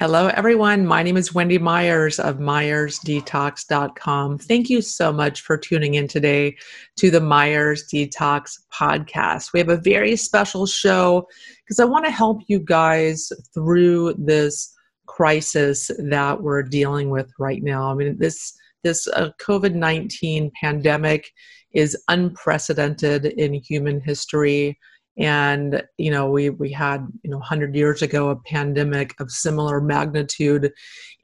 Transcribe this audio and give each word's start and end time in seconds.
Hello, 0.00 0.28
everyone. 0.28 0.86
My 0.86 1.02
name 1.02 1.18
is 1.18 1.34
Wendy 1.34 1.58
Myers 1.58 2.18
of 2.18 2.38
MyersDetox.com. 2.38 4.38
Thank 4.38 4.70
you 4.70 4.80
so 4.80 5.12
much 5.12 5.42
for 5.42 5.58
tuning 5.58 5.96
in 5.96 6.08
today 6.08 6.56
to 6.96 7.10
the 7.10 7.20
Myers 7.20 7.86
Detox 7.92 8.60
podcast. 8.72 9.52
We 9.52 9.60
have 9.60 9.68
a 9.68 9.76
very 9.76 10.16
special 10.16 10.64
show 10.64 11.28
because 11.62 11.80
I 11.80 11.84
want 11.84 12.06
to 12.06 12.10
help 12.10 12.40
you 12.46 12.60
guys 12.60 13.30
through 13.52 14.14
this 14.16 14.74
crisis 15.04 15.90
that 15.98 16.40
we're 16.40 16.62
dealing 16.62 17.10
with 17.10 17.30
right 17.38 17.62
now. 17.62 17.90
I 17.90 17.94
mean, 17.94 18.16
this 18.18 18.54
this 18.82 19.06
uh, 19.08 19.32
COVID 19.38 19.74
19 19.74 20.50
pandemic 20.58 21.30
is 21.74 21.94
unprecedented 22.08 23.26
in 23.26 23.52
human 23.52 24.00
history 24.00 24.78
and 25.20 25.82
you 25.98 26.10
know 26.10 26.28
we 26.28 26.50
we 26.50 26.72
had 26.72 27.06
you 27.22 27.30
know 27.30 27.36
100 27.36 27.76
years 27.76 28.02
ago 28.02 28.30
a 28.30 28.36
pandemic 28.36 29.14
of 29.20 29.30
similar 29.30 29.80
magnitude. 29.80 30.72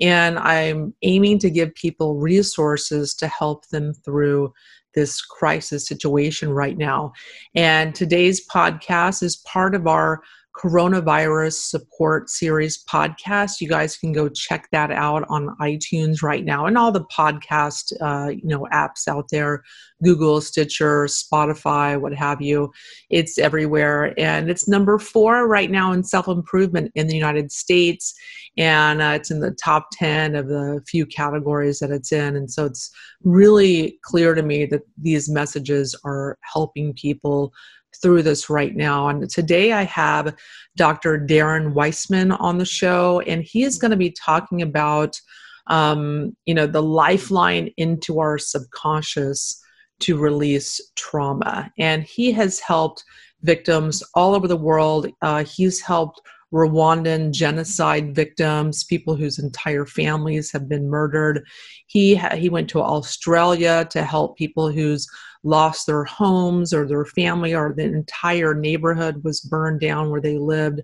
And 0.00 0.38
i'm 0.38 0.94
aiming 1.02 1.38
to 1.40 1.50
give 1.50 1.74
people 1.74 2.16
resources 2.16 3.14
to 3.14 3.26
help 3.26 3.66
them 3.68 3.94
through 4.04 4.52
this 4.96 5.20
crisis 5.20 5.86
situation 5.86 6.50
right 6.50 6.76
now. 6.76 7.12
And 7.54 7.94
today's 7.94 8.44
podcast 8.48 9.22
is 9.22 9.36
part 9.36 9.74
of 9.74 9.86
our 9.86 10.22
coronavirus 10.56 11.52
support 11.52 12.30
series 12.30 12.82
podcast. 12.84 13.60
You 13.60 13.68
guys 13.68 13.96
can 13.96 14.12
go 14.12 14.28
check 14.28 14.68
that 14.72 14.90
out 14.90 15.24
on 15.28 15.54
iTunes 15.60 16.22
right 16.22 16.44
now 16.44 16.66
and 16.66 16.78
all 16.78 16.90
the 16.90 17.04
podcast 17.04 17.92
uh, 18.00 18.30
you 18.30 18.46
know 18.48 18.66
apps 18.72 19.06
out 19.06 19.26
there, 19.30 19.62
Google, 20.02 20.40
Stitcher, 20.40 21.04
Spotify, 21.06 22.00
what 22.00 22.14
have 22.14 22.40
you. 22.40 22.72
It's 23.10 23.38
everywhere, 23.38 24.14
and 24.18 24.50
it's 24.50 24.66
number 24.66 24.98
four 24.98 25.46
right 25.46 25.70
now 25.70 25.92
in 25.92 26.02
self 26.02 26.26
improvement 26.28 26.90
in 26.94 27.06
the 27.06 27.16
United 27.16 27.52
States, 27.52 28.14
and 28.56 29.02
uh, 29.02 29.12
it's 29.16 29.30
in 29.30 29.40
the 29.40 29.56
top 29.62 29.88
ten 29.92 30.34
of 30.34 30.48
the 30.48 30.80
few 30.88 31.04
categories 31.04 31.80
that 31.80 31.90
it's 31.90 32.12
in. 32.12 32.36
And 32.36 32.50
so 32.50 32.64
it's 32.64 32.90
really 33.24 33.98
clear 34.02 34.34
to 34.34 34.42
me 34.42 34.64
that 34.66 34.82
these 35.00 35.28
messages 35.28 35.98
are 36.04 36.38
helping 36.42 36.94
people 36.94 37.52
through 37.96 38.22
this 38.22 38.48
right 38.50 38.74
now. 38.74 39.08
And 39.08 39.28
today 39.28 39.72
I 39.72 39.84
have 39.84 40.34
Dr. 40.76 41.18
Darren 41.18 41.72
Weissman 41.72 42.32
on 42.32 42.58
the 42.58 42.64
show, 42.64 43.20
and 43.20 43.42
he 43.42 43.64
is 43.64 43.78
going 43.78 43.90
to 43.90 43.96
be 43.96 44.10
talking 44.10 44.62
about, 44.62 45.20
um, 45.68 46.36
you 46.46 46.54
know, 46.54 46.66
the 46.66 46.82
lifeline 46.82 47.70
into 47.76 48.18
our 48.20 48.38
subconscious 48.38 49.60
to 50.00 50.16
release 50.16 50.80
trauma. 50.94 51.70
And 51.78 52.04
he 52.04 52.32
has 52.32 52.60
helped 52.60 53.02
victims 53.42 54.02
all 54.14 54.34
over 54.34 54.48
the 54.48 54.56
world. 54.56 55.08
Uh, 55.22 55.44
he's 55.44 55.80
helped 55.80 56.20
Rwandan 56.52 57.32
genocide 57.32 58.14
victims, 58.14 58.84
people 58.84 59.16
whose 59.16 59.38
entire 59.38 59.84
families 59.84 60.52
have 60.52 60.68
been 60.68 60.88
murdered. 60.88 61.44
He 61.86 62.14
ha- 62.14 62.36
he 62.36 62.48
went 62.48 62.70
to 62.70 62.82
Australia 62.82 63.86
to 63.90 64.04
help 64.04 64.36
people 64.36 64.70
whose 64.70 65.08
lost 65.42 65.86
their 65.86 66.04
homes 66.04 66.74
or 66.74 66.86
their 66.86 67.04
family 67.04 67.54
or 67.54 67.72
the 67.72 67.84
entire 67.84 68.54
neighborhood 68.54 69.22
was 69.22 69.40
burned 69.40 69.80
down 69.80 70.10
where 70.10 70.20
they 70.20 70.38
lived. 70.38 70.82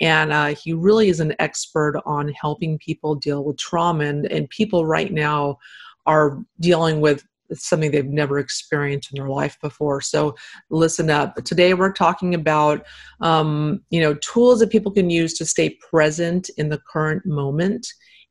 And 0.00 0.32
uh, 0.32 0.54
he 0.54 0.72
really 0.72 1.08
is 1.08 1.20
an 1.20 1.34
expert 1.38 2.00
on 2.04 2.28
helping 2.28 2.78
people 2.78 3.14
deal 3.14 3.44
with 3.44 3.56
trauma. 3.58 4.04
And, 4.04 4.26
and 4.26 4.50
people 4.50 4.84
right 4.84 5.12
now 5.12 5.58
are 6.06 6.38
dealing 6.60 7.00
with 7.00 7.24
something 7.54 7.90
they've 7.90 8.06
never 8.06 8.38
experienced 8.38 9.10
in 9.12 9.20
their 9.20 9.30
life 9.30 9.58
before. 9.60 10.00
So 10.00 10.34
listen 10.70 11.10
up. 11.10 11.36
Today 11.44 11.74
we're 11.74 11.92
talking 11.92 12.34
about 12.34 12.86
um, 13.20 13.80
you 13.90 14.00
know 14.00 14.14
tools 14.14 14.60
that 14.60 14.70
people 14.70 14.92
can 14.92 15.10
use 15.10 15.34
to 15.34 15.44
stay 15.44 15.78
present 15.90 16.50
in 16.56 16.68
the 16.68 16.80
current 16.90 17.26
moment 17.26 17.86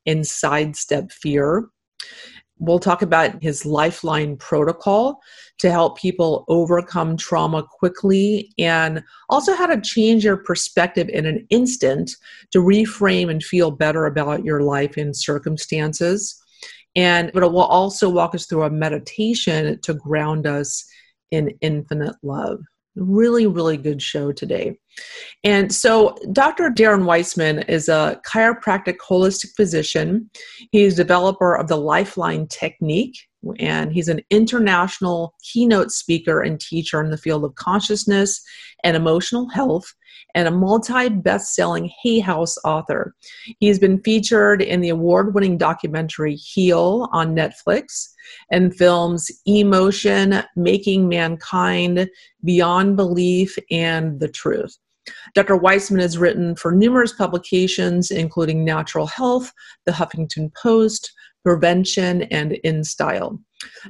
and 0.05 0.25
sidestep 0.25 1.11
fear. 1.11 1.69
We'll 2.61 2.79
talk 2.79 3.01
about 3.01 3.41
his 3.41 3.65
lifeline 3.65 4.35
protocol 4.35 5.21
to 5.59 5.71
help 5.71 5.97
people 5.97 6.43
overcome 6.49 7.15
trauma 7.15 7.63
quickly 7.63 8.51
and 8.57 9.01
also 9.29 9.53
how 9.53 9.65
to 9.65 9.79
change 9.79 10.25
your 10.25 10.37
perspective 10.37 11.07
in 11.09 11.25
an 11.25 11.45
instant 11.49 12.11
to 12.51 12.59
reframe 12.59 13.29
and 13.29 13.41
feel 13.41 13.71
better 13.71 14.05
about 14.05 14.43
your 14.43 14.61
life 14.61 14.97
and 14.97 15.15
circumstances. 15.15 16.38
And 16.95 17.31
but 17.33 17.43
it 17.43 17.51
will 17.51 17.61
also 17.61 18.09
walk 18.09 18.35
us 18.35 18.45
through 18.45 18.63
a 18.63 18.69
meditation 18.69 19.79
to 19.81 19.93
ground 19.93 20.47
us 20.47 20.85
in 21.31 21.49
infinite 21.61 22.15
love. 22.23 22.59
Really, 22.95 23.47
really 23.47 23.77
good 23.77 24.01
show 24.01 24.31
today. 24.31 24.77
And 25.43 25.73
so, 25.73 26.17
Dr. 26.33 26.69
Darren 26.69 27.05
Weissman 27.05 27.59
is 27.59 27.87
a 27.87 28.19
chiropractic 28.27 28.97
holistic 28.97 29.55
physician. 29.55 30.29
He's 30.71 30.95
developer 30.95 31.55
of 31.55 31.67
the 31.67 31.77
Lifeline 31.77 32.47
technique, 32.47 33.15
and 33.59 33.93
he's 33.93 34.09
an 34.09 34.21
international 34.29 35.35
keynote 35.43 35.91
speaker 35.91 36.41
and 36.41 36.59
teacher 36.59 37.01
in 37.01 37.11
the 37.11 37.17
field 37.17 37.45
of 37.45 37.55
consciousness 37.55 38.41
and 38.83 38.97
emotional 38.97 39.47
health 39.49 39.93
and 40.35 40.47
a 40.47 40.51
multi 40.51 41.09
best 41.09 41.55
selling 41.55 41.91
Hay 42.03 42.19
House 42.19 42.57
author. 42.63 43.15
He's 43.59 43.79
been 43.79 44.01
featured 44.01 44.61
in 44.61 44.81
the 44.81 44.89
award 44.89 45.33
winning 45.33 45.57
documentary 45.57 46.35
Heal 46.35 47.09
on 47.11 47.35
Netflix 47.35 48.09
and 48.51 48.75
films 48.75 49.31
Emotion, 49.45 50.43
Making 50.55 51.07
Mankind, 51.07 52.09
Beyond 52.43 52.95
Belief, 52.95 53.57
and 53.71 54.19
The 54.19 54.29
Truth. 54.29 54.77
Dr. 55.33 55.57
Weissman 55.57 56.01
has 56.01 56.17
written 56.17 56.55
for 56.55 56.71
numerous 56.71 57.13
publications, 57.13 58.11
including 58.11 58.63
Natural 58.63 59.07
Health, 59.07 59.51
The 59.85 59.91
Huffington 59.91 60.53
Post, 60.53 61.11
Prevention, 61.43 62.23
and 62.23 62.57
InStyle. 62.63 63.39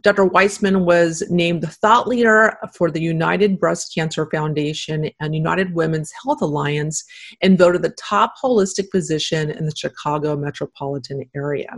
Dr. 0.01 0.25
Weissman 0.25 0.85
was 0.85 1.21
named 1.29 1.61
the 1.61 1.67
thought 1.67 2.07
leader 2.07 2.57
for 2.73 2.89
the 2.89 3.01
United 3.01 3.59
Breast 3.59 3.93
Cancer 3.93 4.27
Foundation 4.31 5.11
and 5.19 5.35
United 5.35 5.75
Women's 5.75 6.11
Health 6.23 6.41
Alliance 6.41 7.03
and 7.41 7.57
voted 7.57 7.81
the 7.83 7.91
top 7.91 8.33
holistic 8.43 8.89
physician 8.91 9.51
in 9.51 9.65
the 9.65 9.75
Chicago 9.75 10.35
metropolitan 10.35 11.23
area. 11.35 11.69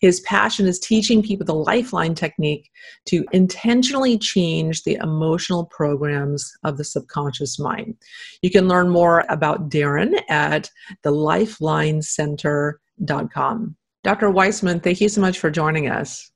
His 0.00 0.18
passion 0.20 0.66
is 0.66 0.80
teaching 0.80 1.22
people 1.22 1.46
the 1.46 1.54
lifeline 1.54 2.16
technique 2.16 2.68
to 3.06 3.24
intentionally 3.32 4.18
change 4.18 4.82
the 4.82 4.96
emotional 4.96 5.66
programs 5.66 6.52
of 6.64 6.78
the 6.78 6.84
subconscious 6.84 7.60
mind. 7.60 7.94
You 8.42 8.50
can 8.50 8.66
learn 8.66 8.90
more 8.90 9.24
about 9.28 9.70
Darren 9.70 10.20
at 10.28 10.68
thelifelineCenter.com. 11.04 13.76
Dr. 14.02 14.30
Weissman, 14.30 14.80
thank 14.80 14.98
you 15.00 15.10
so 15.10 15.20
much 15.20 15.38
for 15.38 15.50
joining 15.50 15.88
us. 15.88 16.32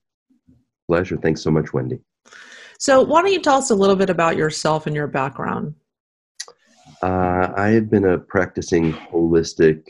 Pleasure. 0.87 1.17
Thanks 1.17 1.43
so 1.43 1.51
much, 1.51 1.73
Wendy. 1.73 2.01
So, 2.79 3.03
why 3.03 3.23
don't 3.23 3.33
you 3.33 3.41
tell 3.41 3.57
us 3.57 3.71
a 3.71 3.75
little 3.75 3.97
bit 3.97 4.11
about 4.11 4.37
yourself 4.37 4.87
and 4.87 4.95
your 4.95 5.07
background? 5.07 5.75
Uh, 7.03 7.53
I 7.57 7.69
have 7.69 7.91
been 7.91 8.05
a 8.05 8.19
practicing 8.19 8.93
holistic 8.93 9.85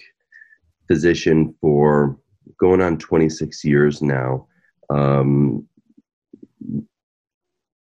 physician 0.87 1.55
for 1.60 2.19
going 2.59 2.81
on 2.81 2.99
26 2.99 3.65
years 3.65 4.03
now. 4.03 4.47
Um, 4.91 5.66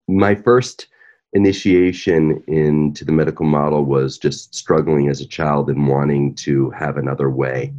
my 0.08 0.34
first 0.34 0.88
initiation 1.32 2.42
into 2.46 3.04
the 3.04 3.12
medical 3.12 3.46
model 3.46 3.84
was 3.84 4.18
just 4.18 4.54
struggling 4.54 5.08
as 5.08 5.20
a 5.20 5.26
child 5.26 5.70
and 5.70 5.88
wanting 5.88 6.34
to 6.34 6.70
have 6.70 6.96
another 6.96 7.30
way 7.30 7.72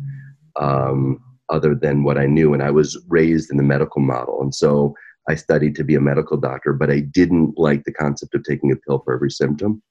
um, 0.60 1.22
other 1.50 1.76
than 1.76 2.04
what 2.04 2.18
I 2.18 2.26
knew. 2.26 2.54
And 2.54 2.64
I 2.64 2.72
was 2.72 2.98
raised 3.08 3.52
in 3.52 3.58
the 3.58 3.64
medical 3.64 4.02
model. 4.02 4.42
And 4.42 4.54
so 4.54 4.96
I 5.30 5.36
studied 5.36 5.76
to 5.76 5.84
be 5.84 5.96
a 5.96 6.02
medical 6.02 6.38
doctor, 6.38 6.74
but 6.74 6.92
I 6.92 7.00
didn't 7.00 7.58
like 7.58 7.84
the 7.84 7.94
concept 7.94 8.36
of 8.36 8.44
taking 8.44 8.72
a 8.72 8.76
pill 8.76 9.00
for 9.00 9.14
every 9.14 9.32
symptom, 9.32 9.82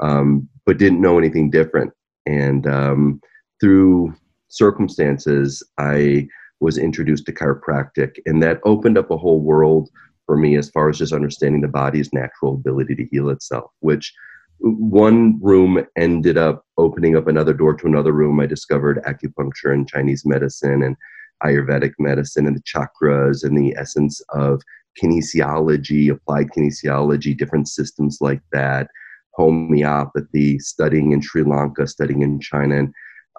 um, 0.00 0.48
but 0.66 0.78
didn't 0.78 1.00
know 1.00 1.18
anything 1.18 1.50
different. 1.50 1.92
And 2.26 2.66
um, 2.66 3.20
through 3.60 4.14
circumstances, 4.48 5.62
I 5.78 6.28
was 6.60 6.78
introduced 6.78 7.26
to 7.26 7.32
chiropractic, 7.32 8.16
and 8.26 8.42
that 8.42 8.60
opened 8.64 8.98
up 8.98 9.10
a 9.10 9.16
whole 9.16 9.40
world 9.40 9.88
for 10.26 10.36
me 10.36 10.56
as 10.56 10.70
far 10.70 10.88
as 10.88 10.98
just 10.98 11.12
understanding 11.12 11.62
the 11.62 11.68
body's 11.68 12.12
natural 12.12 12.54
ability 12.54 12.94
to 12.96 13.06
heal 13.06 13.30
itself, 13.30 13.70
which 13.80 14.12
one 14.58 15.38
room 15.40 15.84
ended 15.96 16.36
up 16.36 16.64
opening 16.76 17.16
up 17.16 17.28
another 17.28 17.52
door 17.52 17.74
to 17.74 17.86
another 17.86 18.12
room. 18.12 18.40
I 18.40 18.46
discovered 18.46 19.02
acupuncture 19.04 19.72
and 19.72 19.88
Chinese 19.88 20.24
medicine 20.26 20.82
and 20.82 20.96
Ayurvedic 21.42 21.92
medicine 21.98 22.46
and 22.46 22.56
the 22.56 22.62
chakras 22.62 23.44
and 23.44 23.56
the 23.56 23.74
essence 23.76 24.20
of 24.30 24.62
kinesiology, 25.02 26.10
applied 26.10 26.48
kinesiology, 26.50 27.36
different 27.36 27.68
systems 27.68 28.18
like 28.20 28.42
that, 28.52 28.88
homeopathy, 29.32 30.58
studying 30.58 31.12
in 31.12 31.20
Sri 31.20 31.42
Lanka, 31.42 31.86
studying 31.86 32.22
in 32.22 32.40
China, 32.40 32.78
and 32.78 32.94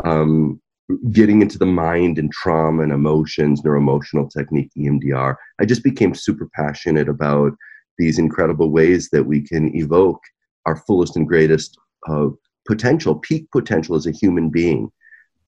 um, 0.05 0.61
getting 1.11 1.41
into 1.41 1.57
the 1.57 1.65
mind 1.65 2.17
and 2.17 2.31
trauma 2.31 2.83
and 2.83 2.91
emotions, 2.91 3.61
neuroemotional 3.61 4.31
technique, 4.31 4.71
EMDR. 4.77 5.35
I 5.59 5.65
just 5.65 5.83
became 5.83 6.15
super 6.15 6.49
passionate 6.53 7.09
about 7.09 7.53
these 7.97 8.17
incredible 8.17 8.71
ways 8.71 9.09
that 9.11 9.25
we 9.25 9.41
can 9.41 9.75
evoke 9.75 10.21
our 10.65 10.77
fullest 10.77 11.15
and 11.17 11.27
greatest 11.27 11.77
uh, 12.07 12.27
potential, 12.65 13.15
peak 13.15 13.51
potential 13.51 13.95
as 13.95 14.07
a 14.07 14.11
human 14.11 14.49
being. 14.49 14.91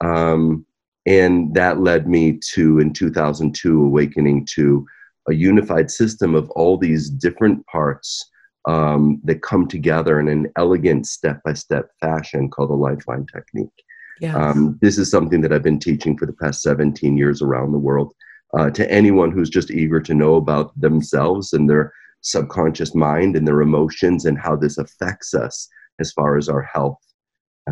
Um, 0.02 0.66
And 1.06 1.54
that 1.56 1.80
led 1.80 2.08
me 2.08 2.40
to, 2.54 2.80
in 2.80 2.94
2002, 2.94 3.84
awakening 3.84 4.48
to 4.54 4.86
a 5.28 5.34
unified 5.34 5.90
system 5.90 6.36
of 6.36 6.50
all 6.52 6.78
these 6.78 7.10
different 7.10 7.66
parts 7.68 8.30
um, 8.68 9.20
that 9.24 9.42
come 9.42 9.68
together 9.68 10.20
in 10.20 10.28
an 10.28 10.52
elegant 10.58 11.08
step 11.08 11.42
by 11.44 11.54
step 11.54 11.90
fashion 12.00 12.50
called 12.50 12.70
the 12.70 12.76
Lifeline 12.76 13.26
Technique. 13.26 13.70
Yes. 14.20 14.36
Um, 14.36 14.78
this 14.82 15.00
is 15.00 15.10
something 15.10 15.42
that 15.42 15.52
I've 15.52 15.64
been 15.64 15.80
teaching 15.80 16.16
for 16.16 16.28
the 16.28 16.34
past 16.34 16.62
17 16.62 17.18
years 17.18 17.42
around 17.42 17.72
the 17.72 17.80
world 17.80 18.14
uh, 18.56 18.70
to 18.72 18.92
anyone 18.92 19.32
who's 19.32 19.50
just 19.50 19.72
eager 19.72 20.00
to 20.02 20.14
know 20.14 20.36
about 20.36 20.80
themselves 20.80 21.54
and 21.54 21.68
their 21.68 21.92
subconscious 22.22 22.94
mind 22.94 23.36
and 23.36 23.48
their 23.48 23.62
emotions 23.62 24.26
and 24.26 24.38
how 24.38 24.56
this 24.56 24.78
affects 24.78 25.34
us 25.34 25.68
as 26.00 26.12
far 26.12 26.38
as 26.38 26.50
our 26.50 26.62
health 26.62 27.00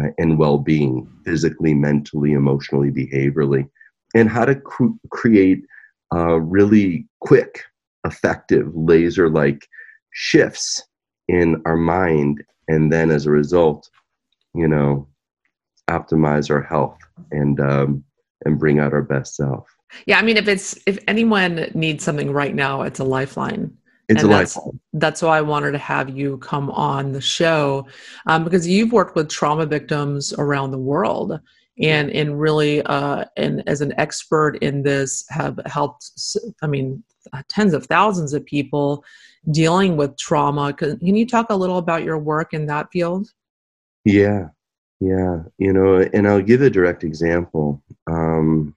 uh, 0.02 0.10
and 0.18 0.38
well 0.38 0.58
being, 0.58 1.08
physically, 1.26 1.74
mentally, 1.74 2.34
emotionally, 2.34 2.92
behaviorally, 2.92 3.68
and 4.16 4.30
how 4.30 4.46
to 4.46 4.56
cr- 4.56 4.88
create 5.12 5.64
uh, 6.14 6.40
really 6.40 7.08
quick, 7.22 7.64
effective, 8.06 8.72
laser 8.74 9.30
like 9.30 9.68
shifts 10.12 10.84
in 11.28 11.62
our 11.66 11.78
mind. 11.78 12.44
And 12.68 12.92
then 12.92 13.12
as 13.12 13.26
a 13.26 13.32
result, 13.32 13.90
you 14.54 14.68
know, 14.68 15.08
optimize 15.90 16.50
our 16.50 16.62
health 16.62 16.98
and 17.32 17.60
um, 17.60 18.04
and 18.46 18.60
bring 18.60 18.80
out 18.80 18.94
our 18.94 19.02
best 19.02 19.36
self. 19.36 19.68
Yeah, 20.06 20.20
I 20.20 20.22
mean, 20.22 20.38
if 20.38 20.48
it's 20.48 20.78
if 20.86 21.00
anyone 21.08 21.72
needs 21.74 22.04
something 22.04 22.32
right 22.32 22.54
now, 22.54 22.84
it's 22.84 23.00
a 23.00 23.04
lifeline. 23.04 23.76
It's 24.10 24.24
and 24.24 24.32
a 24.32 24.36
that's. 24.36 24.58
That's 24.94 25.22
why 25.22 25.38
I 25.38 25.42
wanted 25.42 25.72
to 25.72 25.78
have 25.78 26.10
you 26.10 26.38
come 26.40 26.72
on 26.72 27.12
the 27.12 27.22
show 27.22 27.88
um, 28.26 28.44
because 28.44 28.68
you've 28.68 28.92
worked 28.92 29.16
with 29.16 29.30
trauma 29.30 29.66
victims 29.66 30.34
around 30.34 30.72
the 30.72 30.80
world 30.80 31.40
and 31.80 32.10
and 32.10 32.40
really 32.40 32.82
uh, 32.84 33.26
and 33.38 33.64
as 33.68 33.82
an 33.82 33.94
expert 33.98 34.58
in 34.58 34.82
this 34.82 35.26
have 35.30 35.60
helped. 35.68 36.12
I 36.62 36.68
mean, 36.68 37.04
tens 37.48 37.74
of 37.74 37.86
thousands 37.86 38.34
of 38.34 38.46
people 38.46 39.06
dealing 39.52 39.96
with 39.96 40.18
trauma. 40.18 40.74
Can, 40.74 40.98
can 40.98 41.16
you 41.16 41.28
talk 41.28 41.52
a 41.52 41.56
little 41.56 41.78
about 41.78 42.04
your 42.04 42.18
work 42.18 42.54
in 42.54 42.66
that 42.66 42.88
field? 42.92 43.30
Yeah, 44.06 44.48
yeah, 45.00 45.44
you 45.60 45.72
know, 45.72 46.00
and 46.14 46.28
I'll 46.28 46.42
give 46.42 46.62
a 46.62 46.70
direct 46.70 47.04
example. 47.04 47.82
Um, 48.08 48.76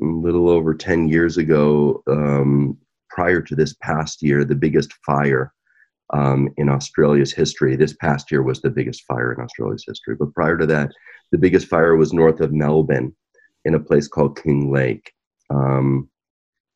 a 0.00 0.04
little 0.04 0.50
over 0.50 0.74
10 0.74 1.08
years 1.08 1.38
ago, 1.38 2.02
um, 2.06 2.76
prior 3.16 3.40
to 3.40 3.54
this 3.56 3.74
past 3.82 4.22
year, 4.22 4.44
the 4.44 4.54
biggest 4.54 4.92
fire 5.04 5.52
um, 6.12 6.50
in 6.58 6.68
Australia's 6.68 7.32
history. 7.32 7.74
This 7.74 7.94
past 7.94 8.30
year 8.30 8.42
was 8.42 8.60
the 8.60 8.70
biggest 8.70 9.04
fire 9.04 9.32
in 9.32 9.42
Australia's 9.42 9.84
history. 9.88 10.14
But 10.16 10.34
prior 10.34 10.58
to 10.58 10.66
that, 10.66 10.92
the 11.32 11.38
biggest 11.38 11.66
fire 11.66 11.96
was 11.96 12.12
north 12.12 12.40
of 12.40 12.52
Melbourne 12.52 13.16
in 13.64 13.74
a 13.74 13.80
place 13.80 14.06
called 14.06 14.38
Kinglake. 14.38 15.06
Um, 15.48 16.10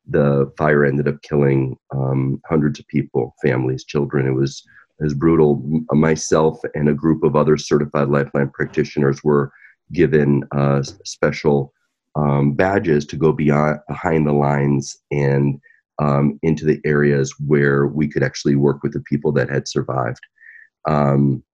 the 0.09 0.51
fire 0.57 0.85
ended 0.87 1.09
up 1.09 1.21
killing 1.23 1.77
um, 1.95 2.41
hundreds 2.49 2.81
of 2.81 2.89
people, 2.89 3.35
families, 3.45 3.85
children. 3.85 4.27
It 4.27 4.35
was 4.35 4.65
it 4.99 5.05
was 5.05 5.15
brutal. 5.15 5.63
Myself 5.93 6.59
and 6.75 6.89
a 6.89 6.95
group 6.95 7.23
of 7.23 7.37
other 7.37 7.57
certified 7.57 8.09
lifeline 8.09 8.51
practitioners 8.51 9.23
were 9.23 9.53
given 9.93 10.43
uh, 10.53 10.83
special 11.05 11.73
um, 12.17 12.53
badges 12.55 13.07
to 13.07 13.17
go 13.17 13.33
beyond 13.33 13.79
behind 13.89 14.27
the 14.27 14.33
lines 14.33 14.97
and 15.11 15.61
um, 16.01 16.39
into 16.43 16.65
the 16.65 16.81
areas 16.85 17.33
where 17.47 17.87
we 17.87 18.09
could 18.09 18.23
actually 18.23 18.57
work 18.57 18.83
with 18.83 18.93
the 18.93 19.03
people 19.03 19.31
that 19.33 19.51
had 19.51 19.69
survived. 19.69 20.21
Um, 20.89 21.45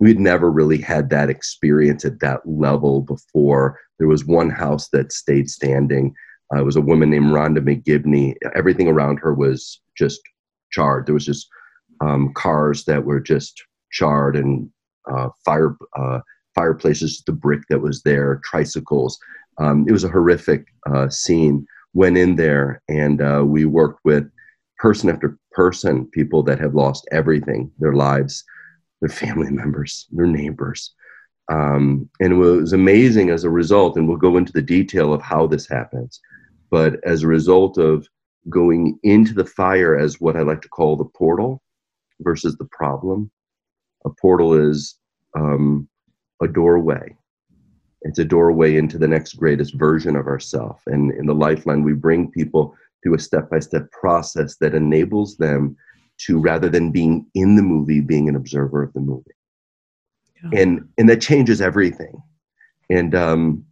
we'd 0.00 0.18
never 0.18 0.50
really 0.50 0.78
had 0.78 1.08
that 1.10 1.30
experience 1.30 2.04
at 2.04 2.20
that 2.20 2.40
level 2.44 3.00
before. 3.02 3.78
There 3.98 4.08
was 4.08 4.26
one 4.26 4.50
house 4.50 4.88
that 4.88 5.12
stayed 5.12 5.48
standing. 5.48 6.14
Uh, 6.52 6.60
it 6.60 6.64
was 6.64 6.76
a 6.76 6.80
woman 6.80 7.10
named 7.10 7.30
Rhonda 7.30 7.58
McGibney. 7.58 8.34
Everything 8.56 8.88
around 8.88 9.18
her 9.18 9.32
was 9.32 9.80
just 9.96 10.20
charred. 10.72 11.06
There 11.06 11.14
was 11.14 11.24
just 11.24 11.48
um, 12.00 12.32
cars 12.34 12.84
that 12.86 13.04
were 13.04 13.20
just 13.20 13.62
charred 13.92 14.36
and 14.36 14.68
uh, 15.10 15.28
fire 15.44 15.76
uh, 15.96 16.18
fireplaces, 16.54 17.22
the 17.26 17.32
brick 17.32 17.60
that 17.68 17.80
was 17.80 18.02
there, 18.02 18.40
tricycles. 18.44 19.18
Um, 19.58 19.86
it 19.88 19.92
was 19.92 20.04
a 20.04 20.08
horrific 20.08 20.66
uh, 20.92 21.08
scene. 21.08 21.66
Went 21.94 22.16
in 22.16 22.36
there 22.36 22.82
and 22.88 23.20
uh, 23.20 23.42
we 23.44 23.64
worked 23.64 24.00
with 24.04 24.30
person 24.78 25.10
after 25.10 25.38
person, 25.52 26.06
people 26.06 26.42
that 26.42 26.58
have 26.58 26.74
lost 26.74 27.06
everything, 27.12 27.70
their 27.78 27.92
lives, 27.92 28.44
their 29.00 29.08
family 29.08 29.50
members, 29.50 30.06
their 30.10 30.26
neighbors. 30.26 30.94
Um, 31.50 32.08
and 32.20 32.32
it 32.32 32.36
was 32.36 32.72
amazing 32.72 33.30
as 33.30 33.44
a 33.44 33.50
result, 33.50 33.96
and 33.96 34.08
we'll 34.08 34.16
go 34.16 34.36
into 34.36 34.52
the 34.52 34.62
detail 34.62 35.12
of 35.12 35.22
how 35.22 35.46
this 35.46 35.68
happens. 35.68 36.20
But 36.70 37.02
as 37.04 37.22
a 37.22 37.28
result 37.28 37.78
of 37.78 38.08
going 38.48 38.98
into 39.02 39.34
the 39.34 39.44
fire 39.44 39.96
as 39.96 40.20
what 40.20 40.36
I 40.36 40.42
like 40.42 40.62
to 40.62 40.68
call 40.68 40.96
the 40.96 41.04
portal 41.04 41.62
versus 42.20 42.56
the 42.56 42.68
problem, 42.72 43.30
a 44.04 44.10
portal 44.20 44.54
is 44.54 44.96
um, 45.36 45.88
a 46.42 46.48
doorway. 46.48 47.14
It's 48.04 48.18
a 48.18 48.24
doorway 48.24 48.76
into 48.76 48.98
the 48.98 49.08
next 49.08 49.34
greatest 49.34 49.74
version 49.74 50.16
of 50.16 50.26
ourselves. 50.26 50.82
And 50.86 51.12
in 51.12 51.26
the 51.26 51.34
Lifeline, 51.34 51.82
we 51.82 51.92
bring 51.92 52.30
people 52.30 52.76
through 53.02 53.14
a 53.14 53.18
step 53.18 53.50
by 53.50 53.60
step 53.60 53.90
process 53.90 54.56
that 54.56 54.74
enables 54.74 55.36
them 55.36 55.76
to, 56.26 56.38
rather 56.38 56.68
than 56.68 56.92
being 56.92 57.26
in 57.34 57.56
the 57.56 57.62
movie, 57.62 58.00
being 58.00 58.28
an 58.28 58.36
observer 58.36 58.82
of 58.82 58.92
the 58.92 59.00
movie. 59.00 59.30
Yeah. 60.42 60.60
And, 60.60 60.88
and 60.98 61.08
that 61.08 61.20
changes 61.20 61.60
everything. 61.60 62.22
And 62.90 63.14
um, 63.14 63.64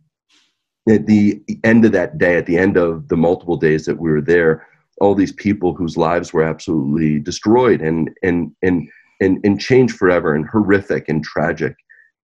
at 0.88 1.06
the 1.06 1.42
end 1.64 1.84
of 1.84 1.92
that 1.92 2.18
day, 2.18 2.36
at 2.36 2.46
the 2.46 2.58
end 2.58 2.76
of 2.76 3.08
the 3.08 3.16
multiple 3.16 3.56
days 3.56 3.84
that 3.86 3.98
we 3.98 4.10
were 4.10 4.22
there, 4.22 4.66
all 5.00 5.14
these 5.14 5.32
people 5.32 5.74
whose 5.74 5.96
lives 5.96 6.32
were 6.32 6.42
absolutely 6.42 7.18
destroyed 7.18 7.80
and, 7.80 8.10
and, 8.22 8.52
and, 8.62 8.88
and, 9.20 9.40
and 9.44 9.60
changed 9.60 9.96
forever 9.96 10.34
and 10.34 10.46
horrific 10.46 11.08
and 11.08 11.24
tragic 11.24 11.74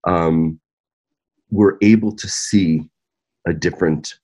um, 0.06 0.60
we're 1.56 1.78
able 1.80 2.12
to 2.12 2.28
see 2.28 2.88
a 3.46 3.52
different, 3.52 4.14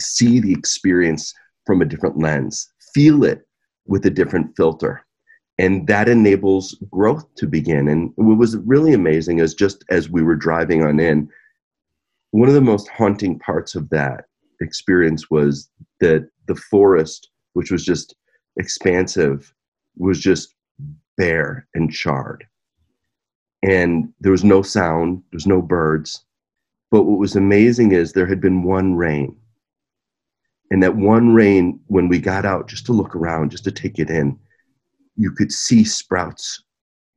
see 0.00 0.40
the 0.40 0.52
experience 0.52 1.32
from 1.66 1.80
a 1.80 1.84
different 1.84 2.18
lens, 2.18 2.72
feel 2.94 3.24
it 3.24 3.46
with 3.86 4.04
a 4.06 4.10
different 4.10 4.56
filter. 4.56 5.04
And 5.58 5.86
that 5.88 6.08
enables 6.08 6.76
growth 6.90 7.26
to 7.36 7.46
begin. 7.46 7.88
And 7.88 8.12
what 8.16 8.38
was 8.38 8.56
really 8.58 8.92
amazing 8.92 9.38
is 9.38 9.54
just 9.54 9.84
as 9.90 10.08
we 10.10 10.22
were 10.22 10.36
driving 10.36 10.82
on 10.82 11.00
in, 11.00 11.28
one 12.30 12.48
of 12.48 12.54
the 12.54 12.60
most 12.60 12.88
haunting 12.88 13.38
parts 13.38 13.74
of 13.74 13.88
that 13.90 14.26
experience 14.60 15.30
was 15.30 15.70
that 16.00 16.28
the 16.46 16.54
forest, 16.54 17.30
which 17.54 17.70
was 17.70 17.84
just 17.84 18.14
expansive, 18.56 19.52
was 19.96 20.20
just 20.20 20.54
bare 21.16 21.66
and 21.74 21.92
charred 21.92 22.46
and 23.62 24.12
there 24.20 24.32
was 24.32 24.44
no 24.44 24.62
sound, 24.62 25.22
there's 25.30 25.46
no 25.46 25.60
birds. 25.60 26.24
But 26.90 27.02
what 27.02 27.18
was 27.18 27.36
amazing 27.36 27.92
is 27.92 28.12
there 28.12 28.26
had 28.26 28.40
been 28.40 28.62
one 28.62 28.94
rain. 28.94 29.36
And 30.70 30.82
that 30.82 30.96
one 30.96 31.34
rain, 31.34 31.80
when 31.86 32.08
we 32.08 32.18
got 32.18 32.44
out 32.44 32.68
just 32.68 32.86
to 32.86 32.92
look 32.92 33.16
around, 33.16 33.50
just 33.50 33.64
to 33.64 33.72
take 33.72 33.98
it 33.98 34.10
in, 34.10 34.38
you 35.16 35.30
could 35.30 35.52
see 35.52 35.84
sprouts 35.84 36.62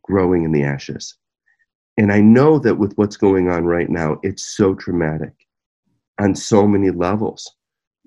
growing 0.03 0.43
in 0.43 0.51
the 0.51 0.63
ashes. 0.63 1.15
And 1.97 2.11
I 2.11 2.21
know 2.21 2.57
that 2.59 2.75
with 2.75 2.93
what's 2.95 3.17
going 3.17 3.49
on 3.49 3.65
right 3.65 3.89
now, 3.89 4.19
it's 4.23 4.55
so 4.55 4.73
traumatic 4.73 5.33
on 6.19 6.35
so 6.35 6.67
many 6.67 6.89
levels. 6.89 7.49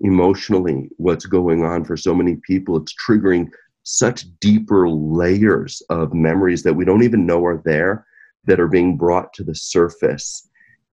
Emotionally, 0.00 0.90
what's 0.96 1.26
going 1.26 1.64
on 1.64 1.84
for 1.84 1.96
so 1.96 2.14
many 2.14 2.36
people, 2.46 2.76
it's 2.76 2.94
triggering 2.94 3.48
such 3.84 4.26
deeper 4.40 4.88
layers 4.88 5.82
of 5.90 6.14
memories 6.14 6.62
that 6.62 6.74
we 6.74 6.84
don't 6.84 7.04
even 7.04 7.26
know 7.26 7.44
are 7.44 7.62
there 7.64 8.06
that 8.46 8.58
are 8.58 8.68
being 8.68 8.96
brought 8.96 9.32
to 9.34 9.44
the 9.44 9.54
surface. 9.54 10.48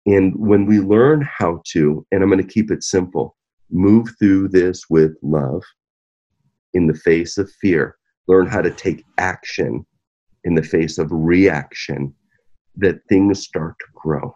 And 0.06 0.34
when 0.36 0.66
we 0.66 0.78
learn 0.78 1.22
how 1.22 1.62
to, 1.72 2.06
and 2.12 2.22
I'm 2.22 2.30
going 2.30 2.44
to 2.44 2.52
keep 2.52 2.70
it 2.70 2.84
simple, 2.84 3.36
move 3.70 4.08
through 4.18 4.48
this 4.48 4.84
with 4.88 5.16
love 5.22 5.62
in 6.74 6.86
the 6.86 6.94
face 6.94 7.38
of 7.38 7.50
fear, 7.60 7.96
learn 8.28 8.46
how 8.46 8.62
to 8.62 8.70
take 8.70 9.04
action 9.18 9.84
in 10.44 10.54
the 10.54 10.62
face 10.62 10.98
of 10.98 11.08
reaction, 11.10 12.14
that 12.76 13.00
things 13.08 13.42
start 13.42 13.74
to 13.80 13.86
grow. 13.94 14.32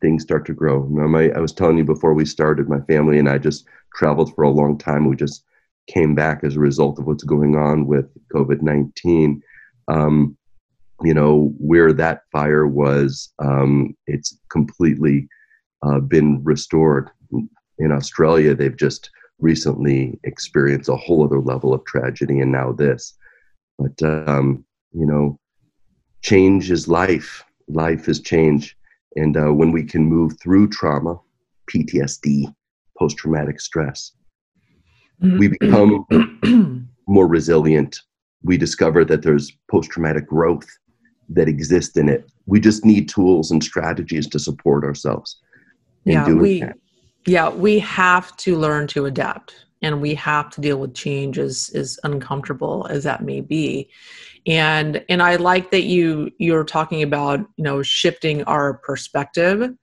Things 0.00 0.22
start 0.22 0.44
to 0.46 0.54
grow. 0.54 0.86
Now, 0.90 1.06
my, 1.06 1.30
I 1.30 1.38
was 1.38 1.52
telling 1.52 1.78
you 1.78 1.84
before 1.84 2.14
we 2.14 2.24
started, 2.24 2.68
my 2.68 2.80
family 2.80 3.18
and 3.18 3.28
I 3.28 3.38
just 3.38 3.66
traveled 3.94 4.34
for 4.34 4.42
a 4.42 4.50
long 4.50 4.76
time. 4.76 5.08
We 5.08 5.16
just 5.16 5.44
came 5.86 6.14
back 6.14 6.42
as 6.42 6.56
a 6.56 6.60
result 6.60 6.98
of 6.98 7.06
what's 7.06 7.24
going 7.24 7.54
on 7.54 7.86
with 7.86 8.06
COVID 8.34 8.62
19. 8.62 9.40
Um, 9.88 10.36
you 11.02 11.14
know 11.14 11.52
where 11.58 11.92
that 11.92 12.22
fire 12.32 12.66
was 12.66 13.32
um, 13.38 13.96
it's 14.06 14.38
completely 14.50 15.28
uh, 15.82 16.00
been 16.00 16.42
restored. 16.44 17.10
In 17.78 17.92
australia 17.92 18.54
they've 18.54 18.76
just 18.76 19.10
recently 19.38 20.18
experienced 20.24 20.88
a 20.88 20.96
whole 20.96 21.22
other 21.22 21.40
level 21.40 21.74
of 21.74 21.84
tragedy 21.84 22.40
and 22.40 22.50
now 22.50 22.72
this. 22.72 23.14
But 23.78 24.02
um, 24.02 24.64
you 24.92 25.06
know 25.06 25.38
change 26.22 26.70
is 26.70 26.88
life. 26.88 27.44
Life 27.68 28.08
is 28.08 28.20
change. 28.20 28.76
And 29.16 29.36
uh, 29.36 29.52
when 29.52 29.72
we 29.72 29.82
can 29.84 30.04
move 30.04 30.38
through 30.40 30.68
trauma 30.68 31.18
PTSD, 31.70 32.52
post 32.98 33.16
traumatic 33.16 33.60
stress. 33.60 34.12
We 35.20 35.48
become 35.48 36.88
more 37.06 37.26
resilient. 37.26 38.00
We 38.42 38.56
discover 38.56 39.04
that 39.06 39.22
there's 39.22 39.52
post 39.70 39.90
traumatic 39.90 40.26
growth 40.26 40.66
that 41.30 41.48
exist 41.48 41.96
in 41.96 42.08
it. 42.08 42.28
We 42.46 42.60
just 42.60 42.84
need 42.84 43.08
tools 43.08 43.50
and 43.50 43.62
strategies 43.62 44.26
to 44.28 44.38
support 44.38 44.84
ourselves. 44.84 45.36
yeah, 46.04 46.28
we, 46.28 46.60
that. 46.60 46.76
yeah, 47.26 47.48
we 47.48 47.78
have 47.80 48.36
to 48.38 48.56
learn 48.56 48.86
to 48.88 49.06
adapt 49.06 49.66
and 49.82 50.00
we 50.00 50.14
have 50.14 50.50
to 50.50 50.60
deal 50.60 50.78
with 50.78 50.94
change 50.94 51.38
as, 51.38 51.70
as 51.74 51.98
uncomfortable 52.04 52.86
as 52.88 53.04
that 53.04 53.22
may 53.22 53.40
be 53.40 53.88
and 54.46 55.04
and 55.08 55.22
i 55.22 55.36
like 55.36 55.70
that 55.70 55.82
you 55.82 56.30
you're 56.38 56.64
talking 56.64 57.02
about 57.02 57.40
you 57.56 57.64
know 57.64 57.82
shifting 57.82 58.42
our 58.44 58.74
perspective 58.74 59.74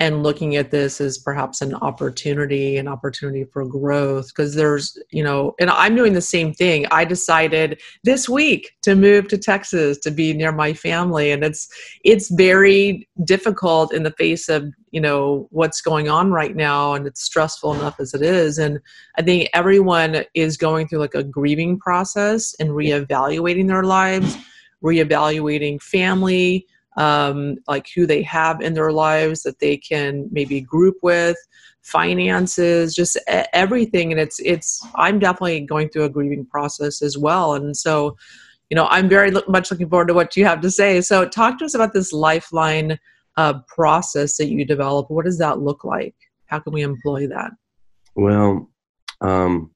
and 0.00 0.24
looking 0.24 0.56
at 0.56 0.72
this 0.72 1.00
as 1.00 1.18
perhaps 1.18 1.60
an 1.60 1.74
opportunity 1.74 2.76
an 2.76 2.88
opportunity 2.88 3.44
for 3.44 3.64
growth 3.64 4.28
because 4.28 4.54
there's 4.54 4.98
you 5.10 5.22
know 5.22 5.54
and 5.60 5.70
i'm 5.70 5.94
doing 5.94 6.12
the 6.12 6.20
same 6.20 6.52
thing. 6.52 6.86
I 6.90 7.04
decided 7.04 7.80
this 8.02 8.28
week 8.28 8.72
to 8.82 8.94
move 8.94 9.28
to 9.28 9.38
texas 9.38 9.98
to 9.98 10.10
be 10.10 10.32
near 10.32 10.52
my 10.52 10.72
family 10.72 11.30
and 11.30 11.44
it's 11.44 11.68
it's 12.04 12.30
very 12.30 13.08
difficult 13.24 13.92
in 13.92 14.02
the 14.02 14.10
face 14.12 14.48
of 14.48 14.64
you 14.90 15.00
know 15.00 15.48
what's 15.50 15.80
going 15.80 16.08
on 16.08 16.30
right 16.32 16.54
now 16.56 16.94
and 16.94 17.06
it's 17.06 17.22
stressful 17.22 17.74
enough 17.74 18.00
as 18.00 18.14
it 18.14 18.22
is 18.22 18.58
and 18.58 18.80
i 19.16 19.22
think 19.22 19.48
everyone 19.54 20.24
is 20.34 20.56
going 20.56 20.86
through 20.86 21.00
like 21.00 21.14
a 21.14 21.22
grieving 21.22 21.78
process 21.78 22.54
and 22.58 22.70
reevaluating 22.70 23.68
their 23.68 23.84
lives 23.84 24.36
reevaluating 24.82 25.80
family 25.82 26.66
um, 26.96 27.56
like 27.66 27.88
who 27.94 28.06
they 28.06 28.22
have 28.22 28.60
in 28.60 28.74
their 28.74 28.92
lives 28.92 29.42
that 29.42 29.58
they 29.58 29.76
can 29.76 30.28
maybe 30.30 30.60
group 30.60 30.96
with 31.02 31.36
finances 31.82 32.94
just 32.94 33.18
everything. 33.52 34.10
And 34.10 34.20
it's 34.20 34.40
it's 34.40 34.84
i'm 34.94 35.18
definitely 35.18 35.60
going 35.60 35.88
through 35.90 36.04
a 36.04 36.08
grieving 36.08 36.46
process 36.46 37.02
as 37.02 37.18
well. 37.18 37.54
And 37.54 37.76
so 37.76 38.16
you 38.70 38.74
know 38.74 38.86
i'm 38.90 39.08
very 39.08 39.30
much 39.48 39.70
looking 39.70 39.90
forward 39.90 40.08
to 40.08 40.14
what 40.14 40.36
you 40.36 40.44
have 40.46 40.60
to 40.62 40.70
say. 40.70 41.00
So 41.00 41.28
talk 41.28 41.58
to 41.58 41.66
us 41.66 41.74
about 41.74 41.92
this 41.92 42.12
lifeline 42.12 42.98
uh, 43.36 43.54
process 43.66 44.36
that 44.36 44.48
you 44.48 44.64
develop. 44.64 45.10
What 45.10 45.24
does 45.24 45.38
that 45.38 45.58
look 45.60 45.84
like? 45.84 46.14
How 46.46 46.60
can 46.60 46.72
we 46.72 46.82
employ 46.82 47.26
that? 47.26 47.50
Well 48.14 48.70
um, 49.20 49.73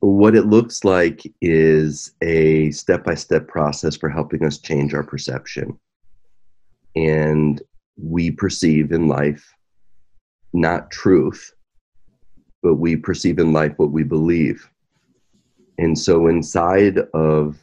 what 0.00 0.34
it 0.34 0.46
looks 0.46 0.84
like 0.84 1.22
is 1.40 2.12
a 2.22 2.70
step 2.70 3.04
by 3.04 3.14
step 3.14 3.48
process 3.48 3.96
for 3.96 4.08
helping 4.08 4.44
us 4.44 4.58
change 4.58 4.94
our 4.94 5.02
perception. 5.02 5.78
And 6.94 7.60
we 7.96 8.30
perceive 8.30 8.92
in 8.92 9.08
life 9.08 9.54
not 10.52 10.90
truth, 10.90 11.52
but 12.62 12.74
we 12.74 12.96
perceive 12.96 13.38
in 13.38 13.52
life 13.52 13.74
what 13.76 13.92
we 13.92 14.02
believe. 14.02 14.68
And 15.78 15.98
so, 15.98 16.26
inside 16.28 16.98
of 17.12 17.58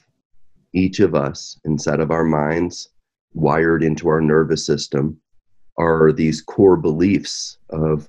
each 0.74 1.00
of 1.00 1.16
us, 1.16 1.60
inside 1.66 2.00
of 2.00 2.12
our 2.12 2.24
minds, 2.24 2.90
wired 3.34 3.84
into 3.84 4.08
our 4.08 4.22
nervous 4.22 4.66
system, 4.66 5.20
are 5.78 6.12
these 6.12 6.42
core 6.42 6.78
beliefs 6.78 7.58
of 7.70 8.08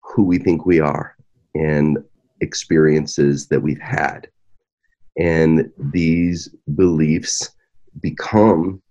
who 0.00 0.24
we 0.24 0.38
think 0.38 0.66
we 0.66 0.80
are 0.80 1.16
and 1.54 1.98
experiences 2.40 3.46
that 3.48 3.60
we've 3.60 3.80
had. 3.80 4.28
And 5.18 5.70
these 5.78 6.48
beliefs 6.74 7.50
become 8.00 8.82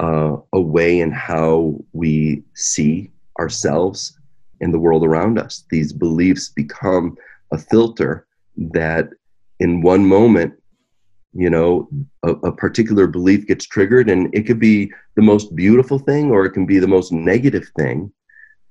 uh, 0.00 0.36
a 0.52 0.60
way 0.60 1.00
in 1.00 1.10
how 1.10 1.78
we 1.92 2.42
see 2.54 3.10
ourselves 3.38 4.18
and 4.60 4.72
the 4.72 4.78
world 4.78 5.04
around 5.04 5.38
us. 5.38 5.64
These 5.70 5.92
beliefs 5.92 6.48
become 6.48 7.16
a 7.52 7.58
filter 7.58 8.26
that, 8.56 9.08
in 9.60 9.82
one 9.82 10.04
moment, 10.04 10.54
you 11.32 11.50
know, 11.50 11.88
a, 12.24 12.30
a, 12.30 12.52
particular 12.52 13.06
belief 13.06 13.46
gets 13.46 13.66
triggered, 13.66 14.08
and 14.08 14.34
it 14.34 14.42
could 14.42 14.58
be 14.58 14.90
the 15.16 15.22
most 15.22 15.54
beautiful 15.54 15.98
thing 15.98 16.30
or 16.30 16.46
it 16.46 16.52
can 16.52 16.64
be 16.64 16.78
the 16.78 16.86
most 16.86 17.12
negative 17.12 17.68
thing. 17.76 18.10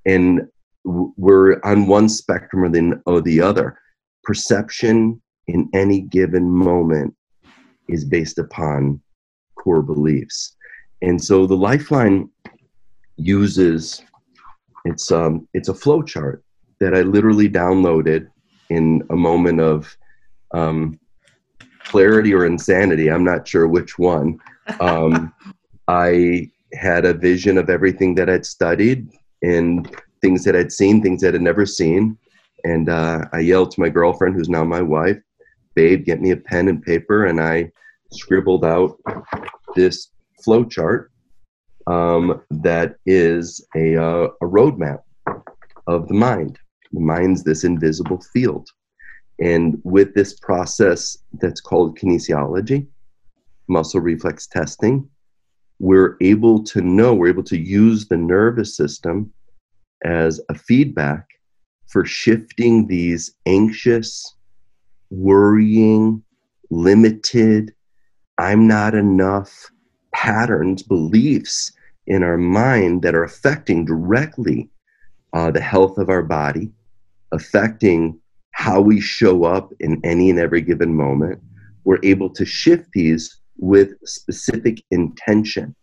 And 0.05 0.47
we're 0.83 1.59
on 1.63 1.87
one 1.87 2.09
spectrum 2.09 2.63
or 2.63 2.69
the, 2.69 3.01
or 3.05 3.21
the 3.21 3.41
other 3.41 3.79
perception 4.25 5.22
in 5.48 5.70
any 5.74 6.01
given 6.01 6.50
moment 6.50 7.13
is 7.88 8.03
based 8.03 8.39
upon 8.39 9.01
core 9.55 9.82
beliefs. 9.82 10.55
And 11.01 11.24
so 11.24 11.46
the 11.46 11.58
lifeline 11.58 12.29
uses 13.17 14.01
it's 14.84 15.12
um 15.12 15.48
it's 15.53 15.70
a 15.70 15.74
flow 15.74 16.03
chart 16.03 16.44
that 16.79 16.94
I 16.94 17.01
literally 17.01 17.50
downloaded 17.50 18.27
in 18.70 19.01
a 19.10 19.15
moment 19.15 19.60
of 19.60 19.96
um, 20.51 21.00
clarity 21.84 22.34
or 22.34 22.46
insanity. 22.46 23.10
I'm 23.10 23.24
not 23.24 23.48
sure 23.48 23.67
which 23.67 23.98
one. 23.98 24.39
Um, 24.79 25.34
I 25.88 26.50
had 26.74 27.05
a 27.05 27.13
vision 27.13 27.58
of 27.58 27.70
everything 27.70 28.15
that 28.15 28.29
I'd 28.29 28.46
studied 28.46 29.08
and 29.44 29.96
things 30.22 30.44
that 30.44 30.55
I'd 30.55 30.72
seen, 30.72 31.01
things 31.01 31.22
that 31.22 31.36
I'd 31.36 31.41
never 31.41 31.65
seen. 31.65 32.17
And 32.65 32.89
uh, 32.89 33.25
I 33.31 33.39
yelled 33.41 33.69
to 33.72 33.79
my 33.79 33.89
girlfriend, 33.89 34.36
who's 34.36 34.50
now 34.50 34.63
my 34.63 34.81
wife, 34.81 35.22
babe, 35.75 36.03
get 36.03 36.19
me 36.19 36.31
a 36.31 36.38
pen 36.38 36.67
and 36.67 36.81
paper. 36.81 37.25
And 37.25 37.39
I 37.39 37.72
scribbled 38.12 38.65
out 38.65 38.98
this 39.75 40.10
flow 40.43 40.65
chart 40.65 41.12
um, 41.86 42.41
that 42.50 42.95
is 43.05 43.63
a, 43.75 43.95
uh, 43.95 44.29
a 44.41 44.45
roadmap 44.45 45.01
of 45.86 46.07
the 46.07 46.15
mind. 46.15 46.57
The 46.91 47.01
mind's 47.01 47.43
this 47.43 47.63
invisible 47.63 48.19
field. 48.34 48.67
And 49.39 49.79
with 49.84 50.15
this 50.15 50.39
process 50.39 51.15
that's 51.34 51.62
called 51.62 52.00
kinesiology, 52.00 52.88
muscle 53.67 54.01
reflex 54.01 54.48
testing, 54.48 55.07
we're 55.77 56.17
able 56.19 56.63
to 56.63 56.81
know, 56.81 57.13
we're 57.13 57.27
able 57.27 57.43
to 57.43 57.60
use 57.60 58.07
the 58.07 58.17
nervous 58.17 58.75
system 58.75 59.31
as 60.03 60.41
a 60.50 60.55
feedback 60.55 61.27
for 61.87 62.05
shifting 62.05 62.87
these 62.87 63.35
anxious, 63.45 64.35
worrying, 65.09 66.23
limited, 66.69 67.73
I'm 68.37 68.67
not 68.67 68.95
enough 68.95 69.71
patterns, 70.13 70.83
beliefs 70.83 71.71
in 72.07 72.23
our 72.23 72.37
mind 72.37 73.01
that 73.01 73.15
are 73.15 73.23
affecting 73.23 73.85
directly 73.85 74.69
uh, 75.33 75.51
the 75.51 75.61
health 75.61 75.97
of 75.97 76.09
our 76.09 76.23
body, 76.23 76.71
affecting 77.31 78.19
how 78.51 78.79
we 78.79 79.01
show 79.01 79.43
up 79.43 79.71
in 79.79 79.99
any 80.03 80.29
and 80.29 80.39
every 80.39 80.61
given 80.61 80.95
moment. 80.95 81.41
We're 81.83 81.99
able 82.03 82.29
to 82.31 82.45
shift 82.45 82.91
these 82.93 83.41
with 83.57 83.93
specific 84.05 84.83
intention. 84.91 85.75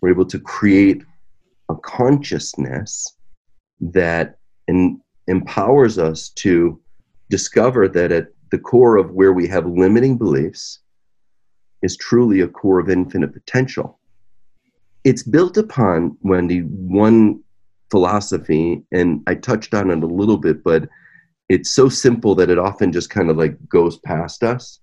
We're 0.00 0.10
able 0.10 0.26
to 0.26 0.38
create 0.38 1.02
a 1.68 1.74
consciousness 1.76 3.16
that 3.80 4.38
in, 4.68 5.00
empowers 5.26 5.98
us 5.98 6.28
to 6.30 6.80
discover 7.30 7.88
that 7.88 8.12
at 8.12 8.28
the 8.50 8.58
core 8.58 8.96
of 8.96 9.10
where 9.10 9.32
we 9.32 9.48
have 9.48 9.66
limiting 9.66 10.16
beliefs 10.16 10.80
is 11.82 11.96
truly 11.96 12.40
a 12.40 12.48
core 12.48 12.78
of 12.78 12.88
infinite 12.88 13.32
potential. 13.32 13.98
It's 15.04 15.22
built 15.22 15.56
upon, 15.56 16.16
Wendy, 16.22 16.60
one 16.60 17.42
philosophy, 17.90 18.82
and 18.92 19.22
I 19.26 19.34
touched 19.34 19.74
on 19.74 19.90
it 19.90 20.02
a 20.02 20.06
little 20.06 20.38
bit, 20.38 20.64
but 20.64 20.88
it's 21.48 21.70
so 21.70 21.88
simple 21.88 22.34
that 22.36 22.50
it 22.50 22.58
often 22.58 22.92
just 22.92 23.10
kind 23.10 23.30
of 23.30 23.36
like 23.36 23.56
goes 23.68 23.98
past 23.98 24.42
us. 24.42 24.80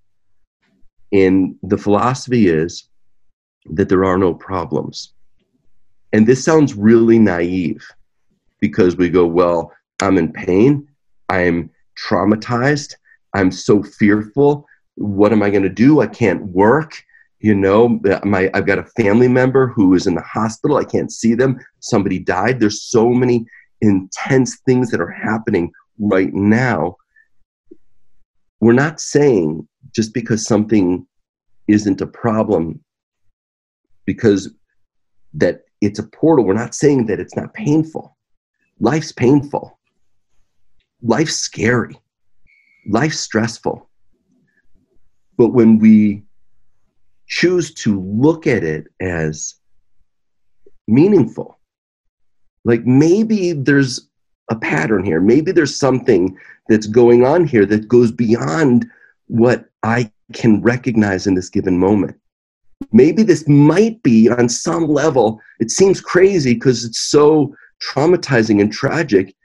And 1.12 1.56
the 1.62 1.78
philosophy 1.78 2.48
is 2.48 2.90
that 3.72 3.90
there 3.90 4.06
are 4.06 4.18
no 4.18 4.34
problems. 4.34 5.14
And 6.14 6.26
this 6.26 6.44
sounds 6.44 6.74
really 6.74 7.20
naive 7.20 7.86
because 8.60 8.96
we 8.96 9.10
go, 9.10 9.26
well, 9.26 9.74
I'm 10.04 10.18
in 10.18 10.32
pain. 10.32 10.88
I'm 11.30 11.70
traumatized. 11.98 12.96
I'm 13.34 13.52
so 13.52 13.82
fearful. 13.82 14.68
What 14.96 15.32
am 15.32 15.42
I 15.42 15.50
going 15.50 15.64
to 15.64 15.70
do? 15.70 16.02
I 16.02 16.08
can't 16.08 16.44
work. 16.48 17.02
You 17.40 17.56
know, 17.56 18.00
my 18.24 18.50
I've 18.54 18.68
got 18.68 18.80
a 18.80 18.86
family 19.02 19.28
member 19.28 19.68
who 19.68 19.96
is 19.96 20.08
in 20.08 20.16
the 20.16 20.22
hospital. 20.22 20.78
I 20.78 20.86
can't 20.86 21.12
see 21.12 21.34
them. 21.34 21.60
Somebody 21.80 22.20
died. 22.20 22.60
There's 22.60 22.84
so 22.84 23.10
many 23.10 23.46
intense 23.82 24.60
things 24.66 24.92
that 24.92 25.02
are 25.02 25.12
happening 25.12 25.72
right 26.00 26.34
now. 26.34 26.96
We're 28.62 28.74
not 28.74 29.02
saying 29.02 29.68
just 29.94 30.14
because 30.14 30.46
something 30.46 31.06
isn't 31.68 32.00
a 32.02 32.08
problem 32.08 32.82
because 34.06 34.54
that 35.34 35.64
it's 35.82 36.00
a 36.00 36.04
portal. 36.04 36.46
We're 36.46 36.54
not 36.54 36.76
saying 36.76 37.08
that 37.08 37.20
it's 37.20 37.36
not 37.36 37.54
painful. 37.54 38.16
Life's 38.80 39.12
painful 39.12 39.78
life's 41.04 41.36
scary, 41.36 42.00
life's 42.88 43.20
stressful. 43.20 43.88
But 45.38 45.50
when 45.50 45.78
we 45.78 46.24
choose 47.28 47.74
to 47.76 48.00
look 48.02 48.48
at 48.48 48.64
it 48.64 48.88
as 49.00 49.56
meaningful, 50.88 51.60
like 52.66 52.86
maybe 52.86 53.54
there's 53.54 54.10
a 54.50 54.56
pattern 54.56 55.04
here. 55.04 55.22
Maybe 55.22 55.52
there's 55.52 55.78
something 55.78 56.38
that's 56.70 56.88
going 56.88 57.26
on 57.26 57.46
here 57.46 57.66
that 57.66 57.88
goes 57.88 58.12
beyond 58.12 58.86
what 59.28 59.66
I 59.84 60.12
can 60.34 60.62
recognize 60.62 61.28
in 61.28 61.36
this 61.36 61.50
given 61.50 61.78
moment. 61.78 62.16
Maybe 62.92 63.24
this 63.24 63.48
might 63.48 64.02
be 64.04 64.30
on 64.30 64.50
some 64.50 64.88
level, 64.88 65.40
it 65.60 65.72
seems 65.72 66.02
crazy 66.02 66.54
because 66.54 66.84
it's 66.84 67.00
so 67.00 67.56
traumatizing 67.82 68.62
and 68.62 68.72
tragic. 68.72 69.36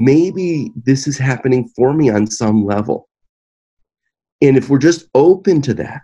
Maybe 0.00 0.72
this 0.74 1.06
is 1.06 1.16
happening 1.16 1.68
for 1.76 1.94
me 1.94 2.10
on 2.10 2.26
some 2.26 2.64
level. 2.64 3.08
And 4.42 4.56
if 4.56 4.68
we're 4.68 4.78
just 4.78 5.06
open 5.14 5.62
to 5.62 5.74
that, 5.74 6.00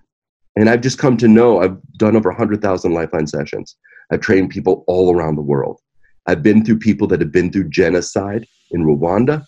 and 0.55 0.69
I've 0.69 0.81
just 0.81 0.99
come 0.99 1.17
to 1.17 1.27
know, 1.27 1.61
I've 1.61 1.77
done 1.97 2.17
over 2.17 2.31
100,000 2.31 2.93
Lifeline 2.93 3.27
sessions. 3.27 3.77
I've 4.13 4.21
trained 4.21 4.51
people 4.51 4.85
all 4.87 5.13
around 5.13 5.35
the 5.35 5.43
world. 5.43 5.81
I've 6.27 6.43
been 6.43 6.65
through 6.65 6.79
people 6.79 7.09
that 7.09 7.21
have 7.21 7.33
been 7.33 7.51
through 7.51 7.71
genocide 7.71 8.47
in 8.71 8.85
Rwanda, 8.85 9.45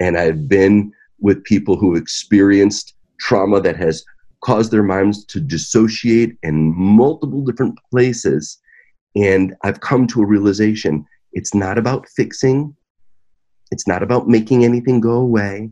and 0.00 0.18
I've 0.18 0.48
been 0.48 0.90
with 1.20 1.44
people 1.44 1.76
who 1.76 1.94
experienced 1.94 2.94
trauma 3.20 3.60
that 3.60 3.76
has 3.76 4.04
caused 4.42 4.72
their 4.72 4.82
minds 4.82 5.24
to 5.26 5.40
dissociate 5.40 6.36
in 6.42 6.74
multiple 6.76 7.44
different 7.44 7.78
places. 7.90 8.58
And 9.14 9.54
I've 9.62 9.80
come 9.80 10.08
to 10.08 10.22
a 10.22 10.26
realization 10.26 11.04
it's 11.32 11.54
not 11.54 11.78
about 11.78 12.08
fixing, 12.16 12.74
it's 13.70 13.86
not 13.86 14.02
about 14.02 14.28
making 14.28 14.64
anything 14.64 15.00
go 15.00 15.12
away, 15.12 15.70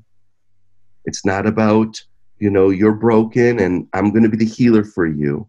it's 1.05 1.25
not 1.25 1.47
about, 1.47 2.01
you 2.39 2.51
know, 2.51 2.71
you're 2.71 2.95
broken 2.95 3.61
and 3.61 3.87
I'm 3.93 4.11
going 4.11 4.23
to 4.23 4.29
be 4.29 4.37
the 4.37 4.45
healer 4.45 4.85
for 4.85 5.07
you. 5.07 5.49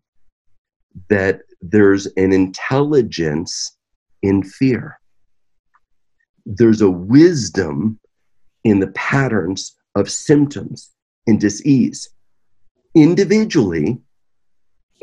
That 1.10 1.42
there's 1.62 2.06
an 2.18 2.32
intelligence 2.32 3.76
in 4.22 4.44
fear. 4.44 5.00
There's 6.46 6.82
a 6.82 6.90
wisdom 6.90 8.00
in 8.64 8.80
the 8.80 8.88
patterns 8.88 9.76
of 9.96 10.10
symptoms 10.10 10.92
and 11.28 11.40
disease, 11.40 12.10
individually 12.94 14.00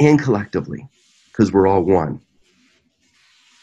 and 0.01 0.21
collectively, 0.21 0.89
because 1.27 1.53
we're 1.53 1.67
all 1.67 1.83
one. 1.83 2.21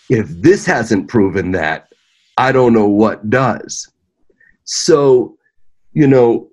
If 0.09 0.27
this 0.29 0.65
hasn't 0.65 1.07
proven 1.07 1.51
that, 1.51 1.91
I 2.39 2.51
don't 2.53 2.73
know 2.73 2.87
what 2.87 3.29
does. 3.29 3.91
So, 4.63 5.35
you 5.93 6.07
know, 6.07 6.49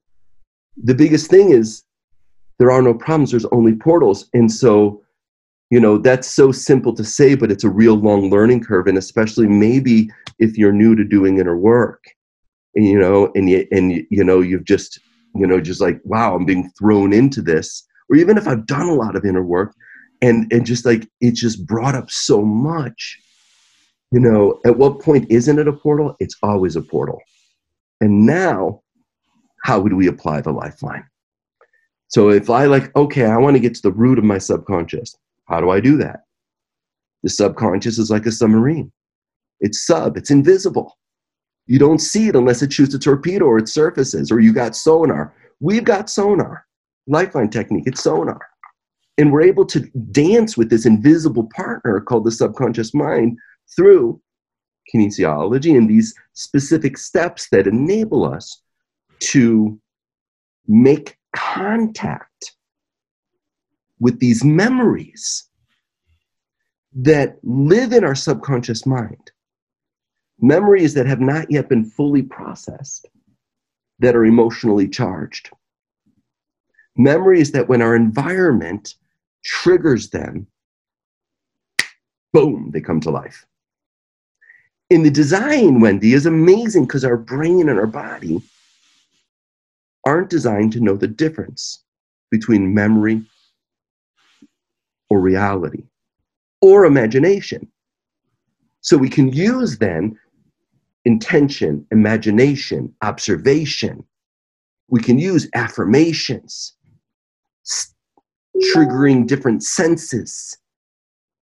the 0.77 0.95
biggest 0.95 1.31
thing 1.31 1.51
is 1.51 1.85
there 2.59 2.73
are 2.73 2.83
no 2.83 2.93
problems, 2.93 3.31
there's 3.31 3.47
only 3.47 3.75
portals. 3.75 4.29
And 4.35 4.51
so, 4.51 5.03
you 5.71 5.81
know 5.81 5.99
that's 5.99 6.29
so 6.29 6.53
simple 6.53 6.95
to 6.95 7.05
say 7.05 7.35
but 7.35 7.51
it's 7.51 7.65
a 7.65 7.71
real 7.71 7.95
long 7.95 8.31
learning 8.31 8.63
curve 8.63 8.87
and 8.87 8.99
especially 8.99 9.49
maybe 9.49 10.09
if 10.39 10.57
you're 10.57 10.73
new 10.73 10.95
to 10.95 11.05
doing 11.05 11.39
inner 11.39 11.57
work 11.57 12.05
and 12.77 12.87
you 12.87 12.99
know 12.99 13.33
and 13.35 13.51
you 13.51 13.67
and 13.73 14.07
you 14.11 14.23
know 14.23 14.41
you've 14.41 14.65
just 14.65 15.01
you 15.35 15.47
know 15.47 15.61
just 15.61 15.81
like 15.81 16.01
wow 16.05 16.37
i'm 16.37 16.45
being 16.45 16.71
thrown 16.79 17.13
into 17.13 17.43
this 17.43 17.85
or 18.09 18.17
even 18.17 18.39
if 18.39 18.47
i've 18.47 18.67
done 18.67 18.87
a 18.87 18.95
lot 18.95 19.17
of 19.17 19.25
inner 19.25 19.43
work 19.43 19.75
and 20.23 20.51
and 20.53 20.65
just 20.65 20.87
like 20.87 21.09
it 21.21 21.35
just 21.35 21.67
brought 21.67 21.97
up 21.97 22.11
so 22.11 22.43
much 22.43 23.19
you 24.17 24.21
know 24.21 24.61
at 24.65 24.77
what 24.77 25.01
point 25.01 25.27
isn't 25.31 25.59
it 25.59 25.69
a 25.69 25.73
portal 25.73 26.17
it's 26.21 26.37
always 26.43 26.77
a 26.77 26.83
portal 26.83 27.21
and 28.01 28.27
now 28.27 28.81
how 29.65 29.79
would 29.81 29.93
we 29.93 30.07
apply 30.09 30.41
the 30.41 30.51
lifeline 30.51 31.05
so 32.09 32.31
if 32.31 32.49
i 32.51 32.65
like 32.65 32.95
okay 32.97 33.27
i 33.27 33.37
want 33.37 33.55
to 33.55 33.61
get 33.61 33.75
to 33.75 33.83
the 33.83 33.93
root 33.93 34.19
of 34.19 34.25
my 34.25 34.39
subconscious 34.39 35.17
how 35.47 35.61
do 35.61 35.71
I 35.71 35.81
do 35.81 35.97
that? 35.99 36.25
The 37.23 37.31
subconscious 37.31 37.99
is 37.99 38.11
like 38.11 38.27
a 38.27 38.33
submarine. 38.33 38.93
It's 39.61 39.87
sub, 39.87 40.17
it's 40.17 40.31
invisible. 40.31 40.99
You 41.67 41.79
don't 41.79 41.99
see 41.99 42.29
it 42.29 42.37
unless 42.37 42.63
it 42.63 42.73
shoots 42.73 42.95
a 42.95 42.99
torpedo 42.99 43.47
or 43.47 43.59
it 43.59 43.69
surfaces, 43.69 44.31
or 44.31 44.41
you 44.41 44.53
got 44.53 44.77
sonar. 44.77 45.35
We've 45.59 45.85
got 45.85 46.11
sonar, 46.11 46.65
lifeline 47.07 47.51
technique, 47.51 47.87
it's 47.87 48.03
sonar. 48.03 48.41
And 49.19 49.33
we're 49.33 49.43
able 49.43 49.65
to 49.67 49.81
dance 50.13 50.57
with 50.57 50.69
this 50.69 50.85
invisible 50.85 51.49
partner 51.57 52.01
called 52.01 52.25
the 52.25 52.31
subconscious 52.31 52.93
mind 52.93 53.39
through 53.75 54.21
kinesiology 54.93 55.77
and 55.77 55.89
these 55.89 56.15
specific 56.33 56.97
steps 56.97 57.49
that 57.51 57.67
enable 57.67 58.25
us 58.25 58.63
to 59.19 59.79
make 60.69 61.19
contact 61.35 62.53
with 63.99 64.19
these 64.21 64.45
memories 64.45 65.49
that 66.95 67.37
live 67.43 67.93
in 67.93 68.05
our 68.05 68.15
subconscious 68.15 68.87
mind, 68.87 69.31
memories 70.41 70.95
that 70.95 71.07
have 71.07 71.21
not 71.21 71.51
yet 71.51 71.69
been 71.69 71.85
fully 71.85 72.23
processed, 72.23 73.07
that 73.99 74.15
are 74.17 74.25
emotionally 74.25 74.89
charged, 74.89 75.51
memories 76.97 77.53
that 77.53 77.69
when 77.69 77.83
our 77.83 77.95
environment 77.95 78.95
triggers 79.45 80.11
them, 80.11 80.47
boom, 82.33 82.71
they 82.73 82.81
come 82.81 83.01
to 83.01 83.11
life. 83.11 83.47
In 84.89 85.03
the 85.03 85.11
design, 85.11 85.81
Wendy, 85.81 86.13
is 86.13 86.27
amazing 86.27 86.87
because 86.87 87.05
our 87.05 87.17
brain 87.17 87.69
and 87.69 87.79
our 87.79 87.89
body 87.89 88.41
aren't 90.05 90.31
designed 90.31 90.73
to 90.73 90.81
know 90.81 90.97
the 90.97 91.09
difference 91.09 91.83
between 92.31 92.73
memory 92.73 93.23
or 95.11 95.21
reality 95.21 95.83
or 96.61 96.85
imagination. 96.85 97.67
So 98.81 98.97
we 98.97 99.09
can 99.09 99.33
use 99.33 99.79
then 99.79 100.17
intention, 101.05 101.85
imagination, 101.91 102.95
observation. 103.03 104.05
We 104.89 105.01
can 105.01 105.19
use 105.19 105.49
affirmations, 105.55 106.75
triggering 108.73 109.27
different 109.27 109.65
senses 109.65 110.57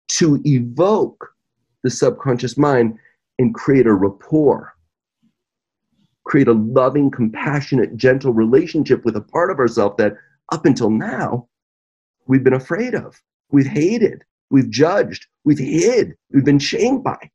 to 0.08 0.40
evoke 0.44 1.34
the 1.82 1.90
subconscious 1.90 2.56
mind 2.56 2.96
and 3.38 3.54
create 3.54 3.86
a 3.86 3.92
rapport, 3.92 4.74
create 6.24 6.48
a 6.48 6.52
loving, 6.52 7.10
compassionate, 7.10 7.96
gentle 7.96 8.32
relationship 8.32 9.04
with 9.04 9.16
a 9.16 9.20
part 9.20 9.50
of 9.50 9.58
ourselves 9.58 9.96
that 9.98 10.14
up 10.52 10.66
until 10.66 10.90
now 10.90 11.48
we've 12.26 12.44
been 12.44 12.52
afraid 12.52 12.94
of 12.94 13.20
we've 13.52 13.66
hated, 13.66 14.24
we've 14.50 14.70
judged, 14.70 15.26
we've 15.44 15.58
hid, 15.58 16.14
we've 16.32 16.44
been 16.44 16.58
shamed 16.58 17.04
by. 17.04 17.30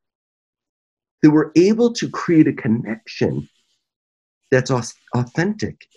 That 1.21 1.31
we're 1.31 1.51
able 1.55 1.93
to 1.93 2.09
create 2.09 2.47
a 2.47 2.53
connection 2.53 3.47
that's 4.51 4.71
authentic 5.15 5.87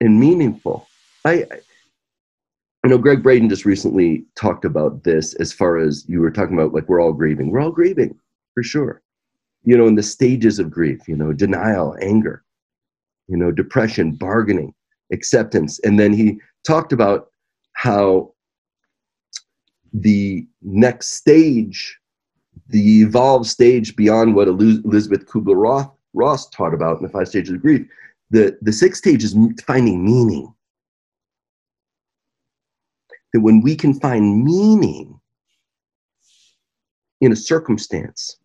and 0.00 0.18
meaningful. 0.18 0.88
I, 1.24 1.46
I 2.84 2.88
know 2.88 2.98
Gregg 2.98 3.22
Braden 3.22 3.48
just 3.48 3.64
recently 3.64 4.26
talked 4.36 4.64
about 4.64 5.04
this 5.04 5.34
as 5.34 5.52
far 5.52 5.78
as 5.78 6.04
you 6.08 6.20
were 6.20 6.30
talking 6.30 6.54
about, 6.54 6.74
like 6.74 6.88
we're 6.88 7.00
all 7.00 7.12
grieving. 7.12 7.50
We're 7.50 7.60
all 7.60 7.70
grieving, 7.70 8.18
for 8.54 8.62
sure. 8.62 9.02
You 9.68 9.76
know, 9.76 9.86
in 9.86 9.96
the 9.96 10.02
stages 10.02 10.58
of 10.58 10.70
grief, 10.70 11.06
you 11.06 11.14
know, 11.14 11.34
denial, 11.34 11.94
anger, 12.00 12.42
you 13.26 13.36
know, 13.36 13.50
depression, 13.52 14.12
bargaining, 14.12 14.72
acceptance. 15.12 15.78
And 15.80 16.00
then 16.00 16.14
he 16.14 16.40
talked 16.66 16.90
about 16.90 17.30
how 17.74 18.32
the 19.92 20.46
next 20.62 21.08
stage, 21.08 21.98
the 22.68 23.02
evolved 23.02 23.44
stage 23.46 23.94
beyond 23.94 24.34
what 24.34 24.48
Elizabeth 24.48 25.26
Kubler 25.26 25.92
Ross 26.14 26.48
taught 26.48 26.72
about 26.72 26.96
in 26.96 27.02
the 27.02 27.12
five 27.12 27.28
stages 27.28 27.52
of 27.52 27.60
grief, 27.60 27.86
the, 28.30 28.56
the 28.62 28.72
sixth 28.72 29.02
stage 29.02 29.22
is 29.22 29.36
finding 29.66 30.02
meaning. 30.02 30.50
That 33.34 33.40
when 33.40 33.60
we 33.60 33.76
can 33.76 34.00
find 34.00 34.42
meaning 34.42 35.20
in 37.20 37.32
a 37.32 37.36
circumstance, 37.36 38.38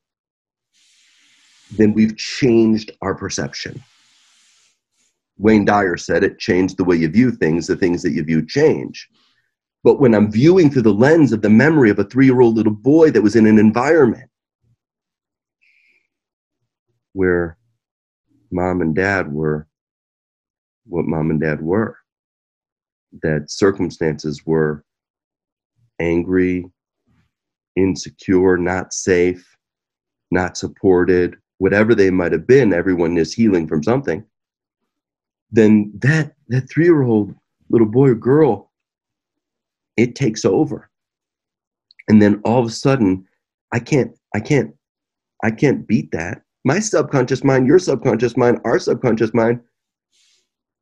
then 1.78 1.94
we've 1.94 2.16
changed 2.18 2.92
our 3.02 3.16
perception. 3.16 3.82
Wayne 5.38 5.66
Dyer 5.66 5.98
said 5.98 6.24
it 6.24 6.40
changed 6.40 6.78
the 6.78 6.84
way 6.84 6.96
you 6.96 7.10
view 7.10 7.32
things, 7.32 7.68
the 7.68 7.76
things 7.76 8.02
that 8.04 8.12
you 8.12 8.24
view 8.24 8.46
change. 8.46 9.10
But 9.84 10.00
when 10.00 10.14
I'm 10.14 10.32
viewing 10.32 10.70
through 10.70 10.84
the 10.84 10.94
lens 10.94 11.34
of 11.34 11.42
the 11.42 11.50
memory 11.50 11.90
of 11.90 12.00
a 12.00 12.04
three 12.06 12.26
year 12.26 12.42
old 12.42 12.56
little 12.56 12.74
boy 12.74 13.12
that 13.12 13.22
was 13.22 13.36
in 13.36 13.48
an 13.48 13.60
environment 13.60 14.30
where 17.14 17.58
mom 18.52 18.82
and 18.82 18.96
dad 18.96 19.32
were 19.32 19.68
what 20.86 21.06
mom 21.06 21.32
and 21.32 21.40
dad 21.40 21.62
were, 21.62 21.98
that 23.22 23.50
circumstances 23.50 24.46
were 24.46 24.84
angry, 26.00 26.66
insecure, 27.76 28.58
not 28.58 28.94
safe, 28.94 29.56
not 30.32 30.58
supported, 30.58 31.38
whatever 31.58 31.96
they 31.96 32.10
might 32.10 32.32
have 32.32 32.48
been, 32.48 32.74
everyone 32.74 33.18
is 33.18 33.34
healing 33.34 33.68
from 33.68 33.84
something. 33.84 34.24
Then 35.52 35.92
that 36.00 36.34
that 36.48 36.70
three 36.70 36.86
year 36.86 37.04
old 37.04 37.34
little 37.70 37.88
boy 37.88 38.10
or 38.10 38.16
girl 38.16 38.72
it 39.96 40.16
takes 40.16 40.44
over 40.44 40.90
and 42.08 42.22
then 42.22 42.42
all 42.44 42.60
of 42.60 42.66
a 42.66 42.72
sudden 42.72 43.26
i 43.72 43.80
can't 43.80 44.12
i 44.36 44.40
can't 44.40 44.76
i 45.44 45.50
can't 45.50 45.88
beat 45.88 46.12
that 46.12 46.44
my 46.66 46.80
subconscious 46.80 47.44
mind, 47.44 47.68
your 47.68 47.80
subconscious 47.80 48.38
mind, 48.38 48.60
our 48.64 48.80
subconscious 48.80 49.34
mind 49.34 49.60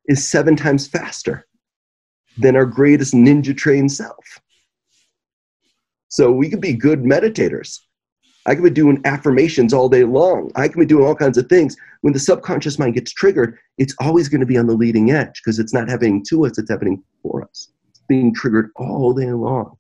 is 0.05 0.27
seven 0.27 0.55
times 0.55 0.88
faster 0.88 1.47
than 2.38 2.55
our 2.55 2.65
greatest 2.65 3.13
ninja 3.13 3.55
trained 3.55 3.91
self. 3.91 4.39
So 6.10 6.31
we 6.31 6.49
could 6.49 6.62
be 6.62 6.73
good 6.73 7.03
meditators. 7.03 7.79
I 8.47 8.56
could 8.56 8.63
be 8.63 8.71
doing 8.71 9.01
affirmations 9.06 9.73
all 9.73 9.88
day 9.88 10.04
long. 10.04 10.51
I 10.56 10.67
could 10.67 10.80
be 10.80 10.86
doing 10.86 11.06
all 11.06 11.15
kinds 11.15 11.38
of 11.38 11.47
things. 11.47 11.75
When 12.01 12.13
the 12.13 12.19
subconscious 12.19 12.80
mind 12.80 12.95
gets 12.95 13.12
triggered, 13.12 13.58
it's 13.77 13.95
always 13.99 14.30
going 14.30 14.39
to 14.39 14.47
be 14.47 14.58
on 14.58 14.65
the 14.65 14.73
leading 14.73 15.12
edge 15.12 15.41
because 15.43 15.60
it's 15.60 15.73
not 15.73 15.89
happening 15.89 16.23
to 16.30 16.45
us, 16.45 16.58
it's 16.58 16.69
happening 16.69 17.04
for 17.21 17.43
us. 17.43 17.71
It's 17.89 18.01
being 18.08 18.34
triggered 18.34 18.71
all 18.75 19.13
day 19.13 19.32
long, 19.32 19.77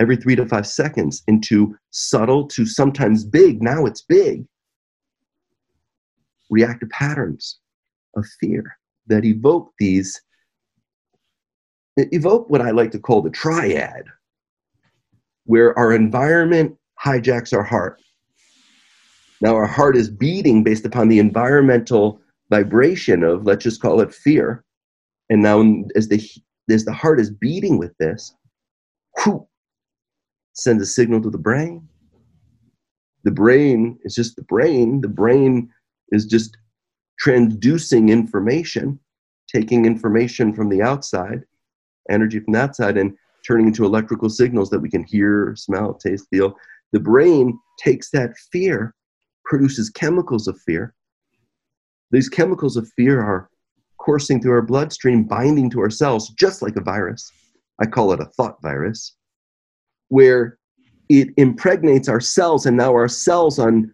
every 0.00 0.16
three 0.16 0.34
to 0.34 0.46
five 0.46 0.66
seconds, 0.66 1.22
into 1.28 1.76
subtle 1.90 2.48
to 2.48 2.66
sometimes 2.66 3.24
big. 3.24 3.62
Now 3.62 3.86
it's 3.86 4.02
big. 4.02 4.44
Reactive 6.50 6.90
patterns 6.90 7.60
of 8.16 8.26
fear 8.40 8.76
that 9.06 9.24
evoke 9.24 9.72
these, 9.78 10.20
evoke 11.96 12.50
what 12.50 12.62
I 12.62 12.72
like 12.72 12.90
to 12.92 12.98
call 12.98 13.22
the 13.22 13.30
triad, 13.30 14.06
where 15.44 15.78
our 15.78 15.92
environment 15.92 16.76
hijacks 17.02 17.52
our 17.52 17.62
heart. 17.62 18.00
Now, 19.40 19.54
our 19.54 19.66
heart 19.66 19.96
is 19.96 20.08
beating 20.08 20.62
based 20.62 20.86
upon 20.86 21.08
the 21.08 21.18
environmental 21.18 22.20
vibration 22.50 23.22
of, 23.22 23.44
let's 23.44 23.64
just 23.64 23.82
call 23.82 24.00
it 24.00 24.14
fear. 24.14 24.64
And 25.30 25.42
now, 25.42 25.60
as 25.96 26.08
the, 26.08 26.22
as 26.70 26.84
the 26.84 26.92
heart 26.92 27.20
is 27.20 27.30
beating 27.30 27.78
with 27.78 27.96
this, 27.98 28.34
whew, 29.22 29.46
sends 30.54 30.82
a 30.82 30.86
signal 30.86 31.20
to 31.22 31.30
the 31.30 31.38
brain. 31.38 31.86
The 33.24 33.30
brain 33.30 33.98
is 34.04 34.14
just 34.14 34.36
the 34.36 34.42
brain. 34.44 35.00
The 35.00 35.08
brain 35.08 35.70
is 36.10 36.26
just 36.26 36.56
transducing 37.24 38.10
information, 38.10 38.98
taking 39.52 39.86
information 39.86 40.52
from 40.52 40.68
the 40.68 40.82
outside, 40.82 41.42
energy 42.10 42.40
from 42.40 42.52
that 42.52 42.76
side, 42.76 42.96
and 42.96 43.16
turning 43.46 43.66
into 43.66 43.84
electrical 43.84 44.28
signals 44.28 44.70
that 44.70 44.80
we 44.80 44.90
can 44.90 45.04
hear, 45.04 45.54
smell, 45.56 45.94
taste, 45.94 46.26
feel. 46.30 46.56
The 46.94 47.00
brain 47.00 47.58
takes 47.76 48.10
that 48.10 48.38
fear, 48.52 48.94
produces 49.44 49.90
chemicals 49.90 50.46
of 50.46 50.60
fear. 50.60 50.94
These 52.12 52.28
chemicals 52.28 52.76
of 52.76 52.88
fear 52.96 53.20
are 53.20 53.50
coursing 53.98 54.40
through 54.40 54.52
our 54.52 54.62
bloodstream, 54.62 55.24
binding 55.24 55.70
to 55.70 55.80
our 55.80 55.90
cells, 55.90 56.28
just 56.38 56.62
like 56.62 56.76
a 56.76 56.80
virus. 56.80 57.32
I 57.80 57.86
call 57.86 58.12
it 58.12 58.20
a 58.20 58.26
thought 58.26 58.62
virus, 58.62 59.16
where 60.06 60.56
it 61.08 61.30
impregnates 61.36 62.08
our 62.08 62.20
cells, 62.20 62.64
and 62.64 62.76
now 62.76 62.92
our 62.92 63.08
cells 63.08 63.58
on 63.58 63.92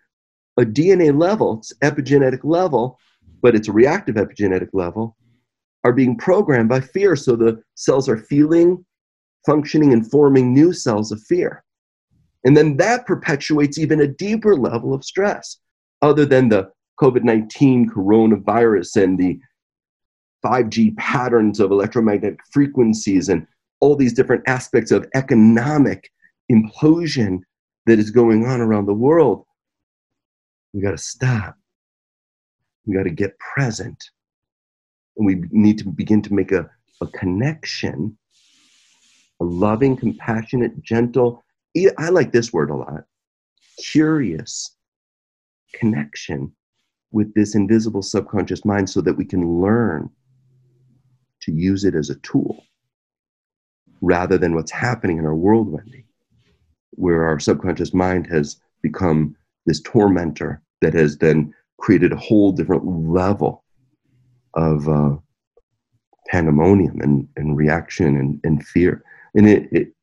a 0.59 0.65
DNA 0.67 1.19
level, 1.19 1.57
it's 1.57 1.73
epigenetic 1.83 2.41
level, 2.45 2.99
but 3.41 3.55
it's 3.55 3.69
a 3.69 3.73
reactive 3.73 4.17
epigenetic 4.17 4.69
level, 4.75 5.17
are 5.85 5.95
being 5.95 6.19
programmed 6.19 6.69
by 6.69 6.83
fear. 6.83 7.17
So 7.17 7.35
the 7.35 7.63
cells 7.77 8.11
are 8.11 8.19
feeling, 8.19 8.85
functioning, 9.47 9.95
and 9.95 10.11
forming 10.11 10.53
new 10.53 10.75
cells 10.75 11.13
of 11.13 11.23
fear. 11.23 11.65
And 12.45 12.57
then 12.57 12.77
that 12.79 13.07
perpetuates 13.07 13.79
even 13.79 14.01
a 14.01 14.07
deeper 14.07 14.57
level 14.57 14.95
of 14.95 15.05
stress, 15.05 15.59
other 16.03 16.25
than 16.25 16.49
the 16.49 16.71
COVID 17.01 17.23
19 17.23 17.91
coronavirus 17.91 19.03
and 19.03 19.19
the 19.19 19.39
5G 20.45 20.97
patterns 20.97 21.61
of 21.61 21.71
electromagnetic 21.71 22.39
frequencies 22.51 23.29
and 23.29 23.47
all 23.81 23.97
these 23.97 24.13
different 24.13 24.43
aspects 24.47 24.91
of 24.91 25.07
economic 25.15 26.11
implosion 26.51 27.41
that 27.87 27.99
is 27.99 28.11
going 28.11 28.47
on 28.47 28.61
around 28.61 28.87
the 28.87 28.95
world. 28.95 29.45
We 30.73 30.81
got 30.81 30.93
to 30.93 30.99
stop. 30.99 31.57
We 32.87 32.95
got 32.95 33.05
to 33.05 33.11
get 33.11 33.39
present. 33.39 34.03
And 35.17 35.27
we 35.27 35.43
need 35.51 35.79
to 35.79 35.89
begin 35.89 36.23
to 36.23 36.35
make 36.35 36.53
a, 36.53 36.71
a 37.01 37.07
connection, 37.09 38.17
a 39.41 39.45
loving, 39.45 39.97
compassionate, 39.97 40.81
gentle, 40.83 41.43
I 41.99 42.09
like 42.09 42.33
this 42.33 42.53
word 42.53 42.71
a 42.71 42.75
lot, 42.75 43.05
curious 43.79 44.77
connection 45.75 46.53
with 47.13 47.33
this 47.35 47.55
invisible 47.55 48.03
subconscious 48.03 48.65
mind 48.65 48.89
so 48.91 49.01
that 49.01 49.17
we 49.17 49.25
can 49.25 49.61
learn 49.61 50.11
to 51.43 51.53
use 51.53 51.85
it 51.85 51.95
as 51.95 52.11
a 52.11 52.17
tool 52.17 52.65
rather 54.01 54.39
than 54.39 54.55
what's 54.55 54.71
happening 54.71 55.19
in 55.19 55.27
our 55.27 55.35
world, 55.35 55.69
Wendy, 55.69 56.05
where 56.91 57.25
our 57.25 57.39
subconscious 57.39 57.93
mind 57.93 58.27
has 58.27 58.61
become 58.83 59.37
this 59.67 59.81
tormentor 59.81 60.63
that 60.81 60.95
has 60.95 61.19
then 61.19 61.53
created 61.79 62.13
a 62.13 62.17
whole 62.17 62.53
different 62.53 62.85
level 62.87 63.65
of 64.55 64.89
uh, 64.89 65.17
pandemonium 66.29 67.01
and, 67.01 67.29
and 67.37 67.57
reaction 67.57 68.17
and, 68.17 68.41
and 68.45 68.67
fear. 68.67 69.03
And 69.35 69.49
it, 69.49 69.69
it, 69.73 69.95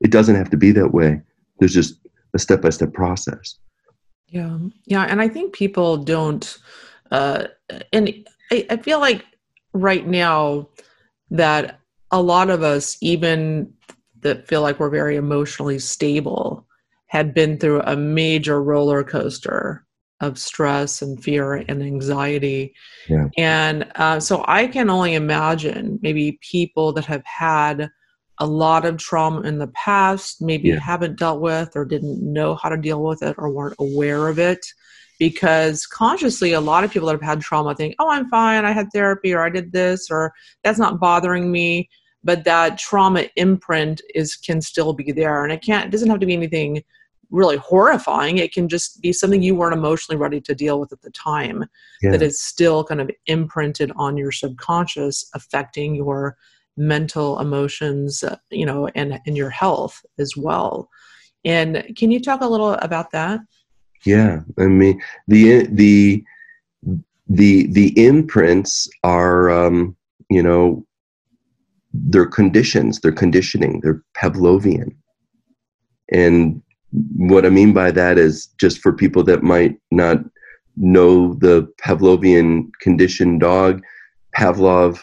it 0.00 0.10
doesn't 0.10 0.36
have 0.36 0.50
to 0.50 0.56
be 0.56 0.72
that 0.72 0.92
way. 0.92 1.20
There's 1.58 1.74
just 1.74 1.94
a 2.34 2.38
step 2.38 2.62
by 2.62 2.70
step 2.70 2.92
process. 2.92 3.56
Yeah. 4.28 4.58
Yeah. 4.86 5.04
And 5.04 5.20
I 5.20 5.28
think 5.28 5.52
people 5.52 5.96
don't, 5.96 6.56
uh, 7.10 7.46
and 7.92 8.26
I, 8.52 8.66
I 8.70 8.76
feel 8.76 9.00
like 9.00 9.24
right 9.72 10.06
now 10.06 10.68
that 11.30 11.80
a 12.10 12.22
lot 12.22 12.50
of 12.50 12.62
us, 12.62 12.96
even 13.00 13.72
that 14.20 14.46
feel 14.46 14.62
like 14.62 14.78
we're 14.78 14.90
very 14.90 15.16
emotionally 15.16 15.78
stable, 15.78 16.66
had 17.06 17.34
been 17.34 17.58
through 17.58 17.82
a 17.82 17.96
major 17.96 18.62
roller 18.62 19.02
coaster 19.02 19.84
of 20.20 20.38
stress 20.38 21.02
and 21.02 21.22
fear 21.22 21.54
and 21.54 21.82
anxiety. 21.82 22.74
Yeah. 23.08 23.28
And 23.36 23.90
uh, 23.96 24.20
so 24.20 24.44
I 24.46 24.66
can 24.66 24.90
only 24.90 25.14
imagine 25.14 25.98
maybe 26.02 26.38
people 26.40 26.92
that 26.92 27.06
have 27.06 27.24
had 27.24 27.90
a 28.40 28.46
lot 28.46 28.86
of 28.86 28.96
trauma 28.96 29.42
in 29.42 29.58
the 29.58 29.68
past, 29.68 30.40
maybe 30.40 30.70
yeah. 30.70 30.80
haven't 30.80 31.18
dealt 31.18 31.40
with 31.40 31.76
or 31.76 31.84
didn't 31.84 32.20
know 32.20 32.54
how 32.54 32.70
to 32.70 32.76
deal 32.76 33.02
with 33.02 33.22
it 33.22 33.36
or 33.38 33.50
weren't 33.50 33.76
aware 33.78 34.28
of 34.28 34.38
it. 34.38 34.66
Because 35.18 35.86
consciously, 35.86 36.54
a 36.54 36.60
lot 36.60 36.82
of 36.82 36.90
people 36.90 37.06
that 37.06 37.12
have 37.12 37.22
had 37.22 37.42
trauma 37.42 37.74
think, 37.74 37.94
oh, 37.98 38.08
I'm 38.08 38.30
fine, 38.30 38.64
I 38.64 38.72
had 38.72 38.88
therapy, 38.90 39.34
or 39.34 39.44
I 39.44 39.50
did 39.50 39.70
this, 39.70 40.10
or 40.10 40.32
that's 40.64 40.78
not 40.78 40.98
bothering 40.98 41.52
me. 41.52 41.90
But 42.24 42.44
that 42.44 42.78
trauma 42.78 43.28
imprint 43.36 44.00
is 44.14 44.34
can 44.34 44.62
still 44.62 44.94
be 44.94 45.12
there. 45.12 45.44
And 45.44 45.52
it 45.52 45.62
can't 45.62 45.86
it 45.86 45.90
doesn't 45.90 46.08
have 46.08 46.20
to 46.20 46.26
be 46.26 46.32
anything 46.32 46.82
really 47.30 47.58
horrifying. 47.58 48.38
It 48.38 48.52
can 48.52 48.68
just 48.68 49.00
be 49.02 49.12
something 49.12 49.42
you 49.42 49.54
weren't 49.54 49.76
emotionally 49.76 50.18
ready 50.18 50.40
to 50.40 50.54
deal 50.54 50.80
with 50.80 50.92
at 50.92 51.02
the 51.02 51.10
time 51.10 51.64
yeah. 52.02 52.10
that 52.10 52.22
is 52.22 52.40
still 52.40 52.82
kind 52.84 53.00
of 53.00 53.10
imprinted 53.26 53.92
on 53.96 54.16
your 54.16 54.32
subconscious, 54.32 55.30
affecting 55.34 55.94
your 55.94 56.36
mental 56.80 57.38
emotions, 57.38 58.24
uh, 58.24 58.36
you 58.50 58.64
know, 58.64 58.88
and, 58.94 59.20
and 59.26 59.36
your 59.36 59.50
health 59.50 60.02
as 60.18 60.36
well. 60.36 60.88
And 61.44 61.92
can 61.96 62.10
you 62.10 62.20
talk 62.20 62.40
a 62.40 62.48
little 62.48 62.72
about 62.74 63.10
that? 63.12 63.40
Yeah, 64.04 64.40
I 64.58 64.64
mean 64.64 65.00
the 65.28 65.66
the 65.66 66.24
the 67.28 67.66
the 67.66 68.06
imprints 68.06 68.88
are 69.04 69.50
um, 69.50 69.94
you 70.30 70.42
know 70.42 70.86
they're 71.92 72.26
conditions, 72.26 73.00
they're 73.00 73.12
conditioning, 73.12 73.80
they're 73.82 74.02
Pavlovian, 74.16 74.96
and 76.10 76.62
what 77.16 77.44
I 77.44 77.50
mean 77.50 77.74
by 77.74 77.90
that 77.90 78.18
is 78.18 78.46
just 78.58 78.78
for 78.78 78.92
people 78.92 79.22
that 79.24 79.42
might 79.42 79.78
not 79.90 80.18
know 80.76 81.34
the 81.34 81.70
Pavlovian 81.82 82.70
conditioned 82.80 83.40
dog, 83.40 83.82
Pavlov, 84.34 85.02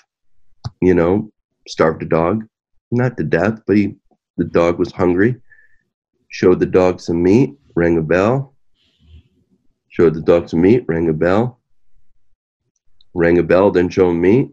you 0.82 0.94
know, 0.94 1.32
starved 1.67 2.01
a 2.01 2.06
dog, 2.06 2.45
not 2.91 3.17
to 3.17 3.23
death, 3.23 3.60
but 3.67 3.77
he, 3.77 3.95
the 4.38 4.45
dog 4.45 4.80
was 4.80 4.91
hungry. 4.91 5.36
Showed 6.30 6.60
the 6.60 6.65
dog 6.65 6.99
some 6.99 7.21
meat, 7.21 7.56
rang 7.75 7.97
a 7.97 8.01
bell. 8.01 8.56
Showed 9.89 10.13
the 10.13 10.21
dog 10.21 10.49
some 10.49 10.62
meat, 10.62 10.86
rang 10.88 11.10
a 11.10 11.13
bell. 11.13 11.60
Rang 13.13 13.38
a 13.38 13.43
bell, 13.43 13.71
then 13.71 13.89
showed 13.89 14.13
meat. 14.13 14.49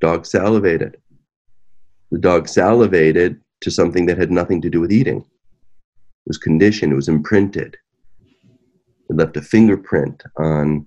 Dog 0.00 0.26
salivated. 0.26 0.96
The 2.10 2.18
dog 2.18 2.48
salivated 2.48 3.40
to 3.60 3.70
something 3.70 4.06
that 4.06 4.18
had 4.18 4.30
nothing 4.30 4.60
to 4.62 4.70
do 4.70 4.80
with 4.80 4.92
eating. 4.92 5.18
It 5.18 6.28
was 6.28 6.38
conditioned, 6.38 6.92
it 6.92 6.96
was 6.96 7.08
imprinted. 7.08 7.76
It 9.10 9.16
left 9.16 9.36
a 9.36 9.42
fingerprint 9.42 10.22
on 10.36 10.86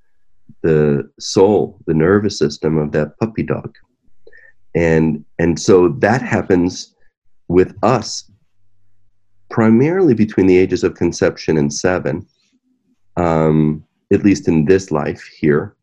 the 0.64 1.10
soul, 1.20 1.80
the 1.86 1.94
nervous 1.94 2.40
system 2.40 2.78
of 2.78 2.92
that 2.94 3.18
puppy 3.20 3.44
dog 3.44 3.76
and 4.76 5.24
and 5.40 5.60
so 5.60 5.90
that 5.90 6.22
happens 6.22 6.94
with 7.48 7.76
us 7.84 8.30
primarily 9.50 10.14
between 10.14 10.48
the 10.48 10.58
ages 10.58 10.84
of 10.84 10.96
conception 10.96 11.58
and 11.58 11.74
seven 11.74 12.26
um, 13.18 13.84
at 14.12 14.24
least 14.24 14.48
in 14.48 14.66
this 14.66 14.92
life 14.92 15.24
here 15.40 15.76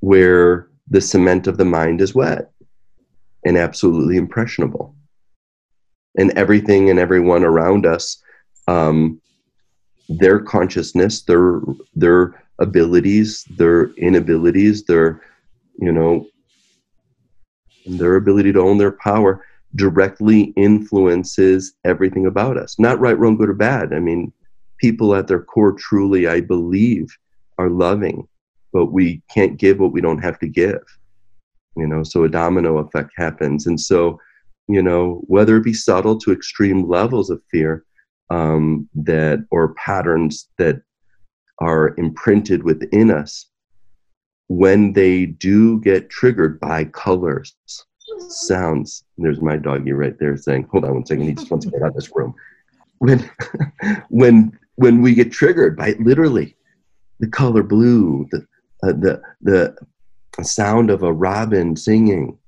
where 0.00 0.68
the 0.88 1.00
cement 1.00 1.46
of 1.46 1.58
the 1.58 1.64
mind 1.64 2.00
is 2.00 2.14
wet 2.14 2.50
and 3.44 3.56
absolutely 3.56 4.16
impressionable. 4.16 4.94
And 6.18 6.30
everything 6.32 6.90
and 6.90 6.98
everyone 6.98 7.44
around 7.44 7.86
us 7.86 8.22
um, 8.68 9.20
their 10.08 10.40
consciousness, 10.40 11.22
their 11.22 11.60
their 11.94 12.42
abilities, 12.58 13.44
their 13.56 13.88
inabilities, 13.94 14.84
their 14.84 15.22
you 15.78 15.90
know 15.90 16.26
their 17.86 18.16
ability 18.16 18.52
to 18.52 18.60
own 18.60 18.78
their 18.78 18.92
power 18.92 19.44
directly 19.74 20.52
influences 20.56 21.74
everything 21.84 22.26
about 22.26 22.56
us. 22.56 22.78
Not 22.78 23.00
right, 23.00 23.18
wrong, 23.18 23.36
good, 23.36 23.48
or 23.48 23.54
bad. 23.54 23.92
I 23.92 24.00
mean, 24.00 24.32
people 24.78 25.14
at 25.14 25.28
their 25.28 25.42
core 25.42 25.72
truly, 25.72 26.26
I 26.26 26.40
believe, 26.40 27.16
are 27.58 27.70
loving, 27.70 28.28
but 28.72 28.86
we 28.86 29.22
can't 29.32 29.56
give 29.56 29.78
what 29.78 29.92
we 29.92 30.00
don't 30.00 30.22
have 30.22 30.38
to 30.40 30.48
give. 30.48 30.82
You 31.76 31.86
know, 31.86 32.02
so 32.02 32.24
a 32.24 32.28
domino 32.28 32.78
effect 32.78 33.12
happens. 33.16 33.66
And 33.66 33.80
so, 33.80 34.20
you 34.68 34.82
know, 34.82 35.22
whether 35.26 35.56
it 35.56 35.64
be 35.64 35.72
subtle 35.72 36.18
to 36.18 36.32
extreme 36.32 36.86
levels 36.86 37.30
of 37.30 37.40
fear 37.50 37.84
um, 38.30 38.88
that 38.94 39.44
or 39.50 39.74
patterns 39.74 40.48
that 40.58 40.82
are 41.60 41.94
imprinted 41.96 42.62
within 42.64 43.10
us, 43.10 43.46
when 44.58 44.92
they 44.92 45.24
do 45.24 45.80
get 45.80 46.10
triggered 46.10 46.60
by 46.60 46.84
colors, 46.84 47.54
sounds. 48.28 49.04
There's 49.16 49.40
my 49.40 49.56
doggy 49.56 49.92
right 49.92 50.18
there 50.18 50.36
saying, 50.36 50.68
"Hold 50.70 50.84
on 50.84 50.94
one 50.94 51.06
second. 51.06 51.24
He 51.24 51.34
just 51.34 51.50
wants 51.50 51.64
to 51.66 51.72
get 51.72 51.82
out 51.82 51.88
of 51.88 51.94
this 51.94 52.14
room." 52.14 52.34
When, 52.98 53.30
when, 54.10 54.58
when 54.76 55.00
we 55.00 55.14
get 55.14 55.32
triggered 55.32 55.76
by 55.76 55.94
literally 55.98 56.54
the 57.18 57.28
color 57.28 57.62
blue, 57.62 58.28
the 58.30 58.46
uh, 58.82 58.92
the 58.92 59.22
the 59.40 59.74
sound 60.42 60.90
of 60.90 61.02
a 61.02 61.12
robin 61.12 61.74
singing, 61.74 62.38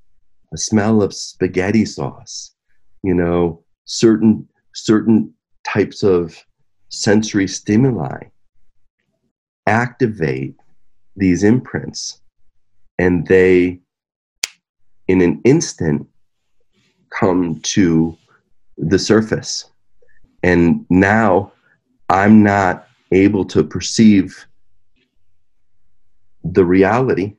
a 0.52 0.58
smell 0.58 1.02
of 1.02 1.14
spaghetti 1.14 1.86
sauce, 1.86 2.54
you 3.02 3.14
know, 3.14 3.64
certain 3.86 4.46
certain 4.74 5.32
types 5.66 6.02
of 6.02 6.36
sensory 6.90 7.48
stimuli 7.48 8.24
activate 9.66 10.54
these 11.16 11.44
imprints 11.44 12.20
and 12.98 13.26
they 13.26 13.80
in 15.08 15.20
an 15.20 15.40
instant 15.44 16.06
come 17.10 17.60
to 17.60 18.16
the 18.78 18.98
surface. 18.98 19.66
And 20.42 20.84
now 20.90 21.52
I'm 22.08 22.42
not 22.42 22.88
able 23.12 23.44
to 23.46 23.62
perceive 23.62 24.46
the 26.42 26.64
reality 26.64 27.34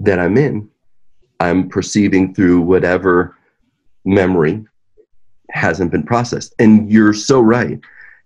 that 0.00 0.18
I'm 0.18 0.36
in. 0.36 0.68
I'm 1.40 1.68
perceiving 1.68 2.34
through 2.34 2.60
whatever 2.62 3.36
memory 4.04 4.64
hasn't 5.50 5.90
been 5.90 6.02
processed. 6.02 6.54
And 6.58 6.90
you're 6.90 7.14
so 7.14 7.40
right. 7.40 7.78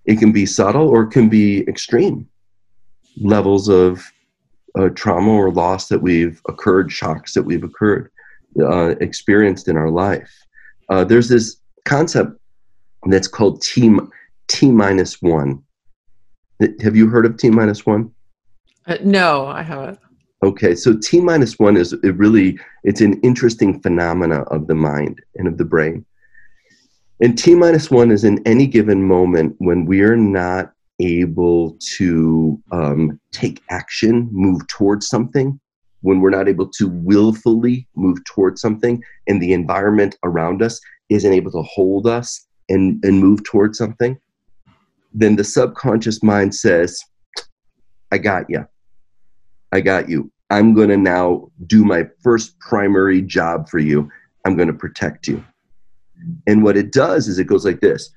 It 0.04 0.18
can 0.18 0.32
be 0.32 0.46
subtle 0.46 0.88
or 0.88 1.02
it 1.02 1.10
can 1.10 1.28
be 1.28 1.60
extreme 1.68 2.28
levels 3.20 3.68
of 3.68 4.10
uh, 4.78 4.88
trauma 4.90 5.32
or 5.32 5.50
loss 5.52 5.88
that 5.88 6.00
we've 6.00 6.40
occurred, 6.48 6.92
shocks 6.92 7.34
that 7.34 7.42
we've 7.42 7.64
occurred 7.64 8.10
uh, 8.60 8.94
experienced 9.00 9.68
in 9.68 9.76
our 9.76 9.90
life. 9.90 10.30
Uh, 10.88 11.04
there's 11.04 11.28
this 11.28 11.56
concept 11.84 12.38
that's 13.06 13.28
called 13.28 13.62
T 13.62 13.96
T 14.48 14.70
minus 14.70 15.22
one. 15.22 15.62
Have 16.82 16.96
you 16.96 17.08
heard 17.08 17.26
of 17.26 17.36
T 17.36 17.50
minus 17.50 17.86
one? 17.86 18.12
Uh, 18.86 18.98
no, 19.02 19.46
I 19.46 19.62
haven't. 19.62 19.98
Okay, 20.42 20.74
so 20.74 20.96
T 20.96 21.20
minus 21.20 21.58
one 21.58 21.76
is 21.76 21.92
it 21.92 22.16
really 22.16 22.58
it's 22.84 23.00
an 23.00 23.20
interesting 23.20 23.80
phenomena 23.80 24.42
of 24.44 24.66
the 24.66 24.74
mind 24.74 25.20
and 25.36 25.46
of 25.46 25.58
the 25.58 25.64
brain. 25.64 26.04
And 27.22 27.38
T 27.38 27.54
minus 27.54 27.90
one 27.90 28.10
is 28.10 28.24
in 28.24 28.42
any 28.46 28.66
given 28.66 29.02
moment 29.02 29.54
when 29.58 29.84
we're 29.84 30.16
not 30.16 30.72
able 31.00 31.76
to 31.96 32.62
um, 32.72 33.20
take 33.32 33.62
action, 33.70 34.28
move 34.30 34.66
towards 34.68 35.08
something, 35.08 35.58
when 36.02 36.20
we're 36.20 36.30
not 36.30 36.48
able 36.48 36.68
to 36.68 36.88
willfully 36.88 37.86
move 37.94 38.18
towards 38.24 38.60
something 38.60 39.02
and 39.26 39.40
the 39.40 39.52
environment 39.52 40.16
around 40.24 40.62
us 40.62 40.80
isn't 41.08 41.32
able 41.32 41.50
to 41.50 41.62
hold 41.62 42.06
us 42.06 42.46
and, 42.68 43.04
and 43.04 43.20
move 43.20 43.44
towards 43.44 43.76
something, 43.76 44.18
then 45.12 45.36
the 45.36 45.44
subconscious 45.44 46.22
mind 46.22 46.54
says, 46.54 47.00
I 48.12 48.18
got 48.18 48.44
you. 48.48 48.66
I 49.72 49.80
got 49.80 50.08
you. 50.08 50.30
I'm 50.50 50.74
going 50.74 50.88
to 50.88 50.96
now 50.96 51.48
do 51.66 51.84
my 51.84 52.04
first 52.22 52.58
primary 52.60 53.22
job 53.22 53.68
for 53.68 53.78
you. 53.78 54.08
I'm 54.44 54.56
going 54.56 54.68
to 54.68 54.74
protect 54.74 55.28
you. 55.28 55.44
And 56.46 56.62
what 56.62 56.76
it 56.76 56.92
does 56.92 57.28
is 57.28 57.38
it 57.38 57.46
goes 57.46 57.64
like 57.64 57.80
this. 57.80 58.10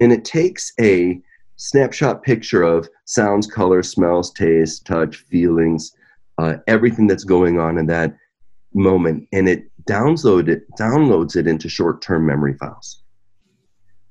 And 0.00 0.12
it 0.12 0.24
takes 0.24 0.72
a 0.80 1.20
snapshot 1.56 2.22
picture 2.22 2.62
of 2.62 2.88
sounds, 3.04 3.46
colors, 3.46 3.90
smells, 3.90 4.32
taste, 4.32 4.86
touch, 4.86 5.16
feelings, 5.16 5.92
uh, 6.38 6.56
everything 6.66 7.06
that's 7.06 7.24
going 7.24 7.58
on 7.58 7.78
in 7.78 7.86
that 7.86 8.16
moment, 8.74 9.26
and 9.32 9.48
it 9.48 9.70
download 9.84 10.48
it 10.48 10.70
downloads 10.78 11.34
it 11.34 11.46
into 11.46 11.68
short-term 11.68 12.26
memory 12.26 12.54
files. 12.54 13.02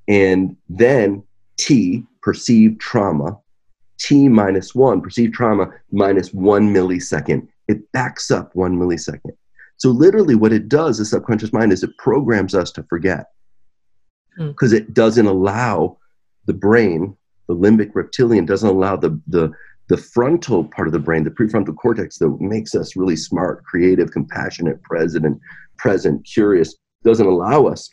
And 0.08 0.58
then 0.68 1.24
T 1.58 2.04
perceived 2.22 2.82
trauma, 2.82 3.38
T 4.00 4.28
minus 4.28 4.76
one 4.76 5.02
perceived 5.02 5.34
trauma 5.34 5.70
minus 5.92 6.34
one 6.34 6.74
millisecond. 6.74 7.48
It 7.68 7.90
backs 7.92 8.32
up 8.32 8.56
one 8.56 8.78
millisecond. 8.78 9.36
So 9.78 9.90
literally, 9.90 10.36
what 10.36 10.54
it 10.54 10.68
does, 10.68 10.98
the 10.98 11.06
subconscious 11.06 11.54
mind, 11.54 11.72
is 11.72 11.84
it 11.84 11.98
programs 11.98 12.56
us 12.56 12.72
to 12.74 12.84
forget 12.84 13.28
because 14.38 14.72
hmm. 14.72 14.78
mm. 14.78 14.82
it 14.82 14.94
doesn't 14.94 15.26
allow 15.26 15.98
the 16.46 16.54
brain 16.54 17.18
the 17.48 17.56
limbic 17.56 17.92
reptilian 17.94 18.46
doesn't 18.46 18.70
allow 18.70 18.96
the, 18.96 19.20
the, 19.28 19.52
the 19.88 19.98
frontal 19.98 20.66
part 20.66 20.88
of 20.88 20.92
the 20.92 21.00
brain, 21.00 21.24
the 21.24 21.32
prefrontal 21.32 21.76
cortex 21.76 22.18
that 22.20 22.30
makes 22.40 22.76
us 22.76 22.96
really 22.96 23.16
smart, 23.16 23.64
creative, 23.64 24.12
compassionate, 24.12 24.82
present, 24.84 25.40
present, 25.78 26.26
curious, 26.26 26.76
doesn't 27.04 27.26
allow 27.26 27.66
us 27.66 27.90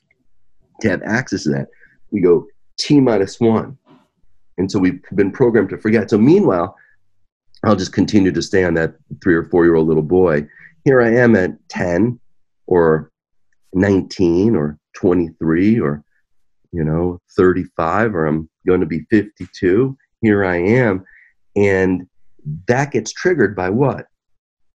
to 0.81 0.91
have 0.91 1.03
access 1.05 1.45
to 1.45 1.51
that. 1.51 1.69
We 2.11 2.21
go 2.21 2.47
T 2.79 3.01
minus 3.01 3.39
one. 3.39 3.79
And 4.59 4.71
so 4.71 4.79
we've 4.79 5.01
been 5.15 5.33
programmed 5.33 5.71
to 5.71 5.79
forget. 5.79 6.11
So 6.11 6.19
meanwhile, 6.19 6.77
I'll 7.65 7.77
just 7.77 7.93
continue 7.93 8.33
to 8.33 8.43
stay 8.43 8.65
on 8.65 8.75
that 8.75 8.95
three 9.23 9.35
or 9.35 9.45
four 9.45 9.65
year 9.65 9.77
old 9.77 9.89
little 9.89 10.03
boy. 10.03 10.47
Here 10.85 11.01
I 11.01 11.15
am 11.15 11.35
at 11.35 11.51
10 11.71 12.21
or 12.67 13.11
19 13.73 14.55
or 14.55 14.79
23 14.97 15.81
or, 15.81 16.04
you 16.75 16.83
know, 16.83 17.21
35 17.37 18.17
or 18.17 18.27
I'm 18.27 18.49
going 18.67 18.81
to 18.81 18.87
be 18.87 19.07
52. 19.09 19.97
Here 20.23 20.45
I 20.45 20.57
am. 20.57 21.05
And 21.55 22.09
that 22.67 22.91
gets 22.91 23.13
triggered 23.13 23.55
by 23.55 23.71
what? 23.71 24.07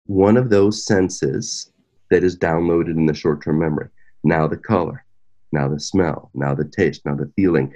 One 0.06 0.38
of 0.38 0.50
those 0.50 0.86
senses 0.86 1.74
that 2.10 2.24
is 2.24 2.38
downloaded 2.38 2.92
in 2.92 3.06
the 3.06 3.14
short 3.14 3.44
term 3.44 3.60
memory. 3.60 3.90
Now 4.24 4.48
the 4.48 4.58
color, 4.58 5.04
now 5.52 5.68
the 5.68 5.80
smell, 5.80 6.32
now 6.34 6.56
the 6.56 6.64
taste, 6.64 7.06
now 7.06 7.16
the 7.16 7.32
feeling. 7.36 7.74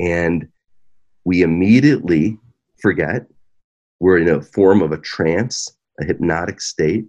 And 0.00 0.48
we 1.24 1.42
immediately 1.42 2.38
forget. 2.80 3.26
We're 4.00 4.18
in 4.18 4.28
a 4.28 4.40
form 4.40 4.80
of 4.80 4.92
a 4.92 4.98
trance, 4.98 5.76
a 6.00 6.04
hypnotic 6.04 6.62
state 6.62 7.04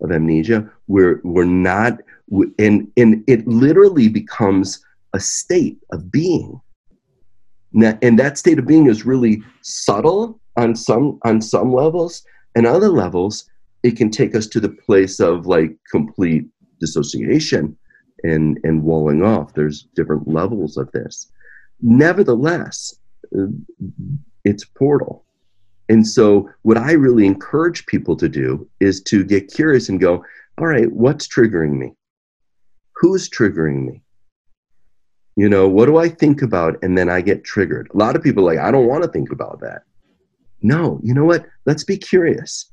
of 0.00 0.12
amnesia. 0.12 0.70
We're, 0.86 1.20
we're 1.24 1.44
not, 1.44 1.98
and, 2.58 2.90
and 2.96 3.22
it 3.26 3.46
literally 3.46 4.08
becomes 4.08 4.82
a 5.12 5.20
state 5.20 5.78
of 5.92 6.10
being. 6.10 6.60
Now, 7.72 7.98
and 8.02 8.18
that 8.18 8.38
state 8.38 8.58
of 8.58 8.66
being 8.66 8.86
is 8.86 9.04
really 9.04 9.42
subtle 9.62 10.40
on 10.56 10.74
some 10.74 11.18
on 11.22 11.40
some 11.42 11.72
levels. 11.72 12.24
And 12.54 12.66
other 12.66 12.88
levels 12.88 13.48
it 13.82 13.96
can 13.96 14.10
take 14.10 14.34
us 14.34 14.46
to 14.48 14.60
the 14.60 14.70
place 14.70 15.20
of 15.20 15.46
like 15.46 15.76
complete 15.90 16.46
dissociation 16.80 17.76
and 18.22 18.58
and 18.64 18.82
walling 18.82 19.22
off. 19.22 19.54
There's 19.54 19.88
different 19.94 20.26
levels 20.26 20.76
of 20.76 20.90
this. 20.92 21.30
Nevertheless 21.82 22.98
it's 24.44 24.64
portal. 24.64 25.24
And 25.88 26.06
so 26.06 26.48
what 26.62 26.78
i 26.78 26.92
really 26.92 27.26
encourage 27.26 27.86
people 27.86 28.16
to 28.16 28.28
do 28.28 28.68
is 28.80 29.02
to 29.02 29.24
get 29.24 29.52
curious 29.52 29.88
and 29.88 30.00
go 30.00 30.24
all 30.58 30.66
right 30.66 30.90
what's 30.92 31.28
triggering 31.28 31.76
me? 31.76 31.92
Who's 32.94 33.28
triggering 33.28 33.84
me 33.84 34.02
you 35.36 35.48
know, 35.48 35.68
what 35.68 35.86
do 35.86 35.98
I 35.98 36.08
think 36.08 36.42
about? 36.42 36.82
And 36.82 36.96
then 36.96 37.10
I 37.10 37.20
get 37.20 37.44
triggered. 37.44 37.88
A 37.92 37.96
lot 37.96 38.16
of 38.16 38.22
people 38.22 38.42
like, 38.42 38.58
I 38.58 38.70
don't 38.70 38.86
want 38.86 39.04
to 39.04 39.10
think 39.10 39.30
about 39.30 39.60
that. 39.60 39.82
No, 40.62 40.98
you 41.02 41.12
know 41.12 41.24
what? 41.24 41.46
Let's 41.66 41.84
be 41.84 41.98
curious. 41.98 42.70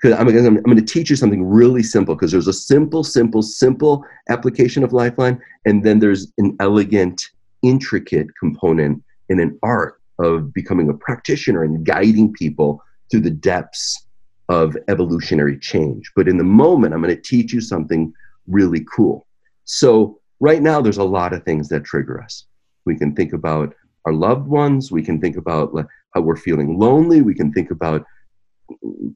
Because 0.00 0.16
I'm, 0.16 0.28
I'm, 0.28 0.56
I'm 0.58 0.62
going 0.62 0.76
to 0.76 0.84
teach 0.84 1.10
you 1.10 1.16
something 1.16 1.44
really 1.44 1.82
simple 1.82 2.14
because 2.14 2.30
there's 2.30 2.46
a 2.46 2.52
simple, 2.52 3.02
simple, 3.02 3.42
simple 3.42 4.04
application 4.28 4.84
of 4.84 4.92
Lifeline. 4.92 5.40
And 5.66 5.84
then 5.84 5.98
there's 5.98 6.32
an 6.38 6.56
elegant, 6.60 7.20
intricate 7.62 8.28
component 8.38 9.02
in 9.28 9.40
an 9.40 9.58
art 9.64 10.00
of 10.20 10.54
becoming 10.54 10.88
a 10.88 10.94
practitioner 10.94 11.64
and 11.64 11.84
guiding 11.84 12.32
people 12.32 12.80
through 13.10 13.20
the 13.20 13.30
depths 13.30 14.06
of 14.48 14.76
evolutionary 14.86 15.58
change. 15.58 16.12
But 16.14 16.28
in 16.28 16.38
the 16.38 16.44
moment, 16.44 16.94
I'm 16.94 17.02
going 17.02 17.14
to 17.14 17.20
teach 17.20 17.52
you 17.52 17.60
something 17.60 18.12
really 18.46 18.86
cool. 18.94 19.26
So, 19.64 20.17
right 20.40 20.62
now 20.62 20.80
there's 20.80 20.98
a 20.98 21.04
lot 21.04 21.32
of 21.32 21.42
things 21.44 21.68
that 21.68 21.84
trigger 21.84 22.20
us 22.22 22.46
we 22.88 22.96
can 22.96 23.14
think 23.14 23.34
about 23.34 23.74
our 24.06 24.14
loved 24.14 24.48
ones. 24.48 24.90
We 24.90 25.02
can 25.02 25.20
think 25.20 25.36
about 25.36 25.72
how 26.14 26.22
we're 26.22 26.36
feeling 26.36 26.78
lonely. 26.78 27.20
We 27.20 27.34
can 27.34 27.52
think 27.52 27.70
about 27.70 28.04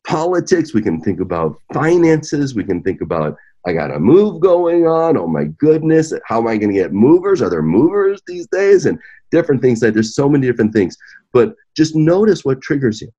politics. 0.06 0.74
We 0.74 0.82
can 0.82 1.00
think 1.00 1.20
about 1.20 1.56
finances. 1.72 2.54
We 2.54 2.64
can 2.64 2.82
think 2.82 3.00
about 3.00 3.36
I 3.66 3.72
got 3.72 3.94
a 3.94 3.98
move 3.98 4.40
going 4.40 4.86
on. 4.86 5.16
Oh 5.16 5.26
my 5.26 5.44
goodness. 5.44 6.12
How 6.26 6.38
am 6.40 6.48
I 6.48 6.58
going 6.58 6.74
to 6.74 6.78
get 6.78 6.92
movers? 6.92 7.40
Are 7.40 7.48
there 7.48 7.62
movers 7.62 8.20
these 8.26 8.46
days? 8.48 8.84
And 8.84 8.98
different 9.30 9.62
things 9.62 9.80
that 9.80 9.94
there's 9.94 10.14
so 10.14 10.28
many 10.28 10.46
different 10.46 10.74
things. 10.74 10.98
But 11.32 11.54
just 11.74 11.96
notice 11.96 12.44
what 12.44 12.60
triggers 12.60 13.00
you, 13.00 13.10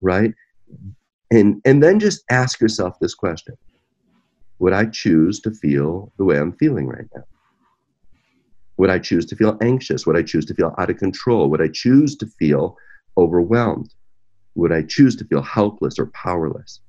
right? 0.00 0.34
And 1.30 1.60
and 1.64 1.80
then 1.80 2.00
just 2.00 2.24
ask 2.30 2.60
yourself 2.60 2.98
this 2.98 3.14
question. 3.14 3.56
Would 4.58 4.72
I 4.72 4.86
choose 4.86 5.38
to 5.42 5.52
feel 5.52 6.12
the 6.18 6.24
way 6.24 6.38
I'm 6.38 6.52
feeling 6.54 6.88
right 6.88 7.06
now? 7.14 7.22
Would 8.80 8.88
I 8.88 8.98
choose 8.98 9.26
to 9.26 9.36
feel 9.36 9.58
anxious? 9.60 10.06
Would 10.06 10.16
I 10.16 10.22
choose 10.22 10.46
to 10.46 10.54
feel 10.54 10.74
out 10.78 10.88
of 10.88 10.96
control? 10.96 11.50
Would 11.50 11.60
I 11.60 11.68
choose 11.68 12.16
to 12.16 12.26
feel 12.38 12.78
overwhelmed? 13.18 13.92
Would 14.54 14.72
I 14.72 14.80
choose 14.80 15.14
to 15.16 15.24
feel 15.26 15.42
helpless 15.42 15.98
or 15.98 16.06
powerless? 16.06 16.80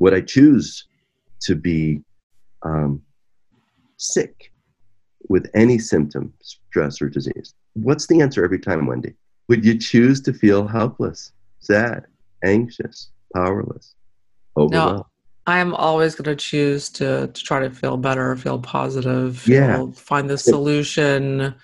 Would 0.00 0.12
I 0.12 0.20
choose 0.20 0.86
to 1.44 1.54
be 1.54 2.02
um, 2.62 3.00
sick 3.96 4.52
with 5.30 5.50
any 5.54 5.78
symptom, 5.78 6.34
stress, 6.42 7.00
or 7.00 7.08
disease? 7.08 7.54
What's 7.72 8.06
the 8.06 8.20
answer 8.20 8.44
every 8.44 8.58
time, 8.58 8.84
Wendy? 8.84 9.14
Would 9.48 9.64
you 9.64 9.78
choose 9.78 10.20
to 10.24 10.34
feel 10.34 10.66
helpless, 10.66 11.32
sad, 11.60 12.04
anxious, 12.44 13.08
powerless, 13.34 13.94
overwhelmed? 14.58 14.98
No, 14.98 15.06
I'm 15.46 15.74
always 15.74 16.14
going 16.14 16.36
to 16.36 16.42
choose 16.42 16.88
to 16.90 17.28
to 17.28 17.42
try 17.42 17.60
to 17.60 17.70
feel 17.70 17.96
better, 17.96 18.34
feel 18.36 18.58
positive, 18.58 19.38
feel, 19.38 19.54
yeah. 19.54 19.86
find 19.94 20.28
the 20.28 20.38
solution. 20.38 21.54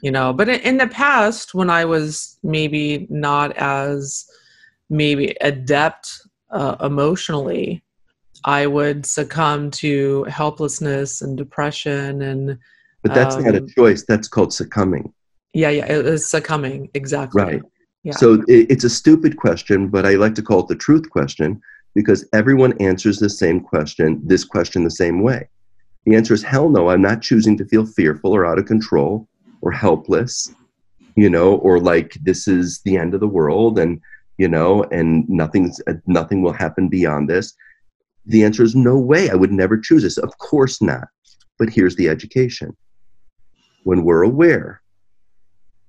You 0.00 0.10
know, 0.10 0.34
but 0.34 0.48
in 0.48 0.76
the 0.76 0.86
past, 0.86 1.54
when 1.54 1.70
I 1.70 1.86
was 1.86 2.38
maybe 2.42 3.06
not 3.08 3.56
as 3.56 4.26
maybe 4.90 5.34
adept 5.40 6.20
uh, 6.50 6.76
emotionally, 6.82 7.82
I 8.44 8.66
would 8.66 9.06
succumb 9.06 9.70
to 9.72 10.24
helplessness 10.24 11.22
and 11.22 11.38
depression 11.38 12.20
and. 12.20 12.58
But 13.02 13.14
that's 13.14 13.36
um, 13.36 13.44
not 13.44 13.54
a 13.54 13.58
um, 13.58 13.68
choice. 13.68 14.04
That's 14.06 14.28
called 14.28 14.52
succumbing. 14.52 15.12
Yeah, 15.54 15.70
yeah, 15.70 15.86
it 15.86 16.06
is 16.06 16.26
succumbing 16.26 16.90
exactly. 16.94 17.42
Right. 17.42 17.62
Yeah. 18.02 18.12
So 18.12 18.42
it, 18.48 18.70
it's 18.70 18.84
a 18.84 18.90
stupid 18.90 19.38
question, 19.38 19.88
but 19.88 20.04
I 20.04 20.14
like 20.14 20.34
to 20.34 20.42
call 20.42 20.60
it 20.60 20.68
the 20.68 20.74
truth 20.74 21.08
question 21.08 21.62
because 21.94 22.26
everyone 22.32 22.76
answers 22.80 23.18
the 23.18 23.30
same 23.30 23.60
question, 23.60 24.20
this 24.24 24.44
question 24.44 24.84
the 24.84 24.90
same 24.90 25.22
way. 25.22 25.48
The 26.06 26.16
answer 26.16 26.34
is 26.34 26.42
hell 26.42 26.68
no, 26.68 26.90
I'm 26.90 27.00
not 27.00 27.22
choosing 27.22 27.56
to 27.58 27.64
feel 27.64 27.86
fearful 27.86 28.34
or 28.34 28.44
out 28.44 28.58
of 28.58 28.66
control 28.66 29.28
or 29.62 29.72
helpless, 29.72 30.52
you 31.16 31.30
know, 31.30 31.56
or 31.56 31.80
like 31.80 32.14
this 32.22 32.46
is 32.46 32.80
the 32.84 32.96
end 32.96 33.14
of 33.14 33.20
the 33.20 33.28
world 33.28 33.78
and, 33.78 34.00
you 34.36 34.48
know, 34.48 34.82
and 34.84 35.26
nothing's, 35.28 35.80
nothing 36.06 36.42
will 36.42 36.52
happen 36.52 36.88
beyond 36.88 37.30
this. 37.30 37.54
The 38.26 38.44
answer 38.44 38.62
is 38.62 38.74
no 38.74 38.98
way. 38.98 39.30
I 39.30 39.34
would 39.34 39.52
never 39.52 39.78
choose 39.78 40.02
this. 40.02 40.18
Of 40.18 40.36
course 40.38 40.82
not. 40.82 41.08
But 41.58 41.70
here's 41.70 41.96
the 41.96 42.08
education. 42.08 42.76
When 43.84 44.04
we're 44.04 44.22
aware 44.22 44.82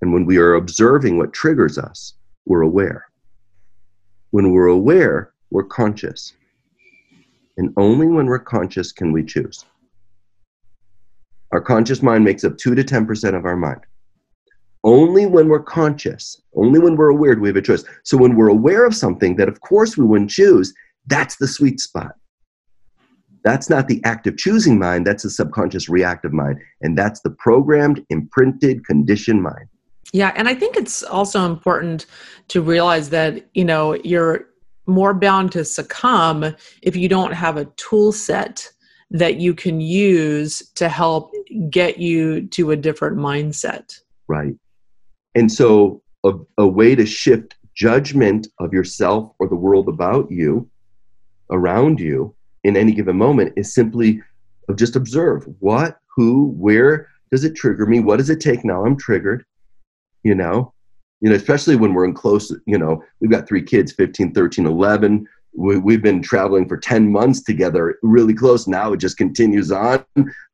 and 0.01 0.13
when 0.13 0.25
we 0.25 0.37
are 0.37 0.53
observing 0.53 1.17
what 1.17 1.33
triggers 1.33 1.77
us, 1.77 2.13
we're 2.45 2.61
aware. 2.61 3.07
When 4.31 4.51
we're 4.51 4.67
aware, 4.67 5.33
we're 5.51 5.63
conscious. 5.63 6.33
And 7.57 7.73
only 7.77 8.07
when 8.07 8.25
we're 8.25 8.39
conscious 8.39 8.91
can 8.91 9.11
we 9.11 9.23
choose. 9.23 9.65
Our 11.51 11.61
conscious 11.61 12.01
mind 12.01 12.23
makes 12.23 12.43
up 12.43 12.57
2 12.57 12.75
to 12.75 12.83
10% 12.83 13.35
of 13.35 13.45
our 13.45 13.55
mind. 13.55 13.81
Only 14.83 15.25
when 15.25 15.47
we're 15.47 15.63
conscious, 15.63 16.41
only 16.55 16.79
when 16.79 16.95
we're 16.95 17.09
aware 17.09 17.33
do 17.33 17.41
we 17.41 17.47
have 17.49 17.55
a 17.55 17.61
choice. 17.61 17.85
So 18.03 18.17
when 18.17 18.35
we're 18.35 18.49
aware 18.49 18.85
of 18.85 18.93
something 18.93 19.35
that, 19.37 19.47
of 19.47 19.61
course, 19.61 19.97
we 19.97 20.05
wouldn't 20.05 20.29
choose, 20.29 20.73
that's 21.07 21.37
the 21.37 21.47
sweet 21.47 21.79
spot. 21.79 22.11
That's 23.43 23.69
not 23.69 23.87
the 23.87 24.01
active 24.03 24.37
choosing 24.37 24.77
mind, 24.77 25.07
that's 25.07 25.23
the 25.23 25.29
subconscious 25.29 25.87
reactive 25.87 26.33
mind. 26.33 26.59
And 26.81 26.97
that's 26.97 27.21
the 27.21 27.29
programmed, 27.29 28.03
imprinted, 28.09 28.85
conditioned 28.85 29.41
mind. 29.41 29.67
Yeah, 30.13 30.33
and 30.35 30.47
I 30.47 30.53
think 30.53 30.75
it's 30.75 31.03
also 31.03 31.45
important 31.45 32.05
to 32.49 32.61
realize 32.61 33.09
that, 33.09 33.45
you 33.53 33.65
know, 33.65 33.95
you're 34.03 34.45
more 34.87 35.13
bound 35.13 35.51
to 35.53 35.65
succumb 35.65 36.55
if 36.81 36.95
you 36.95 37.09
don't 37.09 37.33
have 37.33 37.57
a 37.57 37.65
tool 37.77 38.11
set 38.11 38.71
that 39.11 39.35
you 39.35 39.53
can 39.53 39.79
use 39.79 40.69
to 40.75 40.89
help 40.89 41.31
get 41.69 41.97
you 41.97 42.47
to 42.47 42.71
a 42.71 42.75
different 42.75 43.17
mindset. 43.17 43.99
Right. 44.27 44.55
And 45.35 45.51
so, 45.51 46.01
a, 46.23 46.33
a 46.57 46.67
way 46.67 46.95
to 46.95 47.05
shift 47.05 47.55
judgment 47.75 48.47
of 48.59 48.73
yourself 48.73 49.31
or 49.37 49.47
the 49.47 49.55
world 49.55 49.87
about 49.87 50.31
you, 50.31 50.69
around 51.51 51.99
you, 51.99 52.35
in 52.63 52.75
any 52.75 52.93
given 52.93 53.15
moment 53.15 53.53
is 53.55 53.73
simply 53.73 54.21
of 54.67 54.75
just 54.75 54.95
observe 54.95 55.47
what, 55.59 55.99
who, 56.15 56.47
where 56.57 57.09
does 57.31 57.43
it 57.43 57.55
trigger 57.55 57.85
me? 57.85 57.99
What 57.99 58.17
does 58.17 58.29
it 58.29 58.39
take 58.39 58.65
now? 58.65 58.85
I'm 58.85 58.97
triggered. 58.97 59.45
You 60.23 60.33
know, 60.33 60.73
you 61.25 61.31
know, 61.31 61.37
especially 61.37 61.75
when 61.75 61.95
we're 61.95 62.05
in 62.05 62.13
close, 62.13 62.55
you 62.67 62.77
know, 62.77 63.03
we've 63.19 63.31
got 63.31 63.47
three 63.47 63.63
kids, 63.63 63.91
15, 63.93 64.31
13, 64.31 64.67
11. 64.67 65.25
We, 65.57 65.93
have 65.93 66.03
been 66.03 66.21
traveling 66.21 66.69
for 66.69 66.77
10 66.77 67.11
months 67.11 67.41
together, 67.41 67.97
really 68.03 68.35
close. 68.35 68.67
Now 68.67 68.93
it 68.93 68.97
just 68.97 69.17
continues 69.17 69.71
on, 69.71 70.05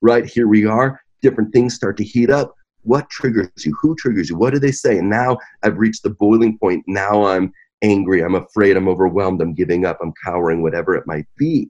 right? 0.02 0.26
Here 0.26 0.48
we 0.48 0.66
are. 0.66 1.02
Different 1.22 1.52
things 1.52 1.76
start 1.76 1.98
to 1.98 2.06
heat 2.06 2.30
up. 2.30 2.56
What 2.84 3.10
triggers 3.10 3.50
you? 3.66 3.76
Who 3.82 3.98
triggers 3.98 4.30
you? 4.30 4.38
What 4.38 4.54
do 4.54 4.60
they 4.60 4.72
say? 4.72 4.98
And 4.98 5.10
now 5.10 5.38
I've 5.62 5.78
reached 5.78 6.04
the 6.04 6.12
boiling 6.12 6.58
point. 6.58 6.86
Now 6.88 7.26
I'm 7.26 7.52
angry. 7.82 8.24
I'm 8.24 8.36
afraid. 8.36 8.78
I'm 8.78 8.88
overwhelmed. 8.88 9.42
I'm 9.42 9.54
giving 9.54 9.86
up. 9.86 10.00
I'm 10.02 10.14
cowering, 10.24 10.62
whatever 10.62 10.96
it 10.96 11.06
might 11.06 11.28
be, 11.36 11.70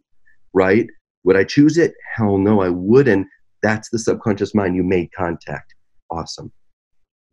right? 0.53 0.85
Would 1.23 1.37
I 1.37 1.43
choose 1.43 1.79
it? 1.79 1.95
Hell 2.15 2.37
no, 2.37 2.61
I 2.61 2.69
wouldn't. 2.69 3.25
That's 3.63 3.89
the 3.89 3.97
subconscious 3.97 4.53
mind. 4.53 4.75
You 4.75 4.83
made 4.83 5.11
contact. 5.11 5.73
Awesome. 6.11 6.51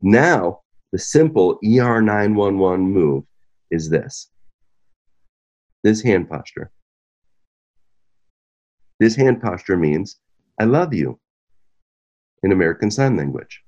Now 0.00 0.60
the 0.92 0.98
simple 0.98 1.58
ER911 1.64 2.80
move 2.80 3.24
is 3.70 3.90
this 3.90 4.30
this 5.84 6.02
hand 6.02 6.28
posture. 6.28 6.70
This 8.98 9.14
hand 9.14 9.40
posture 9.40 9.76
means, 9.76 10.18
I 10.60 10.64
love 10.64 10.92
you 10.92 11.20
in 12.42 12.50
American 12.50 12.90
Sign 12.90 13.16
Language. 13.16 13.62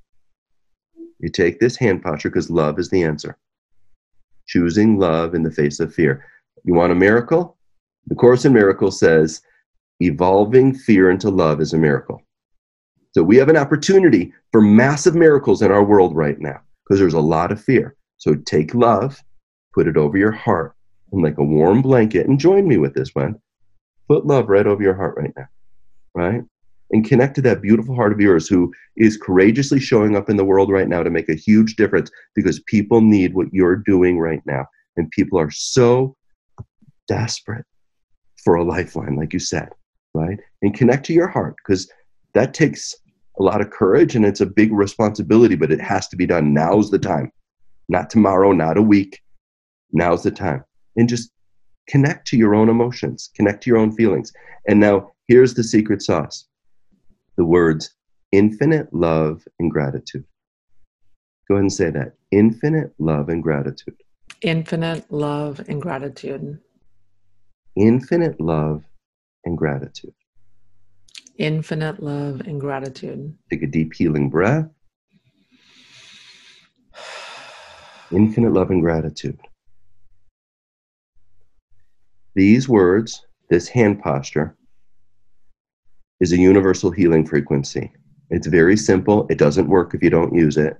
You 1.20 1.28
take 1.28 1.60
this 1.60 1.76
hand 1.76 2.02
posture 2.02 2.30
because 2.30 2.50
love 2.50 2.78
is 2.78 2.90
the 2.90 3.04
answer. 3.04 3.38
Choosing 4.48 4.98
love 4.98 5.34
in 5.34 5.44
the 5.44 5.52
face 5.52 5.78
of 5.78 5.94
fear. 5.94 6.24
You 6.64 6.74
want 6.74 6.92
a 6.92 6.96
miracle? 6.96 7.56
The 8.08 8.16
Course 8.16 8.44
in 8.44 8.52
Miracles 8.52 8.98
says, 8.98 9.42
evolving 10.00 10.74
fear 10.74 11.10
into 11.10 11.30
love 11.30 11.60
is 11.60 11.74
a 11.74 11.78
miracle. 11.78 12.22
So 13.12 13.22
we 13.22 13.36
have 13.36 13.48
an 13.48 13.56
opportunity 13.56 14.32
for 14.50 14.60
massive 14.60 15.14
miracles 15.14 15.62
in 15.62 15.70
our 15.70 15.84
world 15.84 16.16
right 16.16 16.40
now 16.40 16.60
because 16.90 16.98
there's 16.98 17.14
a 17.14 17.20
lot 17.20 17.52
of 17.52 17.62
fear. 17.62 17.94
So 18.16 18.34
take 18.34 18.74
love, 18.74 19.22
put 19.72 19.86
it 19.86 19.96
over 19.96 20.18
your 20.18 20.32
heart, 20.32 20.74
and 21.12 21.22
like 21.22 21.38
a 21.38 21.44
warm 21.44 21.82
blanket, 21.82 22.26
and 22.26 22.38
join 22.38 22.66
me 22.66 22.78
with 22.78 22.94
this 22.94 23.14
one. 23.14 23.36
Put 24.08 24.26
love 24.26 24.48
right 24.48 24.66
over 24.66 24.82
your 24.82 24.96
heart 24.96 25.14
right 25.16 25.32
now, 25.36 25.46
right? 26.16 26.42
And 26.90 27.06
connect 27.06 27.36
to 27.36 27.42
that 27.42 27.62
beautiful 27.62 27.94
heart 27.94 28.12
of 28.12 28.20
yours 28.20 28.48
who 28.48 28.72
is 28.96 29.16
courageously 29.16 29.78
showing 29.78 30.16
up 30.16 30.28
in 30.28 30.36
the 30.36 30.44
world 30.44 30.68
right 30.68 30.88
now 30.88 31.04
to 31.04 31.10
make 31.10 31.28
a 31.28 31.34
huge 31.34 31.76
difference 31.76 32.10
because 32.34 32.60
people 32.66 33.00
need 33.00 33.34
what 33.34 33.46
you're 33.52 33.76
doing 33.76 34.18
right 34.18 34.42
now. 34.44 34.66
And 34.96 35.08
people 35.12 35.38
are 35.38 35.52
so 35.52 36.16
desperate 37.06 37.64
for 38.42 38.56
a 38.56 38.64
lifeline, 38.64 39.14
like 39.14 39.32
you 39.32 39.38
said, 39.38 39.68
right? 40.12 40.40
And 40.62 40.74
connect 40.74 41.06
to 41.06 41.12
your 41.12 41.28
heart 41.28 41.54
because 41.64 41.88
that 42.34 42.52
takes 42.52 42.96
a 43.40 43.42
lot 43.42 43.62
of 43.62 43.70
courage 43.70 44.14
and 44.14 44.26
it's 44.26 44.42
a 44.42 44.46
big 44.46 44.70
responsibility, 44.70 45.56
but 45.56 45.72
it 45.72 45.80
has 45.80 46.06
to 46.08 46.16
be 46.16 46.26
done. 46.26 46.52
Now's 46.52 46.90
the 46.90 46.98
time. 46.98 47.32
Not 47.88 48.10
tomorrow, 48.10 48.52
not 48.52 48.76
a 48.76 48.82
week. 48.82 49.18
Now's 49.92 50.22
the 50.22 50.30
time. 50.30 50.62
And 50.96 51.08
just 51.08 51.32
connect 51.88 52.26
to 52.28 52.36
your 52.36 52.54
own 52.54 52.68
emotions, 52.68 53.30
connect 53.34 53.62
to 53.64 53.70
your 53.70 53.78
own 53.78 53.92
feelings. 53.92 54.30
And 54.68 54.78
now 54.78 55.12
here's 55.26 55.54
the 55.54 55.64
secret 55.64 56.02
sauce 56.02 56.46
the 57.36 57.44
words 57.44 57.94
infinite 58.30 58.92
love 58.92 59.42
and 59.58 59.70
gratitude. 59.70 60.24
Go 61.48 61.54
ahead 61.54 61.62
and 61.62 61.72
say 61.72 61.90
that 61.90 62.16
infinite 62.30 62.92
love 62.98 63.30
and 63.30 63.42
gratitude. 63.42 63.96
Infinite 64.42 65.10
love 65.10 65.64
and 65.66 65.80
gratitude. 65.80 66.58
Infinite 67.74 68.38
love 68.38 68.84
and 69.46 69.56
gratitude. 69.56 70.12
Infinite 71.40 72.02
love 72.02 72.42
and 72.42 72.60
gratitude. 72.60 73.34
Take 73.48 73.62
a 73.62 73.66
deep 73.66 73.94
healing 73.94 74.28
breath. 74.28 74.68
Infinite 78.12 78.52
love 78.52 78.70
and 78.70 78.82
gratitude. 78.82 79.40
These 82.34 82.68
words, 82.68 83.24
this 83.48 83.68
hand 83.68 84.02
posture, 84.02 84.54
is 86.20 86.32
a 86.32 86.36
universal 86.36 86.90
healing 86.90 87.24
frequency. 87.26 87.90
It's 88.28 88.46
very 88.46 88.76
simple. 88.76 89.26
It 89.30 89.38
doesn't 89.38 89.68
work 89.68 89.94
if 89.94 90.02
you 90.02 90.10
don't 90.10 90.34
use 90.34 90.58
it, 90.58 90.76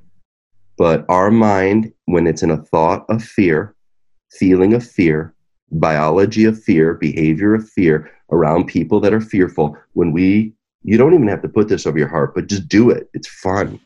But 0.77 1.07
our 1.09 1.31
mind, 1.31 1.91
when 2.05 2.27
it's 2.27 2.43
in 2.43 2.51
a 2.51 2.63
thought 2.63 3.07
of 3.09 3.23
fear, 3.25 3.75
feeling 4.31 4.75
of 4.75 4.87
fear, 4.87 5.35
biology 5.73 6.45
of 6.45 6.63
fear, 6.63 6.95
behavior 6.95 7.55
of 7.55 7.69
fear 7.69 8.11
around 8.31 8.67
people 8.67 9.01
that 9.01 9.13
are 9.13 9.21
fearful, 9.21 9.77
when 9.95 10.13
we, 10.13 10.53
you 10.83 10.97
don't 10.97 11.15
even 11.15 11.29
have 11.29 11.43
to 11.43 11.49
put 11.49 11.69
this 11.69 11.87
over 11.87 11.99
your 11.99 12.09
heart, 12.09 12.35
but 12.35 12.47
just 12.47 12.69
do 12.69 12.91
it. 12.91 13.09
It's 13.13 13.29
fun, 13.29 13.81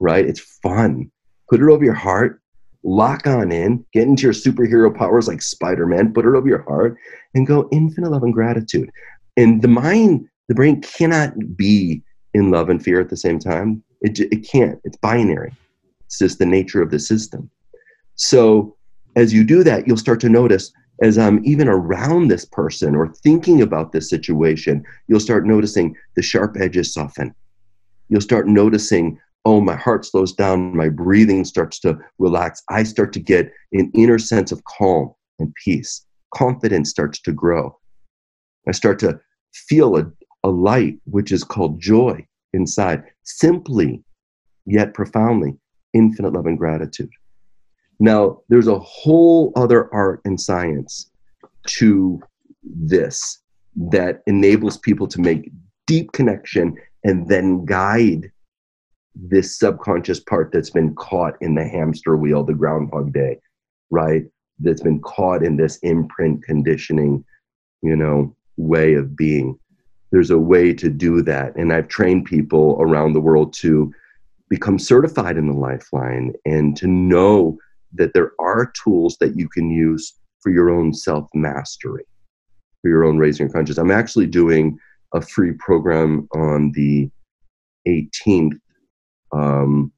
right? 0.00 0.26
It's 0.26 0.40
fun. 0.40 1.10
Put 1.48 1.60
it 1.60 1.68
over 1.70 1.84
your 1.84 1.94
heart, 1.94 2.40
lock 2.82 3.26
on 3.26 3.52
in, 3.52 3.84
get 3.92 4.06
into 4.06 4.24
your 4.24 4.32
superhero 4.32 4.94
powers 4.94 5.28
like 5.28 5.42
Spider 5.42 5.86
Man, 5.86 6.12
put 6.12 6.26
it 6.26 6.34
over 6.34 6.48
your 6.48 6.62
heart, 6.62 6.96
and 7.34 7.46
go 7.46 7.68
infinite 7.72 8.10
love 8.10 8.22
and 8.22 8.34
gratitude. 8.34 8.90
And 9.36 9.62
the 9.62 9.68
mind, 9.68 10.28
the 10.48 10.54
brain 10.54 10.80
cannot 10.80 11.56
be 11.56 12.02
in 12.34 12.50
love 12.50 12.68
and 12.68 12.82
fear 12.82 13.00
at 13.00 13.08
the 13.08 13.16
same 13.16 13.38
time. 13.38 13.82
It, 14.00 14.18
it 14.20 14.48
can't, 14.48 14.80
it's 14.84 14.96
binary. 14.98 15.54
It's 16.04 16.18
just 16.18 16.38
the 16.38 16.46
nature 16.46 16.82
of 16.82 16.90
the 16.90 16.98
system. 16.98 17.50
So 18.14 18.76
as 19.16 19.32
you 19.32 19.44
do 19.44 19.64
that, 19.64 19.86
you'll 19.86 19.96
start 19.96 20.20
to 20.20 20.28
notice 20.28 20.72
as 21.02 21.18
I'm 21.18 21.44
even 21.44 21.68
around 21.68 22.28
this 22.28 22.44
person 22.44 22.94
or 22.94 23.08
thinking 23.08 23.60
about 23.60 23.92
this 23.92 24.08
situation, 24.08 24.84
you'll 25.08 25.20
start 25.20 25.46
noticing 25.46 25.96
the 26.14 26.22
sharp 26.22 26.56
edges 26.58 26.92
soften. 26.92 27.34
You'll 28.08 28.20
start 28.20 28.48
noticing, 28.48 29.18
oh, 29.44 29.60
my 29.60 29.76
heart 29.76 30.06
slows 30.06 30.32
down, 30.32 30.76
my 30.76 30.88
breathing 30.88 31.44
starts 31.44 31.78
to 31.80 31.98
relax. 32.18 32.62
I 32.70 32.82
start 32.84 33.12
to 33.14 33.20
get 33.20 33.52
an 33.72 33.90
inner 33.94 34.18
sense 34.18 34.52
of 34.52 34.64
calm 34.64 35.12
and 35.38 35.54
peace. 35.54 36.04
Confidence 36.34 36.90
starts 36.90 37.20
to 37.22 37.32
grow. 37.32 37.78
I 38.66 38.72
start 38.72 38.98
to 39.00 39.20
feel 39.52 39.96
a, 39.96 40.10
a 40.44 40.48
light, 40.48 40.98
which 41.04 41.30
is 41.30 41.44
called 41.44 41.80
joy 41.80 42.26
inside, 42.52 43.04
simply 43.22 44.02
yet 44.64 44.94
profoundly 44.94 45.54
infinite 45.92 46.32
love 46.32 46.46
and 46.46 46.58
gratitude. 46.58 47.10
Now, 47.98 48.40
there's 48.48 48.68
a 48.68 48.78
whole 48.78 49.52
other 49.56 49.92
art 49.92 50.20
and 50.24 50.40
science 50.40 51.10
to 51.68 52.20
this 52.62 53.40
that 53.76 54.22
enables 54.26 54.76
people 54.78 55.06
to 55.08 55.20
make 55.20 55.50
deep 55.86 56.12
connection 56.12 56.76
and 57.04 57.28
then 57.28 57.64
guide 57.64 58.30
this 59.14 59.58
subconscious 59.58 60.20
part 60.20 60.50
that's 60.52 60.70
been 60.70 60.94
caught 60.94 61.34
in 61.40 61.54
the 61.54 61.66
hamster 61.66 62.16
wheel, 62.16 62.44
the 62.44 62.52
groundhog 62.52 63.12
day, 63.12 63.38
right? 63.90 64.24
That's 64.58 64.82
been 64.82 65.00
caught 65.00 65.42
in 65.42 65.56
this 65.56 65.78
imprint 65.78 66.42
conditioning, 66.44 67.24
you 67.82 67.96
know, 67.96 68.34
way 68.56 68.94
of 68.94 69.16
being. 69.16 69.58
There's 70.12 70.30
a 70.30 70.38
way 70.38 70.72
to 70.74 70.88
do 70.90 71.22
that. 71.22 71.56
And 71.56 71.72
I've 71.72 71.88
trained 71.88 72.26
people 72.26 72.76
around 72.80 73.12
the 73.12 73.20
world 73.20 73.52
to 73.54 73.92
become 74.48 74.78
certified 74.78 75.36
in 75.36 75.46
the 75.46 75.54
lifeline 75.54 76.34
and 76.44 76.76
to 76.76 76.86
know 76.86 77.58
that 77.94 78.12
there 78.14 78.32
are 78.40 78.72
tools 78.82 79.16
that 79.20 79.36
you 79.36 79.48
can 79.48 79.70
use 79.70 80.14
for 80.40 80.50
your 80.50 80.70
own 80.70 80.92
self 80.92 81.28
mastery, 81.34 82.04
for 82.82 82.88
your 82.88 83.04
own 83.04 83.18
raising 83.18 83.46
your 83.46 83.52
consciousness. 83.52 83.82
I'm 83.82 83.90
actually 83.90 84.26
doing 84.26 84.78
a 85.14 85.20
free 85.20 85.52
program 85.52 86.28
on 86.34 86.72
the 86.72 87.10
18th 87.86 88.58
um, 89.32 89.92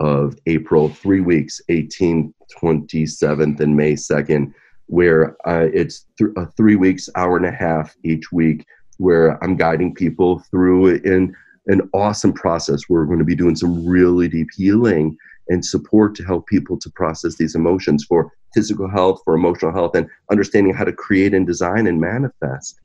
of 0.00 0.36
April, 0.46 0.88
three 0.88 1.20
weeks, 1.20 1.60
18th, 1.70 2.32
27th, 2.60 3.60
and 3.60 3.76
May 3.76 3.94
2nd, 3.94 4.52
where 4.86 5.36
uh, 5.48 5.68
it's 5.72 6.06
th- 6.18 6.30
a 6.36 6.46
three 6.52 6.76
weeks, 6.76 7.08
hour 7.16 7.36
and 7.36 7.46
a 7.46 7.52
half 7.52 7.94
each 8.04 8.30
week, 8.32 8.64
where 8.98 9.42
I'm 9.42 9.56
guiding 9.56 9.94
people 9.94 10.40
through 10.50 10.96
in 10.96 11.34
an 11.66 11.88
awesome 11.94 12.32
process. 12.32 12.88
We're 12.88 13.06
going 13.06 13.18
to 13.18 13.24
be 13.24 13.34
doing 13.34 13.56
some 13.56 13.86
really 13.86 14.28
deep 14.28 14.48
healing 14.54 15.16
and 15.48 15.64
support 15.64 16.14
to 16.16 16.24
help 16.24 16.46
people 16.46 16.78
to 16.78 16.90
process 16.90 17.36
these 17.36 17.54
emotions 17.54 18.04
for 18.04 18.32
physical 18.54 18.88
health, 18.88 19.20
for 19.24 19.34
emotional 19.34 19.72
health, 19.72 19.94
and 19.94 20.08
understanding 20.30 20.74
how 20.74 20.84
to 20.84 20.92
create 20.92 21.34
and 21.34 21.46
design 21.46 21.86
and 21.86 22.00
manifest 22.00 22.80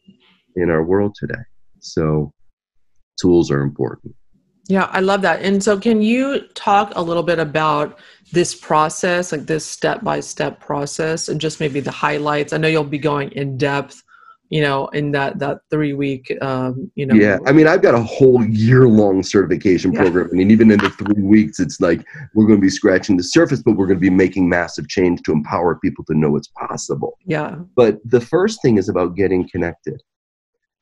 in 0.56 0.70
our 0.70 0.84
world 0.84 1.16
today. 1.18 1.42
So, 1.80 2.34
tools 3.22 3.52
are 3.52 3.62
important. 3.62 4.16
Yeah, 4.68 4.88
I 4.92 5.00
love 5.00 5.22
that. 5.24 5.42
And 5.42 5.64
so, 5.64 5.80
can 5.80 6.02
you 6.02 6.42
talk 6.54 6.92
a 6.96 7.02
little 7.02 7.24
bit 7.24 7.40
about 7.40 8.00
this 8.32 8.54
process, 8.54 9.32
like 9.32 9.46
this 9.48 9.66
step 9.66 10.04
by 10.04 10.20
step 10.20 10.60
process, 10.60 11.30
and 11.30 11.40
just 11.40 11.60
maybe 11.60 11.80
the 11.80 11.92
highlights? 11.92 12.54
I 12.54 12.58
know 12.58 12.68
you'll 12.68 12.84
be 12.84 13.00
going 13.00 13.32
in 13.32 13.58
depth 13.58 14.04
you 14.50 14.62
know 14.62 14.88
in 14.88 15.12
that 15.12 15.40
that 15.40 15.60
three 15.70 15.94
week 15.94 16.36
um 16.42 16.92
you 16.96 17.06
know. 17.06 17.16
Yeah 17.16 17.38
i 17.46 17.52
mean 17.52 17.68
i've 17.68 17.82
got 17.82 17.94
a 17.94 18.02
whole 18.02 18.44
year 18.46 18.88
long 18.88 19.24
certification 19.24 19.94
yeah. 19.94 20.02
program 20.02 20.30
I 20.32 20.36
mean, 20.36 20.52
even 20.52 20.72
in 20.72 20.80
the 20.80 20.90
three 20.90 21.22
weeks 21.22 21.60
it's 21.60 21.80
like 21.80 22.06
we're 22.34 22.46
going 22.46 22.58
to 22.58 22.62
be 22.62 22.70
scratching 22.70 23.18
the 23.18 23.24
surface 23.24 23.62
but 23.62 23.74
we're 23.74 23.86
going 23.86 23.98
to 23.98 24.02
be 24.02 24.10
making 24.10 24.50
massive 24.50 24.88
change 24.90 25.22
to 25.24 25.32
empower 25.32 25.76
people 25.76 26.04
to 26.06 26.14
know 26.18 26.36
it's 26.36 26.50
possible. 26.50 27.18
Yeah. 27.26 27.56
But 27.76 28.00
the 28.04 28.22
first 28.22 28.62
thing 28.62 28.78
is 28.78 28.90
about 28.90 29.16
getting 29.16 29.48
connected. 29.50 30.02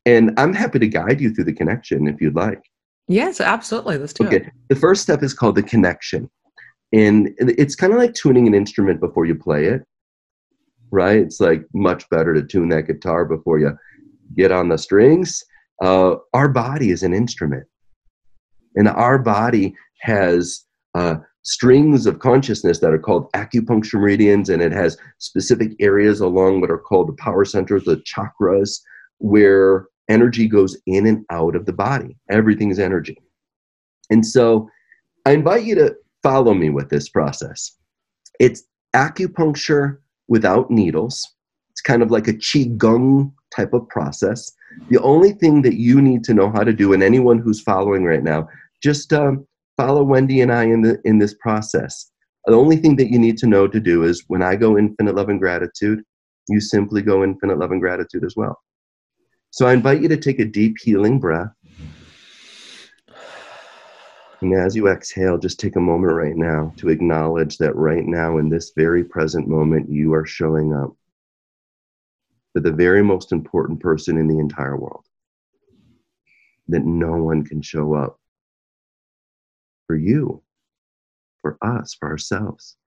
And 0.05 0.31
i'm 0.37 0.53
happy 0.53 0.79
to 0.79 0.87
guide 0.87 1.19
you 1.19 1.33
through 1.33 1.45
the 1.45 1.53
connection 1.53 2.07
if 2.07 2.21
you'd 2.21 2.35
like. 2.35 2.61
Yes 3.09 3.41
absolutely 3.41 3.97
let's 3.97 4.13
do 4.13 4.25
okay. 4.27 4.37
it 4.37 4.51
the 4.69 4.75
first 4.75 5.01
step 5.01 5.23
is 5.23 5.33
called 5.33 5.55
the 5.55 5.63
connection. 5.63 6.29
And 6.93 7.31
it's 7.37 7.75
kind 7.75 7.91
of 7.91 7.99
like 7.99 8.13
tuning 8.13 8.47
an 8.47 8.53
instrument 8.53 9.01
before 9.01 9.25
you 9.25 9.35
play 9.35 9.65
it 9.65 9.83
right? 10.91 11.19
It's 11.19 11.39
like 11.39 11.63
much 11.73 12.09
better 12.09 12.33
to 12.33 12.43
tune 12.43 12.69
that 12.69 12.87
guitar 12.87 13.25
before 13.25 13.59
you 13.59 13.77
get 14.35 14.51
on 14.51 14.69
the 14.69 14.77
strings. 14.77 15.43
Uh, 15.81 16.15
our 16.33 16.49
body 16.49 16.91
is 16.91 17.03
an 17.03 17.13
instrument, 17.13 17.65
and 18.75 18.87
our 18.87 19.19
body 19.19 19.75
has 20.01 20.65
uh, 20.95 21.15
strings 21.43 22.05
of 22.05 22.19
consciousness 22.19 22.79
that 22.79 22.93
are 22.93 22.99
called 22.99 23.31
acupuncture 23.33 23.99
meridians, 23.99 24.49
and 24.49 24.61
it 24.61 24.71
has 24.71 24.97
specific 25.19 25.71
areas 25.79 26.19
along 26.19 26.61
what 26.61 26.71
are 26.71 26.77
called 26.77 27.07
the 27.07 27.13
power 27.13 27.45
centers, 27.45 27.83
the 27.85 27.97
chakras, 27.97 28.79
where 29.19 29.87
energy 30.09 30.47
goes 30.47 30.77
in 30.85 31.05
and 31.05 31.25
out 31.29 31.55
of 31.55 31.65
the 31.65 31.73
body. 31.73 32.17
Everything 32.29 32.71
is 32.71 32.79
energy. 32.79 33.17
And 34.09 34.25
so 34.25 34.69
I 35.25 35.31
invite 35.31 35.63
you 35.63 35.75
to 35.75 35.95
follow 36.23 36.53
me 36.53 36.69
with 36.69 36.89
this 36.89 37.09
process. 37.09 37.75
It's 38.39 38.63
acupuncture 38.95 39.97
without 40.27 40.69
needles. 40.69 41.27
It's 41.71 41.81
kind 41.81 42.01
of 42.01 42.11
like 42.11 42.27
a 42.27 42.33
qigong 42.33 43.31
type 43.55 43.73
of 43.73 43.87
process. 43.89 44.51
The 44.89 44.99
only 45.01 45.31
thing 45.31 45.61
that 45.63 45.75
you 45.75 46.01
need 46.01 46.23
to 46.25 46.33
know 46.33 46.51
how 46.51 46.63
to 46.63 46.73
do, 46.73 46.93
and 46.93 47.03
anyone 47.03 47.39
who's 47.39 47.61
following 47.61 48.03
right 48.03 48.23
now, 48.23 48.47
just 48.81 49.13
um, 49.13 49.47
follow 49.75 50.03
Wendy 50.03 50.41
and 50.41 50.51
I 50.51 50.63
in 50.63 50.81
the 50.81 50.99
in 51.05 51.19
this 51.19 51.35
process. 51.35 52.11
The 52.45 52.55
only 52.55 52.77
thing 52.77 52.95
that 52.97 53.11
you 53.11 53.19
need 53.19 53.37
to 53.39 53.47
know 53.47 53.67
to 53.67 53.79
do 53.79 54.03
is 54.03 54.23
when 54.27 54.41
I 54.41 54.55
go 54.55 54.77
infinite 54.77 55.15
love 55.15 55.29
and 55.29 55.39
gratitude, 55.39 56.01
you 56.47 56.61
simply 56.61 57.01
go 57.01 57.23
infinite 57.23 57.59
love 57.59 57.71
and 57.71 57.81
gratitude 57.81 58.23
as 58.23 58.35
well. 58.37 58.57
So 59.51 59.65
I 59.67 59.73
invite 59.73 60.01
you 60.01 60.07
to 60.07 60.17
take 60.17 60.39
a 60.39 60.45
deep 60.45 60.75
healing 60.81 61.19
breath. 61.19 61.49
And 64.41 64.53
as 64.53 64.75
you 64.75 64.87
exhale, 64.87 65.37
just 65.37 65.59
take 65.59 65.75
a 65.75 65.81
moment 65.81 66.13
right 66.13 66.35
now 66.35 66.71
to 66.77 66.89
acknowledge 66.89 67.57
that 67.57 67.75
right 67.75 68.05
now, 68.05 68.37
in 68.37 68.49
this 68.49 68.71
very 68.75 69.03
present 69.03 69.47
moment, 69.47 69.89
you 69.89 70.13
are 70.13 70.25
showing 70.25 70.73
up 70.73 70.95
for 72.53 72.59
the 72.59 72.71
very 72.71 73.03
most 73.03 73.31
important 73.31 73.79
person 73.79 74.17
in 74.17 74.27
the 74.27 74.37
entire 74.37 74.77
world. 74.77 75.05
That 76.67 76.85
no 76.85 77.13
one 77.13 77.45
can 77.45 77.61
show 77.61 77.95
up 77.95 78.19
for 79.87 79.95
you, 79.95 80.43
for 81.41 81.57
us, 81.61 81.95
for 81.95 82.07
ourselves, 82.09 82.77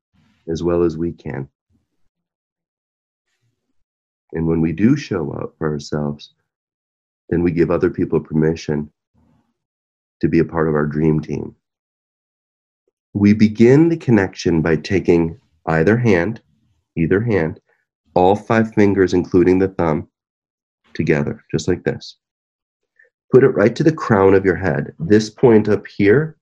as 0.48 0.62
well 0.62 0.84
as 0.84 0.96
we 0.96 1.12
can. 1.12 1.48
And 4.32 4.46
when 4.46 4.60
we 4.60 4.72
do 4.72 4.96
show 4.96 5.32
up 5.32 5.56
for 5.58 5.68
ourselves, 5.68 6.32
then 7.28 7.42
we 7.42 7.50
give 7.50 7.70
other 7.72 7.90
people 7.90 8.20
permission 8.20 8.92
to 10.20 10.28
be 10.28 10.38
a 10.38 10.44
part 10.44 10.68
of 10.68 10.74
our 10.74 10.86
dream 10.86 11.20
team. 11.20 11.54
We 13.14 13.32
begin 13.32 13.88
the 13.88 13.96
connection 13.96 14.62
by 14.62 14.76
taking 14.76 15.38
either 15.66 15.96
hand, 15.96 16.40
either 16.96 17.20
hand, 17.20 17.60
all 18.14 18.36
five 18.36 18.72
fingers, 18.74 19.14
including 19.14 19.58
the 19.58 19.68
thumb, 19.68 20.08
together, 20.94 21.44
just 21.50 21.68
like 21.68 21.84
this. 21.84 22.16
Put 23.32 23.44
it 23.44 23.48
right 23.48 23.74
to 23.76 23.84
the 23.84 23.92
crown 23.92 24.34
of 24.34 24.44
your 24.44 24.56
head. 24.56 24.92
This 24.98 25.30
point 25.30 25.68
up 25.68 25.86
here 25.86 26.36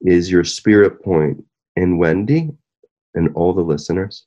is 0.00 0.30
your 0.30 0.44
spirit 0.44 1.02
point. 1.02 1.44
And 1.76 1.98
Wendy 1.98 2.50
and 3.14 3.30
all 3.34 3.52
the 3.52 3.62
listeners, 3.62 4.26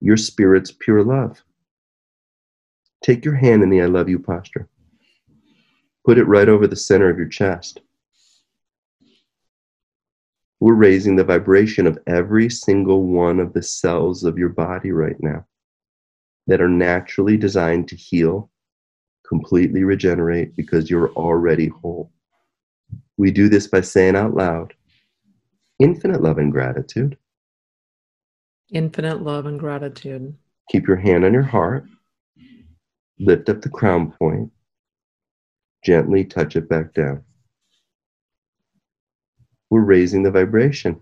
your 0.00 0.16
spirit's 0.16 0.72
pure 0.72 1.02
love. 1.02 1.42
Take 3.02 3.24
your 3.24 3.34
hand 3.34 3.62
in 3.62 3.70
the 3.70 3.82
I 3.82 3.86
love 3.86 4.08
you 4.08 4.18
posture. 4.18 4.68
Put 6.04 6.18
it 6.18 6.24
right 6.24 6.48
over 6.48 6.66
the 6.66 6.76
center 6.76 7.08
of 7.08 7.18
your 7.18 7.28
chest. 7.28 7.80
We're 10.60 10.74
raising 10.74 11.16
the 11.16 11.24
vibration 11.24 11.86
of 11.86 11.98
every 12.06 12.48
single 12.48 13.04
one 13.04 13.40
of 13.40 13.52
the 13.52 13.62
cells 13.62 14.24
of 14.24 14.38
your 14.38 14.48
body 14.48 14.90
right 14.90 15.16
now 15.20 15.44
that 16.46 16.60
are 16.60 16.68
naturally 16.68 17.36
designed 17.36 17.88
to 17.88 17.96
heal, 17.96 18.50
completely 19.28 19.84
regenerate 19.84 20.56
because 20.56 20.88
you're 20.88 21.12
already 21.12 21.68
whole. 21.68 22.10
We 23.18 23.30
do 23.30 23.48
this 23.48 23.66
by 23.66 23.82
saying 23.82 24.16
out 24.16 24.34
loud, 24.34 24.72
infinite 25.78 26.22
love 26.22 26.38
and 26.38 26.52
gratitude. 26.52 27.18
Infinite 28.72 29.22
love 29.22 29.46
and 29.46 29.60
gratitude. 29.60 30.36
Keep 30.70 30.88
your 30.88 30.96
hand 30.96 31.24
on 31.24 31.32
your 31.32 31.42
heart. 31.42 31.86
Lift 33.18 33.48
up 33.48 33.60
the 33.60 33.68
crown 33.68 34.12
point. 34.12 34.50
Gently 35.84 36.24
touch 36.24 36.56
it 36.56 36.68
back 36.68 36.94
down. 36.94 37.22
We're 39.70 39.84
raising 39.84 40.22
the 40.22 40.30
vibration 40.30 41.00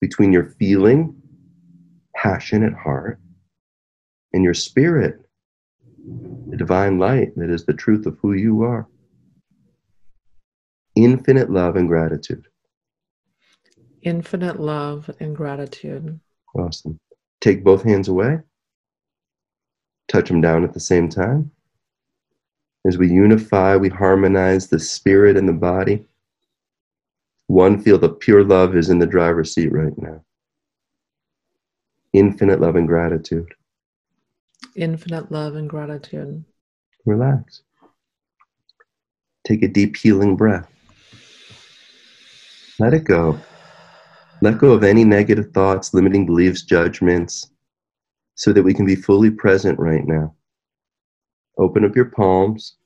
between 0.00 0.32
your 0.32 0.54
feeling, 0.58 1.20
passionate 2.14 2.74
heart, 2.74 3.20
and 4.32 4.42
your 4.42 4.54
spirit, 4.54 5.20
the 6.48 6.56
divine 6.56 6.98
light 6.98 7.36
that 7.36 7.50
is 7.50 7.66
the 7.66 7.74
truth 7.74 8.06
of 8.06 8.18
who 8.20 8.32
you 8.32 8.62
are. 8.62 8.88
Infinite 10.96 11.50
love 11.50 11.76
and 11.76 11.88
gratitude. 11.88 12.46
Infinite 14.02 14.58
love 14.58 15.10
and 15.20 15.36
gratitude. 15.36 16.18
Awesome. 16.54 16.98
Take 17.40 17.62
both 17.62 17.82
hands 17.82 18.08
away. 18.08 18.40
Touch 20.08 20.28
them 20.28 20.40
down 20.40 20.64
at 20.64 20.72
the 20.72 20.80
same 20.80 21.08
time. 21.08 21.50
As 22.86 22.98
we 22.98 23.08
unify, 23.10 23.76
we 23.76 23.88
harmonize 23.88 24.68
the 24.68 24.80
spirit 24.80 25.36
and 25.36 25.48
the 25.48 25.52
body. 25.52 26.06
One, 27.50 27.82
feel 27.82 27.98
the 27.98 28.10
pure 28.10 28.44
love 28.44 28.76
is 28.76 28.90
in 28.90 29.00
the 29.00 29.08
driver's 29.08 29.52
seat 29.52 29.72
right 29.72 29.92
now. 29.98 30.22
Infinite 32.12 32.60
love 32.60 32.76
and 32.76 32.86
gratitude. 32.86 33.52
Infinite 34.76 35.32
love 35.32 35.56
and 35.56 35.68
gratitude. 35.68 36.44
Relax. 37.06 37.62
Take 39.44 39.64
a 39.64 39.68
deep 39.68 39.96
healing 39.96 40.36
breath. 40.36 40.70
Let 42.78 42.94
it 42.94 43.02
go. 43.02 43.40
Let 44.42 44.58
go 44.58 44.70
of 44.70 44.84
any 44.84 45.02
negative 45.02 45.50
thoughts, 45.52 45.92
limiting 45.92 46.26
beliefs, 46.26 46.62
judgments, 46.62 47.50
so 48.36 48.52
that 48.52 48.62
we 48.62 48.74
can 48.74 48.86
be 48.86 48.94
fully 48.94 49.30
present 49.32 49.76
right 49.76 50.06
now. 50.06 50.36
Open 51.58 51.84
up 51.84 51.96
your 51.96 52.10
palms. 52.10 52.76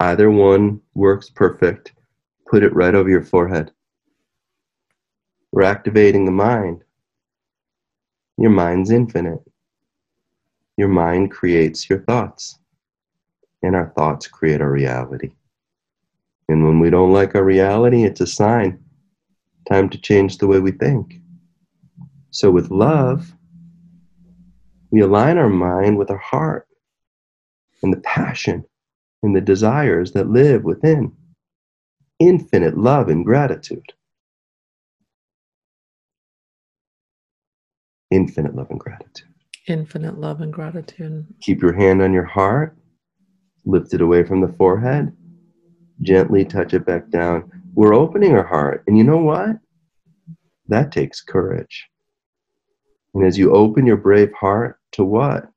Either 0.00 0.32
one 0.32 0.80
works 0.94 1.30
perfect. 1.30 1.92
Put 2.46 2.62
it 2.62 2.74
right 2.74 2.94
over 2.94 3.08
your 3.08 3.24
forehead. 3.24 3.72
We're 5.50 5.62
activating 5.62 6.24
the 6.24 6.32
mind. 6.32 6.84
Your 8.38 8.50
mind's 8.50 8.90
infinite. 8.90 9.42
Your 10.76 10.88
mind 10.88 11.30
creates 11.30 11.88
your 11.88 12.00
thoughts, 12.00 12.58
and 13.62 13.74
our 13.74 13.92
thoughts 13.96 14.28
create 14.28 14.60
our 14.60 14.70
reality. 14.70 15.32
And 16.48 16.64
when 16.64 16.78
we 16.78 16.90
don't 16.90 17.12
like 17.12 17.34
our 17.34 17.42
reality, 17.42 18.04
it's 18.04 18.20
a 18.20 18.26
sign. 18.26 18.84
Time 19.68 19.88
to 19.88 19.98
change 19.98 20.38
the 20.38 20.46
way 20.46 20.60
we 20.60 20.70
think. 20.70 21.20
So, 22.30 22.50
with 22.50 22.70
love, 22.70 23.32
we 24.90 25.00
align 25.00 25.38
our 25.38 25.48
mind 25.48 25.98
with 25.98 26.10
our 26.10 26.18
heart 26.18 26.68
and 27.82 27.92
the 27.92 28.00
passion 28.00 28.64
and 29.22 29.34
the 29.34 29.40
desires 29.40 30.12
that 30.12 30.28
live 30.28 30.62
within 30.62 31.16
infinite 32.18 32.76
love 32.76 33.08
and 33.08 33.24
gratitude. 33.24 33.92
Infinite 38.10 38.54
love 38.54 38.70
and 38.70 38.80
gratitude. 38.80 39.28
Infinite 39.66 40.18
love 40.18 40.40
and 40.40 40.52
gratitude. 40.52 41.26
Keep 41.40 41.60
your 41.60 41.72
hand 41.72 42.00
on 42.00 42.12
your 42.12 42.24
heart, 42.24 42.76
lift 43.64 43.92
it 43.92 44.00
away 44.00 44.22
from 44.24 44.40
the 44.40 44.52
forehead, 44.56 45.14
gently 46.02 46.44
touch 46.44 46.72
it 46.72 46.86
back 46.86 47.10
down. 47.10 47.50
We're 47.74 47.94
opening 47.94 48.32
our 48.32 48.46
heart, 48.46 48.84
and 48.86 48.96
you 48.96 49.04
know 49.04 49.18
what? 49.18 49.56
That 50.68 50.92
takes 50.92 51.20
courage. 51.20 51.86
And 53.12 53.26
as 53.26 53.36
you 53.36 53.52
open 53.52 53.86
your 53.86 53.96
brave 53.96 54.32
heart 54.32 54.78
to 54.92 55.04
what? 55.04 55.48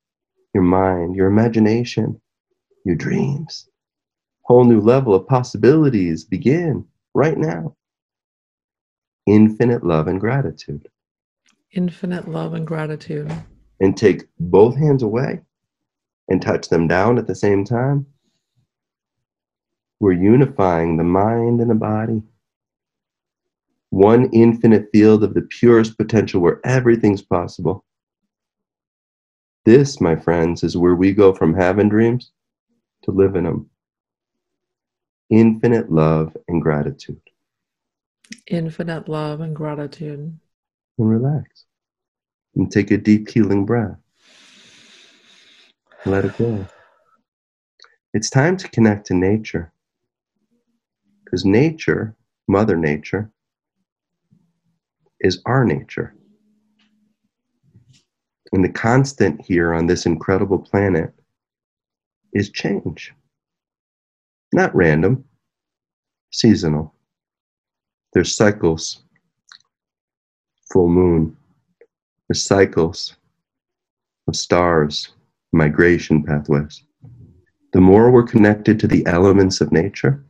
Your 0.52 0.64
mind, 0.64 1.14
your 1.14 1.28
imagination, 1.28 2.20
your 2.84 2.96
dreams. 2.96 3.69
Whole 4.50 4.64
new 4.64 4.80
level 4.80 5.14
of 5.14 5.28
possibilities 5.28 6.24
begin 6.24 6.84
right 7.14 7.38
now. 7.38 7.76
Infinite 9.24 9.84
love 9.84 10.08
and 10.08 10.18
gratitude. 10.18 10.88
Infinite 11.70 12.26
love 12.26 12.54
and 12.54 12.66
gratitude. 12.66 13.32
And 13.78 13.96
take 13.96 14.24
both 14.40 14.76
hands 14.76 15.04
away 15.04 15.42
and 16.28 16.42
touch 16.42 16.68
them 16.68 16.88
down 16.88 17.16
at 17.16 17.28
the 17.28 17.34
same 17.36 17.64
time. 17.64 18.04
We're 20.00 20.14
unifying 20.14 20.96
the 20.96 21.04
mind 21.04 21.60
and 21.60 21.70
the 21.70 21.76
body. 21.76 22.20
One 23.90 24.30
infinite 24.32 24.88
field 24.92 25.22
of 25.22 25.34
the 25.34 25.42
purest 25.42 25.96
potential 25.96 26.40
where 26.40 26.60
everything's 26.64 27.22
possible. 27.22 27.84
This, 29.64 30.00
my 30.00 30.16
friends, 30.16 30.64
is 30.64 30.76
where 30.76 30.96
we 30.96 31.12
go 31.12 31.32
from 31.32 31.54
having 31.54 31.88
dreams 31.88 32.32
to 33.04 33.12
living 33.12 33.44
them. 33.44 33.69
Infinite 35.30 35.92
love 35.92 36.36
and 36.48 36.60
gratitude. 36.60 37.20
Infinite 38.48 39.08
love 39.08 39.40
and 39.40 39.54
gratitude. 39.54 40.38
And 40.98 41.10
relax. 41.10 41.66
And 42.56 42.70
take 42.70 42.90
a 42.90 42.98
deep 42.98 43.30
healing 43.30 43.64
breath. 43.64 43.96
Let 46.04 46.24
it 46.24 46.36
go. 46.36 46.66
It's 48.12 48.28
time 48.28 48.56
to 48.56 48.68
connect 48.70 49.06
to 49.06 49.14
nature. 49.14 49.72
Because 51.24 51.44
nature, 51.44 52.16
Mother 52.48 52.76
Nature, 52.76 53.30
is 55.20 55.40
our 55.46 55.64
nature. 55.64 56.12
And 58.52 58.64
the 58.64 58.68
constant 58.68 59.40
here 59.42 59.72
on 59.72 59.86
this 59.86 60.06
incredible 60.06 60.58
planet 60.58 61.14
is 62.32 62.50
change. 62.50 63.14
Not 64.52 64.74
random, 64.74 65.24
seasonal. 66.32 66.94
There's 68.12 68.34
cycles, 68.34 69.02
full 70.72 70.88
moon. 70.88 71.36
There's 72.28 72.42
cycles 72.42 73.16
of 74.26 74.36
stars, 74.36 75.12
migration 75.52 76.22
pathways. 76.22 76.82
The 77.72 77.80
more 77.80 78.10
we're 78.10 78.24
connected 78.24 78.80
to 78.80 78.88
the 78.88 79.06
elements 79.06 79.60
of 79.60 79.70
nature, 79.70 80.24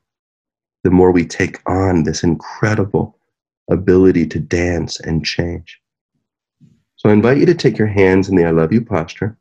the 0.85 0.91
more 0.91 1.11
we 1.11 1.25
take 1.25 1.61
on 1.67 2.05
this 2.05 2.23
incredible 2.23 3.19
ability 3.71 4.27
to 4.27 4.39
dance 4.39 5.01
and 5.01 5.25
change. 5.25 5.81
So 6.97 7.09
I 7.09 7.13
invite 7.13 7.39
you 7.39 7.47
to 7.47 7.55
take 7.55 7.79
your 7.79 7.89
hands 7.89 8.29
in 8.29 8.37
the 8.37 8.45
I 8.45 8.51
love 8.51 8.73
you 8.73 8.85
posture. 8.85 9.39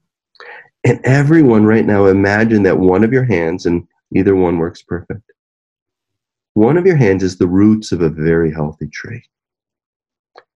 And 0.85 1.01
everyone 1.03 1.65
right 1.65 1.85
now, 1.85 2.05
imagine 2.05 2.63
that 2.63 2.79
one 2.79 3.03
of 3.03 3.11
your 3.11 3.25
hands, 3.25 3.65
and 3.65 3.85
either 4.15 4.35
one 4.35 4.57
works 4.57 4.81
perfect, 4.81 5.31
one 6.53 6.77
of 6.77 6.85
your 6.85 6.95
hands 6.95 7.23
is 7.23 7.37
the 7.37 7.47
roots 7.47 7.91
of 7.91 8.01
a 8.01 8.09
very 8.09 8.51
healthy 8.51 8.87
tree. 8.87 9.23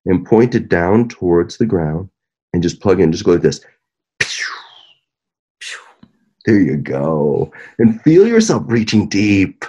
And 0.06 0.26
point 0.26 0.54
it 0.54 0.68
down 0.68 1.08
towards 1.08 1.58
the 1.58 1.66
ground 1.66 2.10
and 2.52 2.62
just 2.62 2.82
plug 2.82 3.00
in, 3.00 3.12
just 3.12 3.24
go 3.24 3.32
like 3.34 3.42
this. 3.42 3.62
There 6.46 6.60
you 6.60 6.76
go. 6.76 7.54
And 7.80 8.02
feel 8.02 8.28
yourself 8.28 8.64
reaching 8.68 9.08
deep 9.08 9.64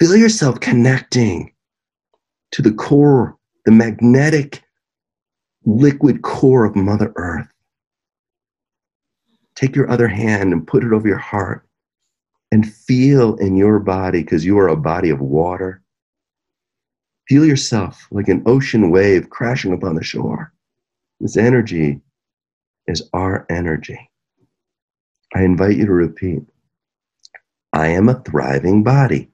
Feel 0.00 0.16
yourself 0.16 0.60
connecting 0.60 1.52
to 2.52 2.62
the 2.62 2.72
core, 2.72 3.36
the 3.66 3.70
magnetic 3.70 4.62
liquid 5.66 6.22
core 6.22 6.64
of 6.64 6.74
Mother 6.74 7.12
Earth. 7.16 7.52
Take 9.56 9.76
your 9.76 9.90
other 9.90 10.08
hand 10.08 10.54
and 10.54 10.66
put 10.66 10.84
it 10.84 10.94
over 10.94 11.06
your 11.06 11.18
heart 11.18 11.66
and 12.52 12.72
feel 12.72 13.36
in 13.36 13.56
your 13.56 13.78
body, 13.78 14.22
because 14.22 14.44
you 14.44 14.58
are 14.58 14.68
a 14.68 14.76
body 14.76 15.10
of 15.10 15.20
water. 15.20 15.82
Feel 17.28 17.46
yourself 17.46 18.08
like 18.10 18.28
an 18.28 18.42
ocean 18.46 18.90
wave 18.90 19.30
crashing 19.30 19.72
upon 19.72 19.94
the 19.94 20.02
shore. 20.02 20.52
This 21.20 21.36
energy 21.36 22.00
is 22.86 23.08
our 23.12 23.46
energy. 23.48 24.10
I 25.34 25.42
invite 25.44 25.76
you 25.76 25.86
to 25.86 25.92
repeat 25.92 26.42
I 27.72 27.88
am 27.88 28.08
a 28.08 28.20
thriving 28.22 28.82
body. 28.82 29.30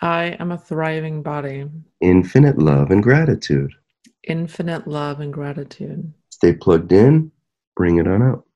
I 0.00 0.36
am 0.40 0.50
a 0.50 0.58
thriving 0.58 1.22
body. 1.22 1.68
Infinite 2.00 2.58
love 2.58 2.90
and 2.90 3.02
gratitude. 3.02 3.72
Infinite 4.24 4.88
love 4.88 5.20
and 5.20 5.32
gratitude. 5.32 6.12
Stay 6.30 6.54
plugged 6.54 6.90
in, 6.90 7.30
bring 7.76 7.98
it 7.98 8.08
on 8.08 8.22
up. 8.22 8.46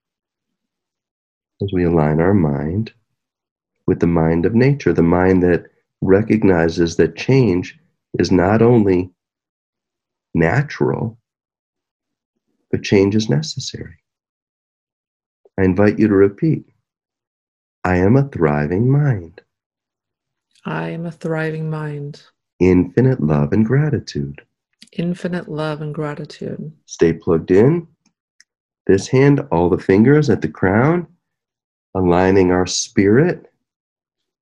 As 1.63 1.71
we 1.73 1.85
align 1.85 2.21
our 2.21 2.35
mind 2.35 2.93
with 3.87 4.01
the 4.01 4.07
mind 4.07 4.47
of 4.47 4.55
nature, 4.55 4.93
the 4.93 5.03
mind 5.03 5.43
that 5.43 5.67
recognizes 6.01 6.97
that 6.97 7.17
change 7.17 7.79
is 8.19 8.31
not 8.33 8.63
only 8.63 9.11
natural, 10.35 11.19
but 12.71 12.83
change 12.83 13.15
is 13.15 13.29
necessary. 13.29 13.97
I 15.59 15.65
invite 15.65 15.99
you 15.99 16.09
to 16.09 16.15
repeat 16.15 16.65
I 17.85 17.97
am 17.97 18.17
a 18.17 18.29
thriving 18.29 18.91
mind. 18.91 19.41
I 20.65 20.91
am 20.91 21.07
a 21.07 21.13
thriving 21.13 21.71
mind. 21.71 22.23
infinite 22.59 23.23
love 23.23 23.53
and 23.53 23.65
gratitude. 23.65 24.43
Infinite 24.93 25.49
love 25.49 25.81
and 25.83 25.95
gratitude. 25.95 26.73
Stay 26.87 27.13
plugged 27.13 27.51
in. 27.51 27.87
This 28.87 29.09
hand, 29.09 29.41
all 29.53 29.69
the 29.69 29.79
fingers 29.79 30.31
at 30.31 30.43
the 30.43 30.49
crown, 30.49 31.07
aligning 31.95 32.51
our 32.51 32.67
spirit 32.67 33.47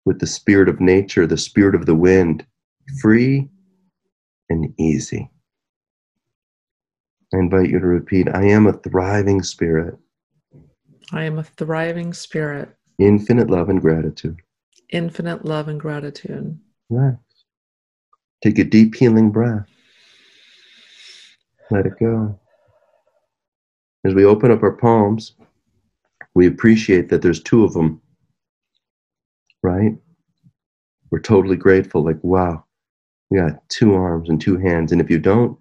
with 0.05 0.21
the 0.21 0.27
spirit 0.27 0.69
of 0.69 0.81
nature, 0.81 1.27
the 1.27 1.37
spirit 1.37 1.75
of 1.75 1.87
the 1.87 1.95
wind, 1.95 2.45
free 3.01 3.49
and 4.51 4.73
easy. 4.79 5.31
I 7.33 7.39
invite 7.39 7.71
you 7.71 7.81
to 7.81 7.87
repeat 7.87 8.29
I 8.29 8.45
am 8.45 8.67
a 8.67 8.73
thriving 8.73 9.43
spirit. 9.43 9.97
I 11.13 11.25
am 11.25 11.39
a 11.39 11.45
thriving 11.45 12.13
spirit. 12.13 12.69
Infinite 12.99 13.51
love 13.51 13.69
and 13.69 13.81
gratitude. 13.81 14.41
Infinite 14.91 15.45
love 15.45 15.69
and 15.69 15.81
gratitude. 15.81 16.59
Relax. 16.91 17.19
Take 18.43 18.59
a 18.59 18.65
deep 18.65 18.95
healing 18.95 19.31
breath. 19.31 19.67
Let 21.71 21.87
it 21.87 21.99
go. 21.99 22.39
As 24.05 24.15
we 24.15 24.25
open 24.25 24.51
up 24.51 24.63
our 24.63 24.73
palms, 24.73 25.33
we 26.35 26.47
appreciate 26.47 27.09
that 27.09 27.23
there's 27.23 27.43
two 27.43 27.65
of 27.65 27.73
them, 27.73 28.01
right? 29.65 29.97
We're 31.11 31.21
totally 31.21 31.57
grateful, 31.57 32.05
like, 32.05 32.23
wow, 32.23 32.65
we 33.31 33.39
got 33.39 33.67
two 33.71 33.95
arms 33.95 34.29
and 34.29 34.41
two 34.41 34.59
hands. 34.59 34.93
And 34.93 35.01
if 35.01 35.11
you 35.11 35.19
don't, 35.19 35.59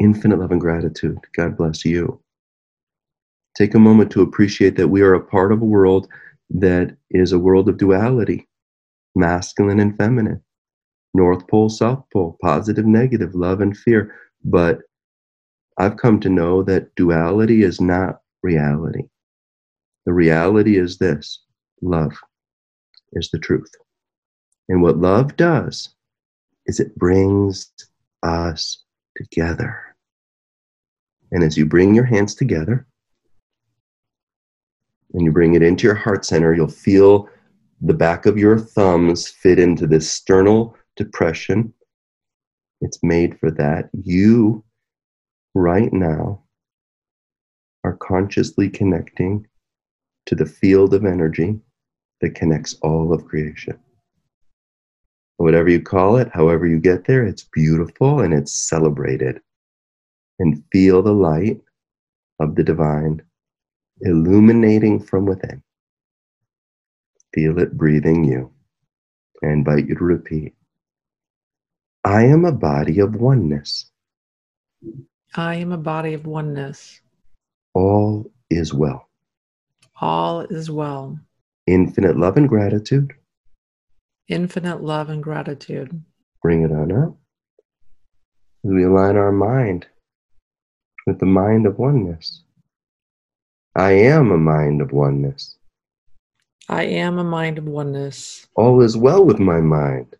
infinite 0.00 0.40
love 0.40 0.50
and 0.50 0.60
gratitude. 0.60 1.18
God 1.36 1.56
bless 1.56 1.84
you. 1.84 2.20
Take 3.56 3.74
a 3.74 3.78
moment 3.78 4.10
to 4.10 4.22
appreciate 4.22 4.76
that 4.76 4.88
we 4.88 5.02
are 5.02 5.14
a 5.14 5.24
part 5.24 5.52
of 5.52 5.62
a 5.62 5.66
world 5.66 6.08
that 6.50 6.96
is 7.10 7.32
a 7.32 7.38
world 7.38 7.68
of 7.68 7.76
duality, 7.76 8.48
masculine 9.14 9.78
and 9.78 9.96
feminine, 9.96 10.42
North 11.14 11.46
Pole, 11.46 11.68
South 11.68 12.04
Pole, 12.12 12.36
positive, 12.42 12.84
negative, 12.84 13.36
love 13.36 13.60
and 13.60 13.76
fear. 13.76 14.12
But 14.44 14.80
I've 15.78 15.96
come 15.96 16.18
to 16.20 16.28
know 16.28 16.64
that 16.64 16.92
duality 16.96 17.62
is 17.62 17.80
not 17.80 18.20
reality. 18.42 19.04
The 20.06 20.12
reality 20.12 20.76
is 20.76 20.98
this 20.98 21.40
love 21.80 22.12
is 23.14 23.30
the 23.30 23.38
truth. 23.38 23.70
And 24.68 24.82
what 24.82 24.98
love 24.98 25.36
does 25.36 25.94
is 26.66 26.80
it 26.80 26.96
brings 26.96 27.70
us 28.22 28.82
together. 29.16 29.80
And 31.32 31.42
as 31.42 31.56
you 31.56 31.66
bring 31.66 31.94
your 31.94 32.04
hands 32.04 32.34
together 32.34 32.86
and 35.12 35.24
you 35.24 35.32
bring 35.32 35.54
it 35.54 35.62
into 35.62 35.86
your 35.86 35.94
heart 35.94 36.24
center, 36.24 36.54
you'll 36.54 36.68
feel 36.68 37.28
the 37.80 37.94
back 37.94 38.26
of 38.26 38.38
your 38.38 38.58
thumbs 38.58 39.28
fit 39.28 39.58
into 39.58 39.86
this 39.86 40.10
sternal 40.10 40.76
depression. 40.96 41.72
It's 42.80 43.02
made 43.02 43.38
for 43.38 43.50
that. 43.52 43.90
You, 43.92 44.64
right 45.54 45.92
now, 45.92 46.42
are 47.84 47.96
consciously 47.96 48.70
connecting 48.70 49.46
to 50.26 50.34
the 50.34 50.46
field 50.46 50.94
of 50.94 51.04
energy 51.04 51.60
that 52.24 52.34
connects 52.34 52.74
all 52.80 53.12
of 53.12 53.26
creation. 53.26 53.78
Whatever 55.36 55.68
you 55.68 55.82
call 55.82 56.16
it, 56.16 56.30
however 56.32 56.66
you 56.66 56.80
get 56.80 57.04
there, 57.04 57.22
it's 57.26 57.44
beautiful 57.52 58.20
and 58.20 58.32
it's 58.32 58.66
celebrated. 58.66 59.42
And 60.38 60.64
feel 60.72 61.02
the 61.02 61.12
light 61.12 61.60
of 62.40 62.54
the 62.54 62.64
divine 62.64 63.20
illuminating 64.00 65.00
from 65.00 65.26
within. 65.26 65.62
Feel 67.34 67.58
it 67.58 67.76
breathing 67.76 68.24
you. 68.24 68.50
I 69.42 69.48
invite 69.48 69.86
you 69.86 69.94
to 69.96 70.04
repeat 70.04 70.54
I 72.04 72.24
am 72.24 72.46
a 72.46 72.52
body 72.52 73.00
of 73.00 73.16
oneness. 73.16 73.90
I 75.34 75.56
am 75.56 75.72
a 75.72 75.78
body 75.78 76.14
of 76.14 76.26
oneness. 76.26 77.02
All 77.74 78.30
is 78.48 78.72
well. 78.72 79.08
All 80.00 80.40
is 80.40 80.70
well. 80.70 81.18
Infinite 81.66 82.18
love 82.18 82.36
and 82.36 82.46
gratitude. 82.46 83.14
Infinite 84.28 84.82
love 84.82 85.08
and 85.08 85.22
gratitude. 85.22 86.04
Bring 86.42 86.62
it 86.62 86.70
on 86.70 86.92
up. 86.92 87.16
We 88.62 88.84
align 88.84 89.16
our 89.16 89.32
mind 89.32 89.86
with 91.06 91.20
the 91.20 91.26
mind 91.26 91.66
of 91.66 91.78
oneness. 91.78 92.42
I 93.74 93.92
am 93.92 94.30
a 94.30 94.36
mind 94.36 94.82
of 94.82 94.92
oneness. 94.92 95.56
I 96.68 96.84
am 96.84 97.18
a 97.18 97.24
mind 97.24 97.56
of 97.56 97.66
oneness. 97.66 98.46
All 98.56 98.82
is 98.82 98.96
well 98.96 99.24
with 99.24 99.38
my 99.38 99.60
mind. 99.60 100.16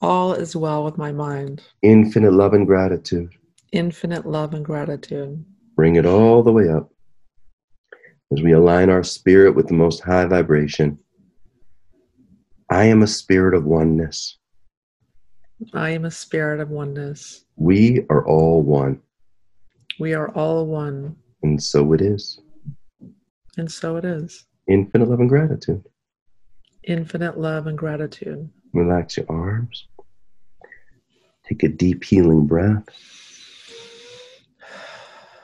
All 0.00 0.32
is 0.32 0.56
well 0.56 0.84
with 0.84 0.96
my 0.96 1.12
mind. 1.12 1.62
Infinite 1.82 2.32
love 2.32 2.54
and 2.54 2.66
gratitude. 2.66 3.34
Infinite 3.72 4.24
love 4.24 4.54
and 4.54 4.64
gratitude. 4.64 5.44
Bring 5.76 5.96
it 5.96 6.06
all 6.06 6.42
the 6.42 6.52
way 6.52 6.70
up 6.70 6.90
as 8.32 8.42
we 8.42 8.52
align 8.52 8.90
our 8.90 9.02
spirit 9.02 9.54
with 9.54 9.68
the 9.68 9.74
most 9.74 10.00
high 10.00 10.24
vibration. 10.24 10.98
I 12.70 12.84
am 12.84 13.02
a 13.02 13.06
spirit 13.06 13.54
of 13.54 13.64
oneness. 13.64 14.38
I 15.72 15.90
am 15.90 16.04
a 16.04 16.10
spirit 16.10 16.60
of 16.60 16.70
oneness. 16.70 17.44
We 17.56 18.04
are 18.10 18.26
all 18.26 18.62
one. 18.62 19.00
We 20.00 20.14
are 20.14 20.30
all 20.30 20.66
one. 20.66 21.16
And 21.42 21.62
so 21.62 21.92
it 21.92 22.00
is. 22.00 22.40
And 23.56 23.70
so 23.70 23.96
it 23.96 24.04
is. 24.04 24.46
Infinite 24.66 25.08
love 25.08 25.20
and 25.20 25.28
gratitude. 25.28 25.84
Infinite 26.82 27.38
love 27.38 27.66
and 27.66 27.78
gratitude. 27.78 28.50
Relax 28.72 29.16
your 29.16 29.26
arms. 29.28 29.86
Take 31.46 31.62
a 31.62 31.68
deep 31.68 32.02
healing 32.02 32.46
breath. 32.46 32.84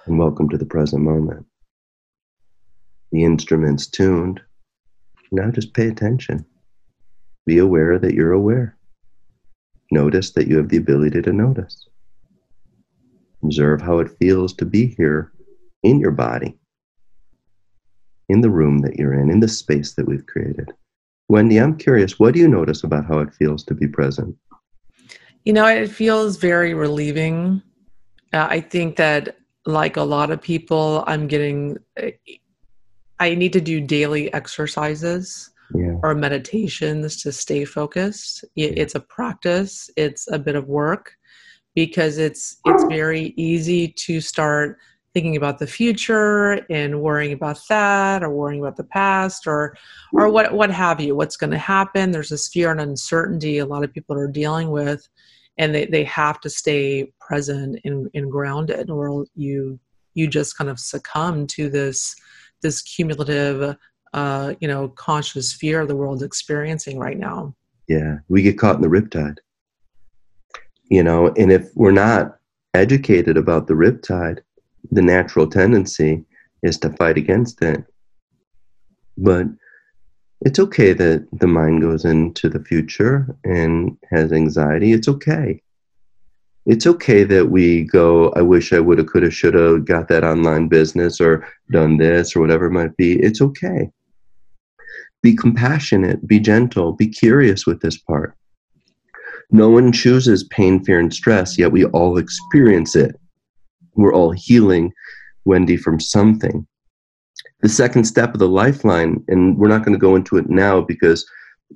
And 0.06 0.18
welcome 0.18 0.48
to 0.48 0.58
the 0.58 0.66
present 0.66 1.02
moment. 1.02 1.46
The 3.12 3.24
instrument's 3.24 3.86
tuned. 3.86 4.40
Now 5.32 5.50
just 5.50 5.74
pay 5.74 5.88
attention. 5.88 6.44
Be 7.46 7.58
aware 7.58 7.98
that 7.98 8.14
you're 8.14 8.32
aware. 8.32 8.76
Notice 9.90 10.30
that 10.32 10.46
you 10.46 10.56
have 10.56 10.68
the 10.68 10.76
ability 10.76 11.22
to 11.22 11.32
notice. 11.32 11.88
Observe 13.42 13.80
how 13.80 13.98
it 13.98 14.16
feels 14.20 14.52
to 14.54 14.64
be 14.64 14.94
here 14.96 15.32
in 15.82 15.98
your 15.98 16.10
body, 16.10 16.56
in 18.28 18.42
the 18.42 18.50
room 18.50 18.78
that 18.78 18.96
you're 18.96 19.14
in, 19.14 19.30
in 19.30 19.40
the 19.40 19.48
space 19.48 19.94
that 19.94 20.06
we've 20.06 20.26
created. 20.26 20.70
Wendy, 21.28 21.58
I'm 21.58 21.76
curious, 21.76 22.18
what 22.18 22.34
do 22.34 22.40
you 22.40 22.48
notice 22.48 22.84
about 22.84 23.06
how 23.06 23.20
it 23.20 23.32
feels 23.34 23.64
to 23.64 23.74
be 23.74 23.88
present? 23.88 24.36
You 25.44 25.52
know, 25.52 25.66
it 25.66 25.90
feels 25.90 26.36
very 26.36 26.74
relieving. 26.74 27.62
Uh, 28.32 28.46
I 28.50 28.60
think 28.60 28.96
that, 28.96 29.36
like 29.64 29.96
a 29.96 30.02
lot 30.02 30.30
of 30.30 30.40
people, 30.40 31.02
I'm 31.06 31.26
getting, 31.26 31.78
I 33.20 33.34
need 33.34 33.52
to 33.52 33.60
do 33.60 33.80
daily 33.80 34.32
exercises 34.32 35.50
Yeah. 35.74 35.96
or 36.02 36.14
meditations 36.14 37.22
to 37.22 37.30
stay 37.30 37.64
focused. 37.64 38.44
It, 38.56 38.78
it's 38.78 38.96
a 38.96 39.00
practice, 39.00 39.88
it's 39.96 40.26
a 40.32 40.38
bit 40.38 40.56
of 40.56 40.66
work 40.66 41.12
because 41.74 42.18
it's 42.18 42.56
it's 42.64 42.84
very 42.84 43.32
easy 43.36 43.88
to 44.06 44.20
start 44.20 44.78
thinking 45.14 45.36
about 45.36 45.58
the 45.58 45.66
future 45.66 46.64
and 46.70 47.00
worrying 47.00 47.32
about 47.32 47.58
that 47.68 48.22
or 48.22 48.30
worrying 48.30 48.60
about 48.60 48.76
the 48.76 48.84
past 48.84 49.46
or 49.46 49.76
or 50.12 50.28
what 50.28 50.52
what 50.52 50.70
have 50.70 51.00
you 51.00 51.14
what's 51.14 51.36
going 51.36 51.50
to 51.50 51.58
happen 51.58 52.10
there's 52.10 52.28
this 52.30 52.48
fear 52.48 52.70
and 52.70 52.80
uncertainty 52.80 53.58
a 53.58 53.66
lot 53.66 53.84
of 53.84 53.92
people 53.92 54.16
are 54.16 54.28
dealing 54.28 54.70
with 54.70 55.08
and 55.58 55.74
they, 55.74 55.86
they 55.86 56.04
have 56.04 56.40
to 56.40 56.48
stay 56.50 57.12
present 57.20 57.78
and, 57.84 58.08
and 58.14 58.30
grounded 58.30 58.90
or 58.90 59.26
you 59.34 59.78
you 60.14 60.26
just 60.26 60.56
kind 60.56 60.70
of 60.70 60.78
succumb 60.78 61.46
to 61.46 61.68
this 61.68 62.14
this 62.62 62.82
cumulative 62.82 63.76
uh, 64.12 64.54
you 64.60 64.68
know 64.68 64.88
conscious 64.88 65.52
fear 65.52 65.86
the 65.86 65.96
world's 65.96 66.22
experiencing 66.22 66.98
right 66.98 67.18
now 67.18 67.54
Yeah, 67.88 68.18
we 68.28 68.42
get 68.42 68.58
caught 68.58 68.76
in 68.76 68.82
the 68.82 68.88
riptide. 68.88 69.38
You 70.90 71.02
know, 71.02 71.28
and 71.36 71.52
if 71.52 71.70
we're 71.74 71.90
not 71.92 72.38
educated 72.74 73.36
about 73.36 73.66
the 73.66 73.74
riptide, 73.74 74.40
the 74.90 75.02
natural 75.02 75.48
tendency 75.48 76.24
is 76.62 76.78
to 76.78 76.90
fight 76.90 77.16
against 77.16 77.62
it. 77.62 77.84
But 79.16 79.46
it's 80.40 80.58
okay 80.58 80.92
that 80.92 81.26
the 81.32 81.46
mind 81.46 81.82
goes 81.82 82.04
into 82.04 82.48
the 82.48 82.64
future 82.64 83.36
and 83.44 83.96
has 84.10 84.32
anxiety. 84.32 84.92
It's 84.92 85.08
okay. 85.08 85.62
It's 86.66 86.86
okay 86.86 87.24
that 87.24 87.50
we 87.50 87.84
go, 87.84 88.30
I 88.30 88.42
wish 88.42 88.72
I 88.72 88.80
would 88.80 88.98
have, 88.98 89.06
could 89.06 89.22
have, 89.22 89.34
should 89.34 89.54
have 89.54 89.86
got 89.86 90.08
that 90.08 90.24
online 90.24 90.68
business 90.68 91.20
or 91.20 91.46
done 91.70 91.96
this 91.96 92.36
or 92.36 92.40
whatever 92.40 92.66
it 92.66 92.72
might 92.72 92.96
be. 92.96 93.18
It's 93.20 93.40
okay 93.40 93.90
be 95.22 95.36
compassionate, 95.36 96.26
be 96.26 96.40
gentle, 96.40 96.92
be 96.92 97.08
curious 97.08 97.66
with 97.66 97.80
this 97.80 97.98
part. 97.98 98.34
No 99.50 99.68
one 99.68 99.92
chooses 99.92 100.44
pain, 100.44 100.82
fear, 100.84 101.00
and 101.00 101.12
stress, 101.12 101.58
yet 101.58 101.72
we 101.72 101.84
all 101.86 102.18
experience 102.18 102.94
it. 102.94 103.18
We're 103.94 104.14
all 104.14 104.30
healing, 104.30 104.92
Wendy, 105.44 105.76
from 105.76 105.98
something. 106.00 106.66
The 107.60 107.68
second 107.68 108.04
step 108.04 108.32
of 108.32 108.38
the 108.38 108.48
lifeline, 108.48 109.22
and 109.28 109.58
we're 109.58 109.68
not 109.68 109.84
going 109.84 109.92
to 109.92 110.00
go 110.00 110.14
into 110.16 110.36
it 110.36 110.48
now 110.48 110.80
because 110.80 111.28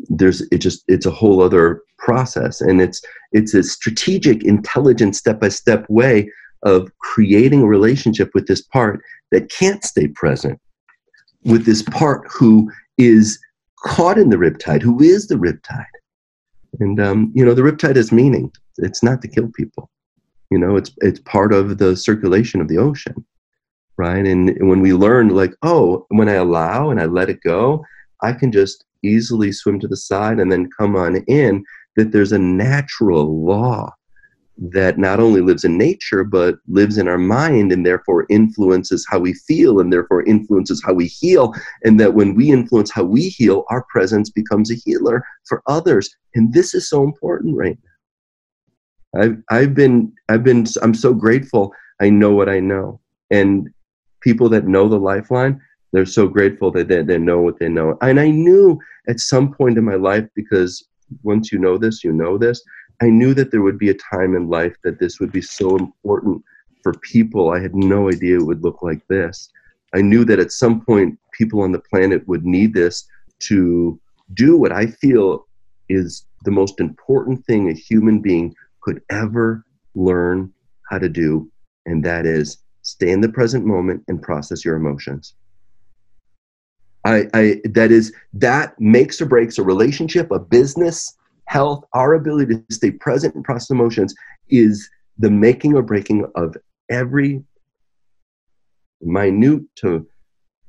there's 0.08 0.42
it 0.50 0.58
just 0.58 0.84
it's 0.88 1.06
a 1.06 1.10
whole 1.10 1.40
other 1.42 1.82
process. 1.98 2.60
And 2.60 2.80
it's 2.80 3.02
it's 3.32 3.54
a 3.54 3.62
strategic 3.62 4.44
intelligent 4.44 5.16
step-by-step 5.16 5.86
way 5.88 6.30
of 6.62 6.90
creating 6.98 7.62
a 7.62 7.66
relationship 7.66 8.30
with 8.34 8.46
this 8.46 8.62
part 8.62 9.00
that 9.30 9.50
can't 9.50 9.84
stay 9.84 10.08
present 10.08 10.58
with 11.44 11.66
this 11.66 11.82
part 11.82 12.26
who 12.30 12.70
is 12.96 13.38
caught 13.84 14.18
in 14.18 14.30
the 14.30 14.36
riptide 14.36 14.82
who 14.82 15.00
is 15.00 15.28
the 15.28 15.34
riptide. 15.34 15.84
And 16.80 17.00
um, 17.00 17.32
you 17.34 17.44
know 17.44 17.54
the 17.54 17.62
riptide 17.62 17.96
has 17.96 18.12
meaning. 18.12 18.50
It's 18.78 19.02
not 19.02 19.22
to 19.22 19.28
kill 19.28 19.48
people. 19.54 19.90
You 20.50 20.58
know 20.58 20.76
it's 20.76 20.90
it's 20.98 21.20
part 21.20 21.52
of 21.52 21.78
the 21.78 21.96
circulation 21.96 22.60
of 22.60 22.68
the 22.68 22.78
ocean 22.78 23.24
right? 23.96 24.26
And 24.26 24.56
when 24.68 24.80
we 24.80 24.92
learn 24.92 25.28
like 25.28 25.54
oh 25.62 26.06
when 26.08 26.28
i 26.28 26.34
allow 26.34 26.90
and 26.90 27.00
i 27.00 27.06
let 27.06 27.30
it 27.30 27.40
go 27.42 27.84
i 28.22 28.32
can 28.32 28.50
just 28.50 28.84
easily 29.04 29.52
swim 29.52 29.78
to 29.80 29.88
the 29.88 29.96
side 29.96 30.38
and 30.38 30.50
then 30.50 30.70
come 30.78 30.96
on 30.96 31.16
in 31.28 31.64
that 31.96 32.12
there's 32.12 32.32
a 32.32 32.38
natural 32.38 33.44
law 33.44 33.92
that 34.56 34.98
not 34.98 35.18
only 35.18 35.40
lives 35.40 35.64
in 35.64 35.76
nature 35.76 36.22
but 36.22 36.56
lives 36.68 36.98
in 36.98 37.08
our 37.08 37.18
mind 37.18 37.72
and 37.72 37.84
therefore 37.84 38.26
influences 38.30 39.06
how 39.10 39.18
we 39.18 39.34
feel 39.34 39.80
and 39.80 39.92
therefore 39.92 40.22
influences 40.24 40.82
how 40.84 40.92
we 40.92 41.06
heal. 41.06 41.52
And 41.82 41.98
that 41.98 42.14
when 42.14 42.34
we 42.34 42.52
influence 42.52 42.90
how 42.90 43.04
we 43.04 43.28
heal 43.28 43.64
our 43.68 43.84
presence 43.90 44.30
becomes 44.30 44.70
a 44.70 44.76
healer 44.76 45.24
for 45.48 45.62
others. 45.66 46.14
And 46.34 46.52
this 46.52 46.74
is 46.74 46.88
so 46.88 47.02
important 47.02 47.56
right 47.56 47.76
now. 47.82 49.22
I've 49.22 49.42
i've 49.50 49.74
been 49.74 50.12
i've 50.28 50.44
been 50.44 50.66
i'm 50.82 50.94
so 50.94 51.14
grateful. 51.14 51.72
I 52.00 52.10
know 52.10 52.32
what 52.32 52.48
i 52.48 52.60
know. 52.60 53.00
And 53.30 53.68
people 54.20 54.48
that 54.50 54.66
know 54.66 54.88
the 54.88 54.98
lifeline 54.98 55.60
they're 55.94 56.06
so 56.06 56.26
grateful 56.26 56.70
that 56.70 56.88
they, 56.88 57.02
they 57.02 57.18
know 57.18 57.40
what 57.40 57.58
they 57.58 57.68
know 57.68 57.96
and 58.02 58.20
i 58.20 58.28
knew 58.28 58.78
at 59.08 59.20
some 59.20 59.52
point 59.52 59.78
in 59.78 59.84
my 59.84 59.94
life 59.94 60.26
because 60.34 60.88
once 61.22 61.52
you 61.52 61.58
know 61.58 61.78
this 61.78 62.02
you 62.02 62.12
know 62.12 62.36
this 62.36 62.62
I 63.02 63.10
knew 63.10 63.34
that 63.34 63.50
there 63.50 63.62
would 63.62 63.78
be 63.78 63.90
a 63.90 63.94
time 63.94 64.36
in 64.36 64.48
life 64.48 64.76
that 64.84 64.98
this 64.98 65.18
would 65.18 65.32
be 65.32 65.42
so 65.42 65.76
important 65.76 66.42
for 66.82 66.94
people. 66.94 67.50
I 67.50 67.60
had 67.60 67.74
no 67.74 68.08
idea 68.08 68.38
it 68.38 68.46
would 68.46 68.62
look 68.62 68.82
like 68.82 69.06
this. 69.08 69.50
I 69.94 70.00
knew 70.00 70.24
that 70.24 70.38
at 70.38 70.52
some 70.52 70.80
point 70.80 71.18
people 71.32 71.62
on 71.62 71.72
the 71.72 71.80
planet 71.80 72.26
would 72.28 72.44
need 72.44 72.74
this 72.74 73.06
to 73.40 74.00
do 74.34 74.56
what 74.56 74.72
I 74.72 74.86
feel 74.86 75.46
is 75.88 76.26
the 76.44 76.50
most 76.50 76.80
important 76.80 77.44
thing 77.46 77.68
a 77.68 77.74
human 77.74 78.20
being 78.20 78.54
could 78.80 79.02
ever 79.10 79.64
learn 79.94 80.52
how 80.90 80.98
to 80.98 81.08
do, 81.08 81.50
and 81.86 82.04
that 82.04 82.26
is 82.26 82.58
stay 82.82 83.10
in 83.10 83.20
the 83.20 83.28
present 83.28 83.64
moment 83.64 84.02
and 84.08 84.22
process 84.22 84.64
your 84.64 84.76
emotions. 84.76 85.34
I, 87.04 87.26
I 87.34 87.60
that 87.64 87.90
is 87.90 88.12
that 88.34 88.78
makes 88.80 89.20
or 89.20 89.26
breaks 89.26 89.58
a 89.58 89.62
relationship, 89.62 90.30
a 90.30 90.38
business, 90.38 91.16
health, 91.46 91.84
our 91.92 92.14
ability 92.14 92.54
to 92.56 92.74
stay 92.74 92.90
present 92.90 93.34
and 93.34 93.44
process 93.44 93.70
emotions 93.70 94.14
is 94.48 94.88
the 95.18 95.30
making 95.30 95.74
or 95.74 95.82
breaking 95.82 96.26
of 96.34 96.56
every 96.90 97.42
minute 99.02 99.62
to 99.76 100.06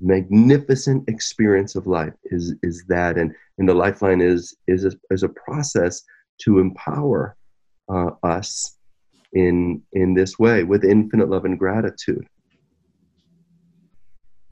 magnificent 0.02 1.08
experience 1.08 1.76
of 1.76 1.88
life 1.88 2.14
is 2.26 2.54
is 2.64 2.84
that. 2.90 3.18
And 3.18 3.34
and 3.58 3.68
the 3.68 3.74
lifeline 3.74 4.22
is 4.22 4.56
is 4.68 4.86
a, 4.86 4.92
is 5.10 5.24
a 5.24 5.30
process 5.30 6.04
to 6.40 6.60
empower 6.60 7.38
uh, 7.90 8.12
us 8.24 8.78
in 9.34 9.82
in 9.94 10.14
this 10.14 10.38
way 10.38 10.64
with 10.64 10.84
infinite 10.84 11.30
love 11.30 11.46
and 11.46 11.58
gratitude 11.58 12.28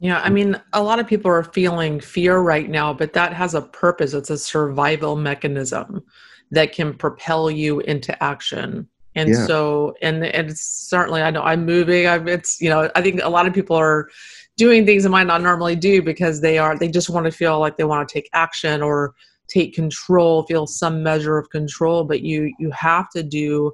yeah, 0.04 0.20
I 0.20 0.28
mean, 0.28 0.60
a 0.74 0.82
lot 0.82 0.98
of 0.98 1.06
people 1.06 1.30
are 1.30 1.42
feeling 1.42 1.98
fear 1.98 2.40
right 2.40 2.68
now, 2.68 2.92
but 2.92 3.14
that 3.14 3.32
has 3.32 3.54
a 3.54 3.62
purpose. 3.62 4.12
It's 4.12 4.28
a 4.28 4.36
survival 4.36 5.16
mechanism 5.16 6.04
that 6.50 6.72
can 6.72 6.92
propel 6.92 7.50
you 7.50 7.80
into 7.80 8.22
action. 8.22 8.86
And 9.14 9.30
yeah. 9.30 9.46
so, 9.46 9.94
and, 10.02 10.22
and 10.22 10.50
it's 10.50 10.60
certainly, 10.60 11.22
I 11.22 11.30
know 11.30 11.40
I'm 11.40 11.64
moving. 11.64 12.06
I'm, 12.06 12.28
it's, 12.28 12.60
you 12.60 12.68
know, 12.68 12.90
I 12.94 13.00
think 13.00 13.22
a 13.22 13.30
lot 13.30 13.46
of 13.46 13.54
people 13.54 13.76
are 13.76 14.10
doing 14.58 14.84
things 14.84 15.04
they 15.04 15.08
might 15.08 15.26
not 15.26 15.40
normally 15.40 15.74
do 15.74 16.02
because 16.02 16.42
they 16.42 16.58
are, 16.58 16.78
they 16.78 16.88
just 16.88 17.08
want 17.08 17.24
to 17.24 17.32
feel 17.32 17.58
like 17.58 17.78
they 17.78 17.84
want 17.84 18.06
to 18.06 18.12
take 18.12 18.28
action 18.34 18.82
or 18.82 19.14
take 19.48 19.74
control, 19.74 20.42
feel 20.42 20.66
some 20.66 21.02
measure 21.02 21.38
of 21.38 21.48
control. 21.48 22.04
But 22.04 22.20
you, 22.20 22.52
you 22.58 22.70
have 22.72 23.08
to 23.12 23.22
do 23.22 23.72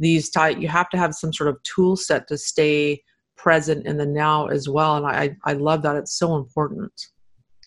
these 0.00 0.28
type, 0.28 0.58
you 0.58 0.66
have 0.66 0.90
to 0.90 0.96
have 0.96 1.14
some 1.14 1.32
sort 1.32 1.50
of 1.50 1.62
tool 1.62 1.96
set 1.96 2.26
to 2.26 2.36
stay 2.36 3.04
present 3.38 3.86
in 3.86 3.96
the 3.96 4.04
now 4.04 4.46
as 4.46 4.68
well 4.68 4.96
and 4.96 5.06
i 5.06 5.34
i 5.44 5.52
love 5.54 5.80
that 5.82 5.96
it's 5.96 6.18
so 6.18 6.36
important. 6.36 6.92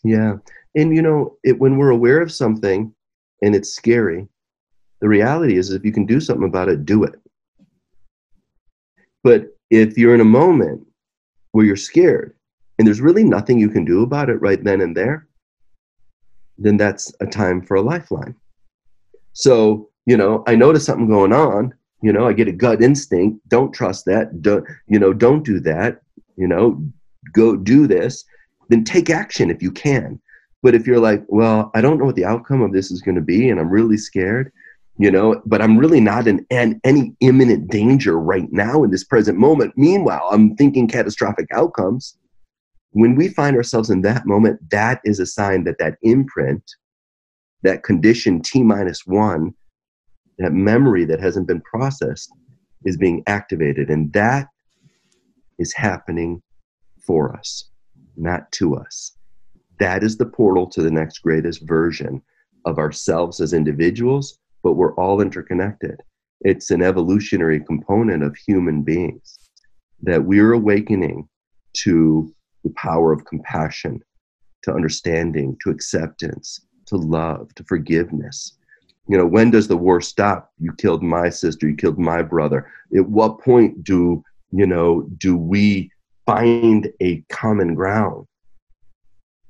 Yeah 0.03 0.35
and 0.75 0.95
you 0.95 1.01
know 1.01 1.37
it, 1.43 1.57
when 1.59 1.77
we're 1.77 1.89
aware 1.89 2.21
of 2.21 2.31
something 2.31 2.93
and 3.41 3.55
it's 3.55 3.73
scary 3.73 4.27
the 4.99 5.07
reality 5.07 5.57
is 5.57 5.71
if 5.71 5.83
you 5.83 5.91
can 5.91 6.05
do 6.05 6.19
something 6.19 6.47
about 6.47 6.69
it 6.69 6.85
do 6.85 7.03
it. 7.03 7.15
But 9.23 9.47
if 9.69 9.97
you're 9.97 10.13
in 10.13 10.21
a 10.21 10.25
moment 10.25 10.85
where 11.53 11.65
you're 11.65 11.75
scared 11.75 12.35
and 12.77 12.87
there's 12.87 13.01
really 13.01 13.23
nothing 13.23 13.57
you 13.57 13.69
can 13.69 13.85
do 13.85 14.03
about 14.03 14.29
it 14.29 14.41
right 14.41 14.63
then 14.63 14.81
and 14.81 14.95
there 14.95 15.27
then 16.57 16.77
that's 16.77 17.11
a 17.21 17.25
time 17.25 17.61
for 17.61 17.75
a 17.77 17.81
lifeline. 17.81 18.35
So 19.33 19.89
you 20.05 20.17
know 20.17 20.43
i 20.47 20.55
notice 20.55 20.85
something 20.85 21.07
going 21.07 21.33
on 21.33 21.73
you 22.01 22.11
know 22.11 22.27
i 22.27 22.33
get 22.33 22.47
a 22.47 22.51
gut 22.51 22.81
instinct 22.81 23.37
don't 23.49 23.73
trust 23.73 24.05
that 24.05 24.41
don't 24.41 24.65
you 24.87 24.99
know 24.99 25.13
don't 25.13 25.45
do 25.45 25.59
that 25.59 26.01
you 26.37 26.47
know 26.47 26.81
go 27.33 27.55
do 27.55 27.87
this 27.87 28.25
then 28.71 28.83
take 28.85 29.09
action 29.09 29.51
if 29.51 29.61
you 29.61 29.69
can. 29.69 30.19
But 30.63 30.75
if 30.75 30.85
you're 30.87 30.99
like 30.99 31.23
well 31.27 31.71
i 31.73 31.81
don't 31.81 31.97
know 31.97 32.05
what 32.05 32.15
the 32.15 32.25
outcome 32.25 32.61
of 32.61 32.71
this 32.71 32.91
is 32.91 33.01
going 33.01 33.15
to 33.15 33.21
be 33.21 33.49
and 33.49 33.59
i'm 33.59 33.69
really 33.69 33.97
scared 33.97 34.51
you 34.97 35.09
know 35.09 35.41
but 35.45 35.59
i'm 35.59 35.77
really 35.77 35.99
not 35.99 36.27
in, 36.27 36.45
any 36.51 37.15
imminent 37.19 37.71
danger 37.71 38.19
right 38.19 38.51
now 38.51 38.83
in 38.83 38.91
this 38.91 39.03
present 39.03 39.37
moment. 39.39 39.73
Meanwhile 39.75 40.29
i'm 40.31 40.55
thinking 40.55 40.87
catastrophic 40.87 41.47
outcomes. 41.51 42.17
When 42.91 43.15
we 43.15 43.29
find 43.29 43.55
ourselves 43.55 43.89
in 43.89 44.01
that 44.03 44.27
moment 44.27 44.69
that 44.69 45.01
is 45.03 45.19
a 45.19 45.25
sign 45.25 45.63
that 45.63 45.79
that 45.79 45.97
imprint 46.03 46.63
that 47.63 47.83
condition 47.83 48.41
t 48.41 48.61
minus 48.61 49.07
one 49.07 49.55
that 50.41 50.53
memory 50.53 51.05
that 51.05 51.19
hasn't 51.19 51.47
been 51.47 51.61
processed 51.61 52.31
is 52.85 52.97
being 52.97 53.23
activated 53.27 53.89
and 53.89 54.11
that 54.13 54.47
is 55.59 55.73
happening 55.73 56.41
for 57.05 57.35
us 57.35 57.69
not 58.17 58.51
to 58.51 58.75
us. 58.75 59.13
That 59.79 60.03
is 60.03 60.17
the 60.17 60.25
portal 60.25 60.67
to 60.67 60.81
the 60.81 60.91
next 60.91 61.19
greatest 61.19 61.67
version 61.67 62.21
of 62.65 62.77
ourselves 62.77 63.39
as 63.39 63.53
individuals 63.53 64.39
but 64.63 64.73
we're 64.73 64.95
all 64.95 65.21
interconnected. 65.21 65.99
It's 66.41 66.71
an 66.71 66.81
evolutionary 66.81 67.59
component 67.59 68.23
of 68.23 68.35
human 68.35 68.83
beings 68.83 69.39
that 70.03 70.25
we're 70.25 70.53
awakening 70.53 71.27
to 71.77 72.33
the 72.63 72.71
power 72.71 73.11
of 73.11 73.25
compassion 73.25 74.01
to 74.63 74.73
understanding 74.73 75.57
to 75.63 75.69
acceptance 75.69 76.61
to 76.87 76.97
love 76.97 77.53
to 77.55 77.63
forgiveness 77.63 78.57
you 79.11 79.17
know 79.17 79.27
when 79.27 79.51
does 79.51 79.67
the 79.67 79.75
war 79.75 79.99
stop? 79.99 80.53
You 80.57 80.71
killed 80.71 81.03
my 81.03 81.27
sister 81.27 81.67
you 81.67 81.75
killed 81.75 81.99
my 81.99 82.21
brother. 82.21 82.71
At 82.95 83.09
what 83.09 83.41
point 83.41 83.83
do 83.83 84.23
you 84.51 84.65
know 84.65 85.01
do 85.17 85.35
we 85.35 85.91
find 86.25 86.89
a 87.01 87.19
common 87.29 87.75
ground 87.75 88.25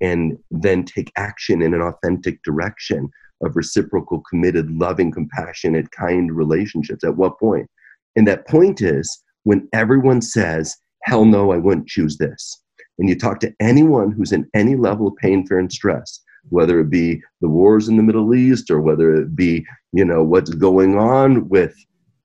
and 0.02 0.36
then 0.50 0.84
take 0.84 1.12
action 1.16 1.62
in 1.62 1.76
an 1.76 1.82
authentic 1.82 2.42
direction 2.42 3.08
of 3.44 3.56
reciprocal 3.56 4.24
committed 4.28 4.72
loving 4.72 5.12
compassionate 5.12 5.92
kind 5.92 6.36
relationships? 6.36 7.04
At 7.04 7.18
what 7.18 7.38
point? 7.38 7.70
And 8.16 8.28
that 8.28 8.48
point 8.48 8.82
is 8.82 9.22
when 9.44 9.70
everyone 9.74 10.24
says 10.24 10.76
hell 11.04 11.26
no 11.26 11.52
i 11.52 11.58
wouldn't 11.58 11.88
choose 11.88 12.18
this. 12.18 12.64
And 12.98 13.08
you 13.08 13.16
talk 13.16 13.40
to 13.42 13.54
anyone 13.60 14.12
who's 14.12 14.32
in 14.32 14.50
any 14.56 14.76
level 14.76 15.10
of 15.10 15.18
pain 15.18 15.46
fear 15.46 15.60
and 15.60 15.72
stress 15.72 16.20
whether 16.50 16.80
it 16.80 16.90
be 16.90 17.22
the 17.42 17.50
wars 17.50 17.88
in 17.88 17.98
the 17.98 18.04
Middle 18.04 18.34
East 18.34 18.70
or 18.70 18.82
whether 18.82 19.14
it 19.14 19.36
be, 19.36 19.66
you 19.94 20.06
know, 20.06 20.24
what's 20.24 20.52
going 20.52 20.98
on 20.98 21.48
with, 21.50 21.76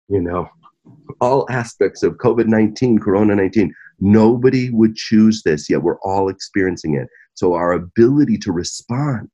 you 0.09 0.21
know, 0.21 0.49
all 1.21 1.47
aspects 1.51 2.03
of 2.03 2.15
COVID 2.15 2.47
19, 2.47 2.99
Corona 2.99 3.35
19. 3.35 3.75
Nobody 4.01 4.71
would 4.71 4.95
choose 4.95 5.43
this, 5.43 5.71
yet 5.71 5.83
we're 5.83 6.01
all 6.01 6.29
experiencing 6.29 6.95
it. 6.95 7.09
So 7.35 7.55
our 7.55 7.73
ability 7.73 8.39
to 8.39 8.53
respond, 8.53 9.31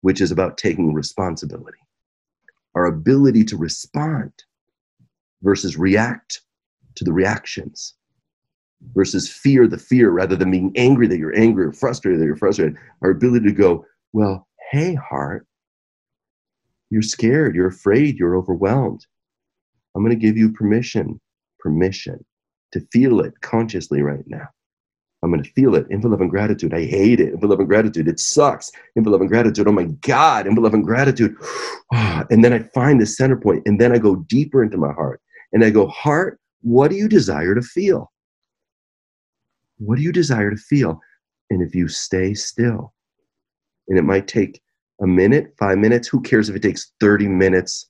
which 0.00 0.20
is 0.20 0.30
about 0.30 0.58
taking 0.58 0.94
responsibility, 0.94 1.78
our 2.74 2.86
ability 2.86 3.44
to 3.44 3.56
respond 3.56 4.32
versus 5.42 5.76
react 5.76 6.40
to 6.96 7.04
the 7.04 7.12
reactions 7.12 7.94
versus 8.94 9.28
fear 9.28 9.66
the 9.66 9.78
fear 9.78 10.10
rather 10.10 10.36
than 10.36 10.50
being 10.50 10.72
angry 10.76 11.06
that 11.06 11.18
you're 11.18 11.36
angry 11.38 11.64
or 11.64 11.72
frustrated 11.72 12.20
that 12.20 12.24
you're 12.24 12.36
frustrated 12.36 12.76
our 13.02 13.10
ability 13.10 13.46
to 13.46 13.52
go 13.52 13.84
well 14.12 14.46
hey 14.70 14.94
heart 14.94 15.46
you're 16.90 17.02
scared 17.02 17.54
you're 17.54 17.68
afraid 17.68 18.18
you're 18.18 18.36
overwhelmed 18.36 19.06
i'm 19.94 20.02
going 20.02 20.16
to 20.16 20.26
give 20.26 20.36
you 20.36 20.50
permission 20.52 21.20
permission 21.58 22.24
to 22.72 22.80
feel 22.92 23.20
it 23.20 23.34
consciously 23.42 24.02
right 24.02 24.24
now 24.26 24.48
I'm 25.22 25.30
going 25.30 25.42
to 25.42 25.50
feel 25.50 25.74
it. 25.74 25.86
Infinite 25.90 26.12
love 26.12 26.20
and 26.22 26.30
gratitude. 26.30 26.72
I 26.72 26.84
hate 26.86 27.20
it. 27.20 27.32
Infinite 27.32 27.50
love 27.50 27.58
and 27.58 27.68
gratitude. 27.68 28.08
It 28.08 28.18
sucks. 28.18 28.70
Infinite 28.96 29.12
love 29.12 29.20
and 29.20 29.30
gratitude. 29.30 29.68
Oh 29.68 29.72
my 29.72 29.84
God. 30.00 30.46
Infinite 30.46 30.62
love 30.62 30.74
and 30.74 30.84
gratitude. 30.84 31.36
And 32.30 32.44
then 32.44 32.52
I 32.52 32.60
find 32.60 33.00
the 33.00 33.06
center 33.06 33.36
point, 33.36 33.62
and 33.66 33.80
then 33.80 33.92
I 33.92 33.98
go 33.98 34.14
deeper 34.14 34.62
into 34.62 34.76
my 34.76 34.92
heart, 34.92 35.20
and 35.52 35.64
I 35.64 35.70
go, 35.70 35.88
heart, 35.88 36.38
what 36.60 36.88
do 36.88 36.96
you 36.96 37.08
desire 37.08 37.56
to 37.56 37.62
feel? 37.62 38.12
What 39.80 39.96
do 39.96 40.02
you 40.02 40.12
desire 40.12 40.50
to 40.50 40.56
feel? 40.56 41.00
And 41.48 41.62
if 41.62 41.74
you 41.74 41.88
stay 41.88 42.34
still, 42.34 42.92
and 43.88 43.98
it 43.98 44.02
might 44.02 44.28
take 44.28 44.60
a 45.02 45.06
minute, 45.06 45.54
five 45.58 45.78
minutes, 45.78 46.06
who 46.06 46.20
cares 46.20 46.48
if 46.48 46.54
it 46.54 46.62
takes 46.62 46.92
30 47.00 47.28
minutes? 47.28 47.88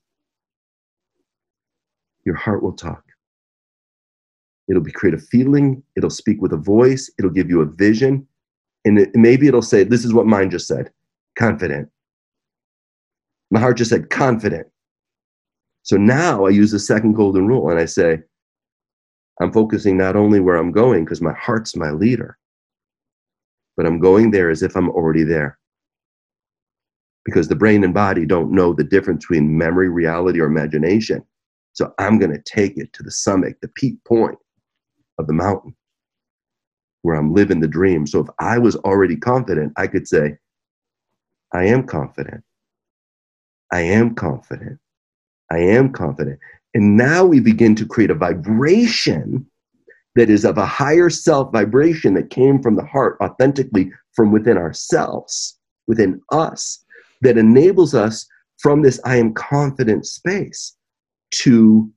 Your 2.25 2.35
heart 2.35 2.63
will 2.63 2.73
talk. 2.73 3.03
It'll 4.69 4.81
be 4.81 4.91
create 4.91 5.13
a 5.13 5.19
feeling, 5.19 5.83
it'll 5.97 6.09
speak 6.09 6.41
with 6.41 6.53
a 6.53 6.57
voice, 6.57 7.11
it'll 7.19 7.29
give 7.31 7.49
you 7.49 7.61
a 7.61 7.65
vision, 7.65 8.25
and 8.85 8.99
it, 8.99 9.09
maybe 9.13 9.47
it'll 9.47 9.61
say, 9.61 9.83
This 9.83 10.05
is 10.05 10.13
what 10.13 10.25
mine 10.25 10.49
just 10.49 10.67
said 10.67 10.91
confident. 11.37 11.89
My 13.51 13.59
heart 13.59 13.77
just 13.77 13.89
said 13.89 14.09
confident. 14.09 14.67
So 15.83 15.97
now 15.97 16.45
I 16.45 16.49
use 16.49 16.71
the 16.71 16.79
second 16.79 17.13
golden 17.13 17.47
rule 17.47 17.69
and 17.69 17.79
I 17.79 17.85
say, 17.85 18.19
I'm 19.41 19.51
focusing 19.51 19.97
not 19.97 20.15
only 20.15 20.39
where 20.39 20.55
I'm 20.55 20.71
going, 20.71 21.03
because 21.03 21.21
my 21.21 21.33
heart's 21.33 21.75
my 21.75 21.91
leader, 21.91 22.37
but 23.75 23.85
I'm 23.85 23.99
going 23.99 24.31
there 24.31 24.49
as 24.51 24.61
if 24.61 24.75
I'm 24.75 24.89
already 24.89 25.23
there. 25.23 25.57
Because 27.25 27.47
the 27.47 27.55
brain 27.55 27.83
and 27.83 27.93
body 27.93 28.25
don't 28.25 28.51
know 28.51 28.73
the 28.73 28.83
difference 28.83 29.25
between 29.25 29.57
memory, 29.57 29.89
reality, 29.89 30.39
or 30.39 30.45
imagination. 30.45 31.23
So 31.73 31.93
I'm 31.97 32.19
going 32.19 32.31
to 32.31 32.41
take 32.41 32.77
it 32.77 32.93
to 32.93 33.03
the 33.03 33.11
summit, 33.11 33.57
the 33.61 33.67
peak 33.69 33.95
point 34.05 34.37
of 35.17 35.27
the 35.27 35.33
mountain 35.33 35.75
where 37.01 37.15
I'm 37.15 37.33
living 37.33 37.59
the 37.59 37.67
dream. 37.67 38.05
So 38.05 38.19
if 38.19 38.27
I 38.39 38.57
was 38.57 38.75
already 38.77 39.15
confident, 39.15 39.73
I 39.75 39.87
could 39.87 40.07
say, 40.07 40.37
I 41.53 41.65
am 41.65 41.87
confident. 41.87 42.43
I 43.71 43.81
am 43.81 44.13
confident. 44.13 44.79
I 45.51 45.59
am 45.59 45.91
confident. 45.91 46.39
And 46.73 46.97
now 46.97 47.25
we 47.25 47.39
begin 47.39 47.75
to 47.75 47.85
create 47.85 48.11
a 48.11 48.15
vibration 48.15 49.45
that 50.15 50.29
is 50.29 50.45
of 50.45 50.57
a 50.57 50.65
higher 50.65 51.09
self 51.09 51.51
vibration 51.51 52.13
that 52.15 52.29
came 52.29 52.61
from 52.61 52.75
the 52.75 52.85
heart 52.85 53.17
authentically 53.21 53.91
from 54.13 54.31
within 54.31 54.57
ourselves, 54.57 55.57
within 55.87 56.21
us, 56.31 56.83
that 57.21 57.37
enables 57.37 57.93
us 57.93 58.27
from 58.59 58.81
this 58.81 58.99
I 59.05 59.17
am 59.17 59.33
confident 59.33 60.05
space 60.05 60.75
to 61.35 61.89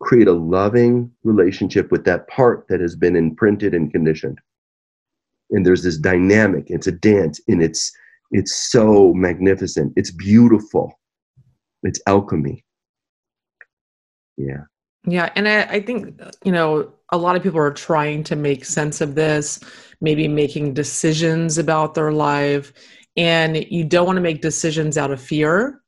create 0.00 0.28
a 0.28 0.32
loving 0.32 1.10
relationship 1.24 1.90
with 1.90 2.04
that 2.04 2.28
part 2.28 2.66
that 2.68 2.80
has 2.80 2.96
been 2.96 3.16
imprinted 3.16 3.74
and 3.74 3.90
conditioned. 3.90 4.38
And 5.50 5.64
there's 5.64 5.82
this 5.82 5.96
dynamic, 5.96 6.64
it's 6.68 6.86
a 6.86 6.92
dance, 6.92 7.40
and 7.48 7.62
it's 7.62 7.92
it's 8.32 8.70
so 8.70 9.14
magnificent. 9.14 9.92
It's 9.94 10.10
beautiful. 10.10 10.98
It's 11.84 12.00
alchemy. 12.08 12.65
Yeah. 14.36 14.64
Yeah. 15.06 15.30
And 15.36 15.46
I, 15.48 15.62
I 15.62 15.80
think, 15.80 16.20
you 16.44 16.52
know, 16.52 16.92
a 17.10 17.16
lot 17.16 17.36
of 17.36 17.42
people 17.42 17.60
are 17.60 17.72
trying 17.72 18.24
to 18.24 18.36
make 18.36 18.64
sense 18.64 19.00
of 19.00 19.14
this, 19.14 19.60
maybe 20.00 20.26
making 20.26 20.74
decisions 20.74 21.58
about 21.58 21.94
their 21.94 22.12
life. 22.12 22.72
And 23.16 23.64
you 23.70 23.84
don't 23.84 24.06
want 24.06 24.16
to 24.16 24.22
make 24.22 24.42
decisions 24.42 24.98
out 24.98 25.12
of 25.12 25.20
fear. 25.20 25.80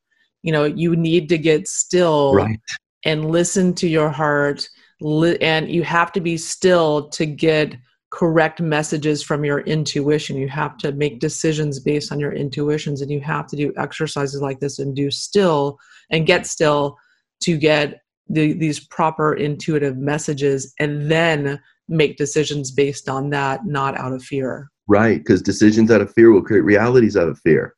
You 0.43 0.53
know, 0.53 0.65
you 0.65 0.95
need 0.95 1.29
to 1.31 1.39
get 1.39 1.67
still 1.67 2.35
right. 2.35 2.61
and 3.05 3.31
listen 3.31 3.75
to 3.75 3.89
your 3.89 4.11
heart. 4.11 4.69
And 5.03 5.71
you 5.71 5.83
have 5.83 6.13
to 6.13 6.21
be 6.21 6.37
still 6.37 7.09
to 7.11 7.27
get 7.27 7.77
correct 8.11 8.61
messages 8.61 9.23
from 9.23 9.45
your 9.45 9.61
intuition. 9.61 10.37
You 10.37 10.49
have 10.49 10.79
to 10.79 10.93
make 10.93 11.21
decisions 11.21 11.79
based 11.81 12.11
on 12.11 12.19
your 12.19 12.33
intuitions, 12.33 13.03
and 13.03 13.11
you 13.11 13.21
have 13.21 13.47
to 13.49 13.57
do 13.57 13.73
exercises 13.77 14.41
like 14.41 14.61
this 14.61 14.79
and 14.79 14.97
do 14.97 15.11
still 15.11 15.79
and 16.11 16.27
get 16.27 16.47
still 16.47 16.97
to 17.43 17.57
get 17.57 18.01
the, 18.29 18.53
these 18.53 18.81
proper 18.81 19.35
intuitive 19.35 19.97
messages 19.97 20.75
and 20.79 21.11
then 21.11 21.61
make 21.89 22.17
decisions 22.17 22.71
based 22.71 23.09
on 23.09 23.31
that, 23.31 23.67
not 23.67 23.97
out 23.97 24.13
of 24.13 24.23
fear. 24.23 24.71
Right, 24.87 25.19
because 25.19 25.43
decisions 25.43 25.91
out 25.91 26.01
of 26.01 26.13
fear 26.13 26.33
will 26.33 26.43
create 26.43 26.63
realities 26.63 27.17
out 27.17 27.29
of 27.29 27.39
fear. 27.41 27.75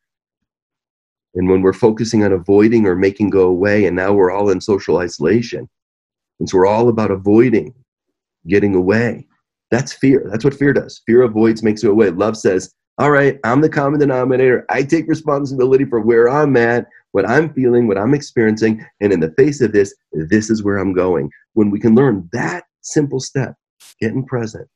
And 1.34 1.48
when 1.48 1.62
we're 1.62 1.72
focusing 1.72 2.24
on 2.24 2.32
avoiding 2.32 2.86
or 2.86 2.96
making 2.96 3.30
go 3.30 3.46
away, 3.46 3.86
and 3.86 3.94
now 3.94 4.12
we're 4.12 4.32
all 4.32 4.50
in 4.50 4.60
social 4.60 4.98
isolation, 4.98 5.68
and 6.40 6.48
so 6.48 6.58
we're 6.58 6.66
all 6.66 6.88
about 6.88 7.10
avoiding, 7.10 7.74
getting 8.48 8.74
away. 8.74 9.26
That's 9.70 9.92
fear. 9.92 10.26
That's 10.30 10.44
what 10.44 10.54
fear 10.54 10.72
does. 10.72 11.00
Fear 11.06 11.22
avoids, 11.22 11.62
makes 11.62 11.82
you 11.82 11.90
away. 11.90 12.10
Love 12.10 12.36
says, 12.36 12.72
All 12.98 13.10
right, 13.10 13.38
I'm 13.44 13.60
the 13.60 13.68
common 13.68 14.00
denominator. 14.00 14.64
I 14.68 14.82
take 14.82 15.06
responsibility 15.06 15.84
for 15.84 16.00
where 16.00 16.28
I'm 16.28 16.56
at 16.56 16.86
what 17.12 17.28
I'm 17.28 17.52
feeling, 17.52 17.86
what 17.86 17.98
I'm 17.98 18.14
experiencing, 18.14 18.84
and 19.00 19.12
in 19.12 19.20
the 19.20 19.32
face 19.36 19.60
of 19.60 19.72
this, 19.72 19.94
this 20.12 20.50
is 20.50 20.62
where 20.62 20.78
I'm 20.78 20.92
going. 20.92 21.30
When 21.54 21.70
we 21.70 21.80
can 21.80 21.94
learn 21.94 22.28
that 22.32 22.64
simple 22.82 23.20
step, 23.20 23.54
getting 24.00 24.24
present, 24.24 24.68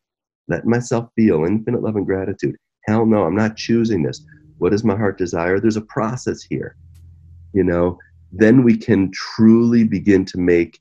letting 0.49 0.71
myself 0.71 1.09
feel 1.17 1.45
infinite 1.45 1.83
love 1.83 1.97
and 1.97 2.07
gratitude. 2.07 2.57
Hell 2.87 3.07
no, 3.07 3.25
I'm 3.25 3.37
not 3.37 3.57
choosing 3.57 4.03
this. 4.03 4.25
What 4.59 4.73
does 4.73 4.85
my 4.85 4.97
heart 4.97 5.19
desire? 5.19 5.61
There's 5.61 5.77
a 5.77 5.83
process 5.83 6.43
here. 6.43 6.77
You 7.53 7.65
know, 7.65 7.99
then 8.33 8.65
we 8.65 8.77
can 8.77 9.11
truly 9.13 9.85
begin 9.85 10.25
to 10.27 10.39
make 10.39 10.81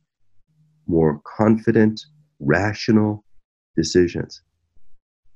more 0.88 1.22
confident, 1.38 2.02
rational 2.40 3.24
decisions. 3.76 4.42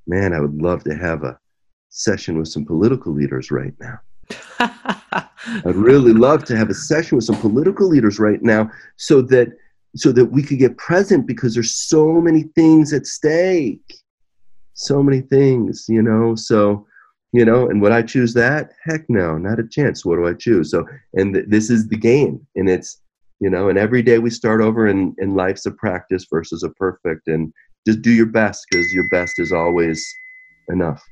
Man, 0.06 0.32
I 0.32 0.40
would 0.40 0.54
love 0.54 0.84
to 0.84 0.96
have 0.96 1.22
a 1.22 1.38
session 1.90 2.38
with 2.38 2.48
some 2.48 2.64
political 2.64 3.12
leaders 3.12 3.50
right 3.50 3.74
now. 3.80 4.00
I'd 5.66 5.74
really 5.74 6.12
love 6.12 6.44
to 6.44 6.56
have 6.56 6.70
a 6.70 6.74
session 6.74 7.16
with 7.16 7.24
some 7.24 7.40
political 7.40 7.88
leaders 7.88 8.18
right 8.18 8.42
now 8.42 8.70
so 8.96 9.22
that 9.22 9.48
so 9.96 10.12
that 10.12 10.26
we 10.26 10.42
could 10.42 10.58
get 10.58 10.76
present 10.76 11.26
because 11.26 11.54
there's 11.54 11.74
so 11.74 12.20
many 12.20 12.44
things 12.54 12.92
at 12.92 13.06
stake. 13.06 13.94
So 14.74 15.02
many 15.02 15.22
things, 15.22 15.86
you 15.88 16.02
know. 16.02 16.34
So, 16.34 16.86
you 17.32 17.44
know, 17.44 17.68
and 17.68 17.82
would 17.82 17.92
I 17.92 18.02
choose 18.02 18.34
that? 18.34 18.70
Heck 18.84 19.08
no, 19.08 19.36
not 19.36 19.58
a 19.58 19.66
chance. 19.66 20.04
What 20.04 20.16
do 20.16 20.26
I 20.26 20.34
choose? 20.34 20.70
So, 20.70 20.86
and 21.14 21.34
th- 21.34 21.46
this 21.48 21.68
is 21.68 21.88
the 21.88 21.96
game, 21.96 22.46
and 22.54 22.68
it's, 22.68 23.00
you 23.40 23.50
know, 23.50 23.68
and 23.68 23.78
every 23.78 24.02
day 24.02 24.18
we 24.18 24.30
start 24.30 24.60
over, 24.60 24.86
and, 24.86 25.14
and 25.18 25.36
life's 25.36 25.66
a 25.66 25.70
practice 25.70 26.26
versus 26.30 26.62
a 26.62 26.70
perfect, 26.70 27.26
and 27.26 27.52
just 27.86 28.02
do 28.02 28.12
your 28.12 28.26
best 28.26 28.66
because 28.70 28.92
your 28.92 29.08
best 29.10 29.38
is 29.38 29.52
always 29.52 30.06
enough. 30.68 31.02